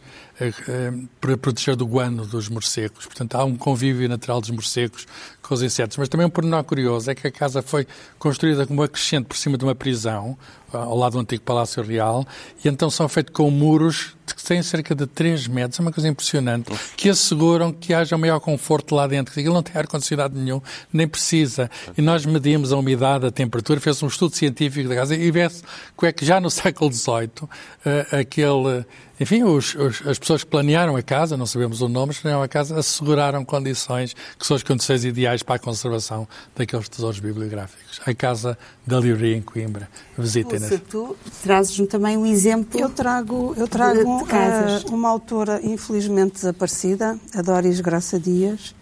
para 1.21 1.37
proteger 1.37 1.75
do 1.75 1.85
guano 1.85 2.25
dos 2.25 2.49
morcegos. 2.49 3.05
Portanto, 3.05 3.35
há 3.35 3.43
um 3.45 3.55
convívio 3.55 4.09
natural 4.09 4.41
dos 4.41 4.49
morcegos 4.49 5.07
com 5.47 5.53
os 5.53 5.61
insetos. 5.61 5.97
Mas 5.97 6.09
também 6.09 6.25
um 6.25 6.29
pormenor 6.29 6.63
curioso 6.63 7.09
é 7.09 7.15
que 7.15 7.27
a 7.27 7.31
casa 7.31 7.61
foi 7.61 7.87
construída 8.17 8.65
como 8.65 8.83
acrescente 8.83 9.25
por 9.25 9.37
cima 9.37 9.57
de 9.57 9.63
uma 9.63 9.75
prisão, 9.75 10.37
ao 10.71 10.97
lado 10.97 11.13
do 11.13 11.19
antigo 11.19 11.43
Palácio 11.43 11.81
Real, 11.83 12.25
e 12.63 12.67
então 12.67 12.89
são 12.89 13.07
feitos 13.07 13.33
com 13.33 13.49
muros 13.49 14.15
que 14.25 14.43
têm 14.43 14.61
cerca 14.63 14.95
de 14.95 15.05
3 15.05 15.47
metros, 15.47 15.79
é 15.79 15.81
uma 15.83 15.91
coisa 15.91 16.07
impressionante, 16.07 16.71
que 16.97 17.09
asseguram 17.09 17.71
que 17.71 17.93
haja 17.93 18.17
maior 18.17 18.39
conforto 18.39 18.95
lá 18.95 19.05
dentro. 19.05 19.39
Ele 19.39 19.49
não 19.49 19.61
tem 19.61 19.77
ar-condicionado 19.77 20.37
nenhum, 20.37 20.61
nem 20.91 21.07
precisa. 21.07 21.69
E 21.95 22.01
nós 22.01 22.25
medimos 22.25 22.73
a 22.73 22.77
umidade, 22.77 23.25
a 23.25 23.31
temperatura, 23.31 23.79
fez 23.79 24.01
um 24.01 24.07
estudo 24.07 24.35
científico 24.35 24.89
da 24.89 24.95
casa 24.95 25.15
e 25.15 25.29
vê-se 25.29 25.63
que 25.97 26.05
é 26.07 26.11
que 26.11 26.25
já 26.25 26.41
no 26.41 26.49
século 26.51 26.91
XVIII, 26.91 27.29
uh, 27.43 28.15
aquele 28.19 28.85
enfim, 29.19 29.43
os, 29.43 29.75
os, 29.75 30.05
as 30.05 30.19
pessoas 30.19 30.43
que 30.43 30.49
planearam 30.49 30.97
a 30.97 31.01
casa, 31.01 31.37
não 31.37 31.45
sabemos 31.45 31.81
o 31.81 31.87
nome, 31.87 32.07
mas 32.07 32.19
planearam 32.19 32.43
a 32.43 32.47
casa, 32.49 32.77
asseguraram 32.77 33.45
condições 33.45 34.13
que 34.37 34.45
são 34.45 34.57
as 34.57 34.63
condições 34.63 35.05
ideais 35.05 35.34
para 35.43 35.55
a 35.55 35.59
conservação 35.59 36.27
daqueles 36.55 36.87
tesouros 36.89 37.19
bibliográficos. 37.19 37.99
A 38.05 38.13
Casa 38.13 38.57
da 38.85 38.99
Livraria 38.99 39.35
em 39.35 39.41
Coimbra. 39.41 39.89
Visitem-nas. 40.17 40.79
Tu 40.89 41.15
trazes-me 41.43 41.87
também 41.87 42.17
um 42.17 42.25
exemplo. 42.25 42.79
Eu 42.79 42.89
trago, 42.89 43.53
eu 43.57 43.67
trago 43.67 44.23
de, 44.23 44.85
de 44.85 44.91
uh, 44.91 44.95
uma 44.95 45.09
autora 45.09 45.59
infelizmente 45.63 46.33
desaparecida, 46.33 47.19
a 47.33 47.41
Doris 47.41 47.79
Graça 47.79 48.19
Dias, 48.19 48.75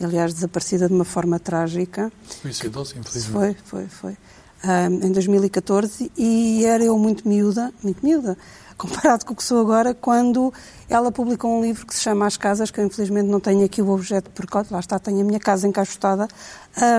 aliás, 0.00 0.34
desaparecida 0.34 0.88
de 0.88 0.94
uma 0.94 1.04
forma 1.04 1.38
trágica. 1.38 2.12
Suicidou-se, 2.42 2.98
infelizmente. 2.98 3.58
Foi, 3.64 3.86
foi, 3.86 3.88
foi. 3.88 4.16
Um, 4.64 5.06
em 5.06 5.12
2014, 5.12 6.10
e 6.16 6.64
era 6.64 6.82
eu 6.82 6.98
muito 6.98 7.28
miúda, 7.28 7.72
muito 7.80 8.04
miúda, 8.04 8.36
comparado 8.78 9.26
com 9.26 9.32
o 9.32 9.36
que 9.36 9.42
sou 9.42 9.60
agora, 9.60 9.92
quando 9.92 10.54
ela 10.88 11.10
publicou 11.10 11.58
um 11.58 11.62
livro 11.62 11.84
que 11.84 11.94
se 11.94 12.00
chama 12.00 12.26
As 12.26 12.36
Casas, 12.36 12.70
que 12.70 12.80
eu 12.80 12.86
infelizmente 12.86 13.26
não 13.26 13.40
tenho 13.40 13.64
aqui 13.64 13.82
o 13.82 13.90
objeto, 13.90 14.30
porque 14.30 14.56
lá 14.70 14.80
está, 14.80 14.98
tenho 14.98 15.20
a 15.20 15.24
minha 15.24 15.40
casa 15.40 15.66
encaixotada, 15.66 16.28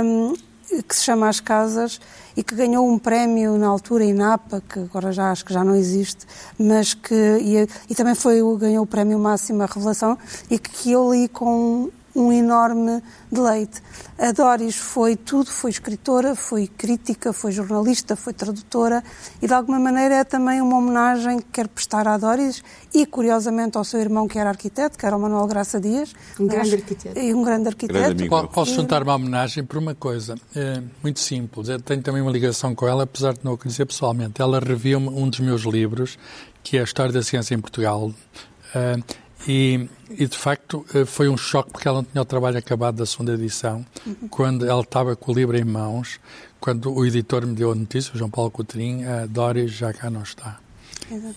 um, 0.03 0.33
que 0.87 0.95
se 0.95 1.03
chama 1.03 1.27
As 1.29 1.39
Casas 1.39 1.99
e 2.35 2.43
que 2.43 2.53
ganhou 2.53 2.87
um 2.87 2.99
prémio 2.99 3.57
na 3.57 3.67
altura 3.67 4.03
INAPA, 4.03 4.61
que 4.61 4.79
agora 4.79 5.11
já 5.11 5.31
acho 5.31 5.43
que 5.45 5.53
já 5.53 5.63
não 5.63 5.73
existe, 5.73 6.27
mas 6.59 6.93
que 6.93 7.15
e, 7.15 7.67
e 7.89 7.95
também 7.95 8.13
foi 8.13 8.39
ganhou 8.57 8.83
o 8.83 8.87
prémio 8.87 9.17
Máxima 9.17 9.65
Revelação 9.65 10.17
e 10.49 10.59
que, 10.59 10.69
que 10.69 10.91
eu 10.91 11.11
li 11.11 11.27
com 11.27 11.89
um 12.15 12.31
enorme 12.31 13.01
deleite. 13.31 13.81
A 14.17 14.31
Doris 14.31 14.75
foi 14.75 15.15
tudo, 15.15 15.49
foi 15.49 15.71
escritora, 15.71 16.35
foi 16.35 16.67
crítica, 16.67 17.31
foi 17.31 17.51
jornalista, 17.51 18.15
foi 18.15 18.33
tradutora 18.33 19.03
e 19.41 19.47
de 19.47 19.53
alguma 19.53 19.79
maneira 19.79 20.15
é 20.15 20.23
também 20.23 20.61
uma 20.61 20.77
homenagem 20.77 21.39
que 21.39 21.47
quero 21.53 21.69
prestar 21.69 22.07
à 22.07 22.17
Doris 22.17 22.63
e 22.93 23.05
curiosamente 23.05 23.77
ao 23.77 23.83
seu 23.83 23.99
irmão 23.99 24.27
que 24.27 24.37
era 24.37 24.49
arquiteto, 24.49 24.97
que 24.97 25.05
era 25.05 25.15
o 25.15 25.19
Manuel 25.19 25.47
Graça 25.47 25.79
Dias. 25.79 26.13
Um 26.39 26.47
grande 26.47 26.75
arquiteto. 26.75 27.19
E 27.19 27.33
um 27.33 27.43
grande 27.43 27.67
arquiteto. 27.67 27.99
Grande 27.99 28.29
Posso 28.29 28.73
juntar 28.73 29.03
uma 29.03 29.15
homenagem 29.15 29.63
por 29.63 29.77
uma 29.77 29.95
coisa 29.95 30.35
é 30.55 30.81
muito 31.01 31.19
simples. 31.19 31.69
Eu 31.69 31.79
tenho 31.79 32.01
também 32.01 32.21
uma 32.21 32.31
ligação 32.31 32.75
com 32.75 32.87
ela, 32.87 33.03
apesar 33.03 33.33
de 33.33 33.39
não 33.43 33.53
a 33.53 33.57
conhecer 33.57 33.85
pessoalmente. 33.85 34.41
Ela 34.41 34.59
reviu 34.59 34.99
um 34.99 35.29
dos 35.29 35.39
meus 35.39 35.61
livros, 35.61 36.17
que 36.63 36.77
é 36.77 36.81
a 36.81 36.83
História 36.83 37.11
da 37.11 37.23
Ciência 37.23 37.55
em 37.55 37.59
Portugal. 37.59 38.07
Uh, 38.07 39.03
e, 39.47 39.89
e, 40.09 40.27
de 40.27 40.37
facto 40.37 40.85
eh, 40.93 41.05
foi 41.05 41.29
um 41.29 41.37
choque 41.37 41.71
porque 41.71 41.87
ela 41.87 41.97
não 41.97 42.03
tinha 42.03 42.21
o 42.21 42.25
trabalho 42.25 42.57
acabado 42.57 42.95
da 42.95 43.05
segunda 43.05 43.33
edição, 43.33 43.85
uhum. 44.05 44.27
quando 44.29 44.65
ela 44.65 44.81
estava 44.81 45.15
com 45.15 45.31
o 45.31 45.35
livro 45.35 45.57
em 45.57 45.63
mãos, 45.63 46.19
quando 46.59 46.93
o 46.93 47.05
editor 47.05 47.45
me 47.45 47.55
deu 47.55 47.71
a 47.71 47.75
notícia, 47.75 48.13
o 48.13 48.17
João 48.17 48.29
Paulo 48.29 48.51
Coutrinho, 48.51 49.09
a 49.09 49.25
Doris 49.25 49.71
já 49.71 49.93
cá 49.93 50.09
não 50.09 50.23
está. 50.23 50.59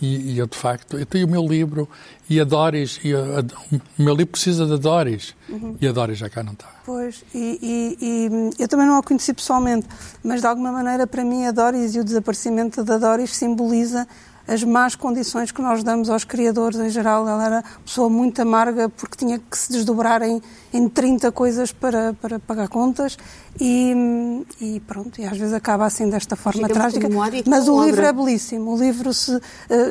E, 0.03 0.33
e, 0.33 0.39
eu, 0.39 0.47
de 0.47 0.57
facto, 0.57 0.99
eu 0.99 1.07
tenho 1.07 1.27
o 1.27 1.31
meu 1.31 1.47
livro 1.47 1.89
e 2.29 2.39
a 2.39 2.45
Doris, 2.45 3.01
e 3.03 3.15
a, 3.15 3.19
a, 3.19 3.41
o 3.73 4.03
meu 4.03 4.15
livro 4.15 4.33
precisa 4.33 4.67
da 4.67 4.77
Doris, 4.77 5.35
uhum. 5.49 5.77
e 5.81 5.89
a 5.89 5.93
Doris 5.93 6.19
já 6.19 6.29
cá 6.29 6.43
não 6.43 6.53
está. 6.53 6.69
Pois, 6.85 7.25
e, 7.35 7.59
e, 7.63 7.99
e, 8.01 8.63
eu 8.63 8.69
também 8.69 8.87
não 8.87 8.99
a 8.99 9.03
conheci 9.03 9.33
pessoalmente, 9.33 9.87
mas 10.23 10.41
de 10.41 10.47
alguma 10.47 10.71
maneira, 10.71 11.07
para 11.07 11.25
mim, 11.25 11.47
a 11.47 11.53
Doris 11.53 11.95
e 11.95 12.01
o 12.01 12.05
desaparecimento 12.05 12.85
da 12.85 12.99
Doris 12.99 13.35
simboliza 13.35 14.07
as 14.47 14.65
más 14.65 14.95
condições 14.95 15.51
que 15.51 15.63
nós 15.63 15.83
damos 15.83 16.11
aos 16.11 16.25
criadores 16.25 16.79
em 16.79 16.91
geral. 16.91 17.29
Ela 17.29 17.45
era 17.45 17.57
uma 17.57 17.81
pessoa 17.85 18.09
muito 18.09 18.41
amarga 18.43 18.89
porque 18.89 19.17
tinha 19.17 19.39
que 19.39 19.57
se 19.57 19.73
desdobrar 19.73 20.23
em, 20.23 20.43
em 20.73 20.89
30 20.89 21.31
coisas 21.33 21.73
para, 21.73 22.13
para 22.15 22.39
pagar 22.39 22.69
contas 22.69 23.17
e, 23.61 24.45
e 24.61 24.81
pronto, 24.81 25.21
e 25.21 25.25
às 25.25 25.37
vezes 25.37 25.53
acaba 25.53 25.85
assim 25.85 26.09
desta 26.09 26.37
forma 26.37 26.63
Chega 26.63 26.75
trágica. 26.75 27.09
Mas 27.47 27.69
o 27.69 27.85
livro 27.85 28.05
é 28.05 28.13
belíssimo. 28.13 28.75
O 28.75 28.79
livro 28.79 29.13
se, 29.13 29.35
uh, 29.35 29.41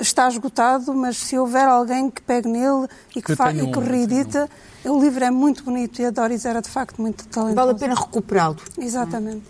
está 0.01 0.27
esgotado, 0.27 0.93
mas 0.93 1.17
se 1.17 1.37
houver 1.37 1.67
alguém 1.67 2.09
que 2.09 2.21
pegue 2.21 2.47
nele 2.47 2.87
e 3.15 3.21
que, 3.21 3.35
fa, 3.35 3.53
e 3.53 3.71
que 3.71 3.79
reedita, 3.79 4.49
o 4.85 4.99
livro 4.99 5.23
é 5.23 5.31
muito 5.31 5.63
bonito 5.63 6.01
e 6.01 6.05
a 6.05 6.09
Doris 6.09 6.45
era 6.45 6.61
de 6.61 6.69
facto 6.69 7.01
muito 7.01 7.27
talentosa. 7.27 7.55
Vale 7.55 7.71
a 7.71 7.75
pena 7.75 7.95
recuperá-lo. 7.95 8.57
Exatamente. 8.77 9.43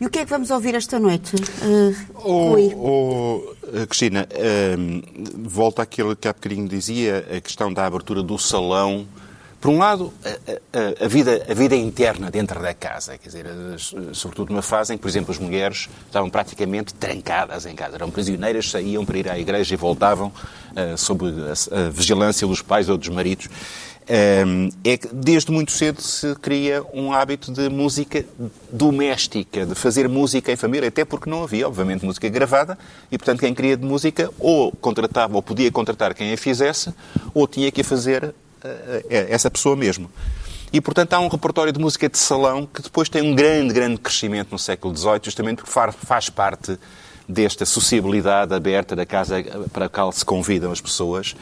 E 0.00 0.06
o 0.06 0.08
que 0.08 0.18
é 0.20 0.24
que 0.24 0.30
vamos 0.30 0.50
ouvir 0.50 0.74
esta 0.74 0.98
noite? 0.98 1.36
Uh, 1.36 1.94
oh, 2.14 3.54
oh, 3.62 3.86
Cristina, 3.86 4.26
uh, 4.32 5.46
volta 5.46 5.82
àquilo 5.82 6.16
que 6.16 6.26
há 6.26 6.32
bocadinho 6.32 6.66
dizia, 6.66 7.26
a 7.36 7.38
questão 7.38 7.70
da 7.70 7.84
abertura 7.84 8.22
do 8.22 8.38
salão. 8.38 9.06
Por 9.60 9.68
um 9.68 9.76
lado, 9.76 10.10
a, 10.24 11.02
a, 11.02 11.04
a, 11.04 11.06
vida, 11.06 11.44
a 11.46 11.52
vida 11.52 11.76
interna 11.76 12.30
dentro 12.30 12.62
da 12.62 12.72
casa, 12.72 13.18
quer 13.18 13.28
dizer, 13.28 13.46
sobretudo 14.14 14.54
numa 14.54 14.62
fase 14.62 14.94
em 14.94 14.96
que, 14.96 15.02
por 15.02 15.08
exemplo, 15.08 15.32
as 15.32 15.38
mulheres 15.38 15.86
estavam 16.06 16.30
praticamente 16.30 16.94
trancadas 16.94 17.66
em 17.66 17.74
casa, 17.74 17.96
eram 17.96 18.10
prisioneiras, 18.10 18.70
saíam 18.70 19.04
para 19.04 19.18
ir 19.18 19.30
à 19.30 19.38
igreja 19.38 19.74
e 19.74 19.76
voltavam 19.76 20.28
uh, 20.28 20.96
sob 20.96 21.26
a, 21.26 21.78
a 21.78 21.90
vigilância 21.90 22.46
dos 22.46 22.62
pais 22.62 22.88
ou 22.88 22.96
dos 22.96 23.10
maridos 23.10 23.50
é 24.82 24.96
que 24.96 25.08
desde 25.12 25.52
muito 25.52 25.70
cedo 25.70 26.00
se 26.00 26.34
cria 26.36 26.82
um 26.92 27.12
hábito 27.12 27.52
de 27.52 27.68
música 27.68 28.24
doméstica, 28.72 29.64
de 29.64 29.74
fazer 29.74 30.08
música 30.08 30.50
em 30.50 30.56
família, 30.56 30.88
até 30.88 31.04
porque 31.04 31.30
não 31.30 31.44
havia, 31.44 31.68
obviamente, 31.68 32.04
música 32.04 32.28
gravada, 32.28 32.76
e 33.10 33.16
portanto 33.16 33.40
quem 33.40 33.54
queria 33.54 33.76
de 33.76 33.84
música 33.84 34.28
ou 34.38 34.72
contratava 34.72 35.36
ou 35.36 35.42
podia 35.42 35.70
contratar 35.70 36.12
quem 36.14 36.32
a 36.32 36.36
fizesse, 36.36 36.92
ou 37.32 37.46
tinha 37.46 37.70
que 37.70 37.84
fazer 37.84 38.34
eh, 38.64 39.04
eh, 39.08 39.26
essa 39.30 39.50
pessoa 39.50 39.76
mesmo. 39.76 40.10
E, 40.72 40.80
portanto, 40.80 41.12
há 41.14 41.20
um 41.20 41.28
repertório 41.28 41.72
de 41.72 41.80
música 41.80 42.08
de 42.08 42.18
salão 42.18 42.66
que 42.66 42.80
depois 42.82 43.08
tem 43.08 43.22
um 43.22 43.34
grande, 43.34 43.74
grande 43.74 43.98
crescimento 43.98 44.52
no 44.52 44.58
século 44.58 44.96
XVIII, 44.96 45.20
justamente 45.24 45.62
porque 45.62 45.72
faz 46.06 46.30
parte 46.30 46.78
desta 47.28 47.64
sociabilidade 47.64 48.54
aberta 48.54 48.94
da 48.94 49.06
casa 49.06 49.42
para 49.72 49.86
a 49.86 49.88
qual 49.88 50.12
se 50.12 50.24
convidam 50.24 50.70
as 50.70 50.80
pessoas. 50.80 51.34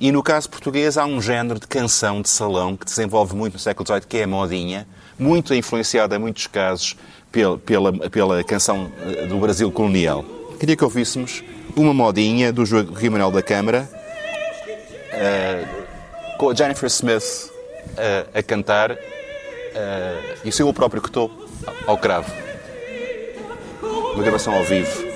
E 0.00 0.12
no 0.12 0.22
caso 0.22 0.48
português 0.48 0.96
há 0.96 1.04
um 1.04 1.20
género 1.20 1.58
de 1.58 1.66
canção 1.66 2.22
de 2.22 2.28
salão 2.28 2.76
que 2.76 2.84
desenvolve 2.84 3.34
muito 3.34 3.54
no 3.54 3.58
século 3.58 3.84
XVIII, 3.84 4.02
que 4.02 4.18
é 4.18 4.22
a 4.22 4.28
modinha, 4.28 4.86
muito 5.18 5.52
influenciada 5.52 6.14
em 6.14 6.18
muitos 6.20 6.46
casos 6.46 6.96
pela, 7.32 7.58
pela, 7.58 7.92
pela 8.08 8.44
canção 8.44 8.92
eh, 9.00 9.26
do 9.26 9.38
Brasil 9.38 9.72
colonial. 9.72 10.24
Queria 10.60 10.76
que 10.76 10.84
ouvíssemos 10.84 11.42
uma 11.74 11.92
modinha 11.92 12.52
do 12.52 12.64
Joaquim 12.64 13.08
Manuel 13.08 13.32
da 13.32 13.42
Câmara, 13.42 13.90
uh, 15.12 16.36
com 16.38 16.50
a 16.50 16.54
Jennifer 16.54 16.86
Smith 16.86 17.50
uh, 17.50 18.38
a 18.38 18.42
cantar, 18.42 18.92
uh, 18.92 18.96
e 20.44 20.52
sou 20.52 20.68
eu 20.68 20.72
próprio 20.72 21.02
que 21.02 21.08
estou 21.08 21.30
ao 21.86 21.98
cravo. 21.98 22.32
Uma 24.14 24.22
gravação 24.22 24.54
ao 24.54 24.64
vivo. 24.64 25.07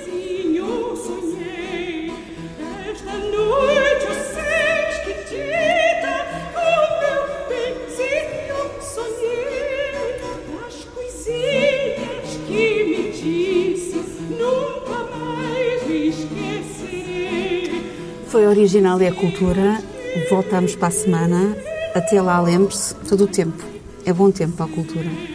Original 18.53 19.01
e 19.01 19.07
a 19.07 19.13
cultura. 19.13 19.81
Voltamos 20.29 20.75
para 20.75 20.89
a 20.89 20.91
semana. 20.91 21.57
Até 21.95 22.21
lá, 22.21 22.39
lembre-se, 22.39 22.93
todo 22.95 23.23
o 23.23 23.27
tempo. 23.27 23.63
É 24.05 24.13
bom 24.13 24.29
tempo 24.29 24.55
para 24.55 24.65
a 24.65 24.69
cultura. 24.69 25.32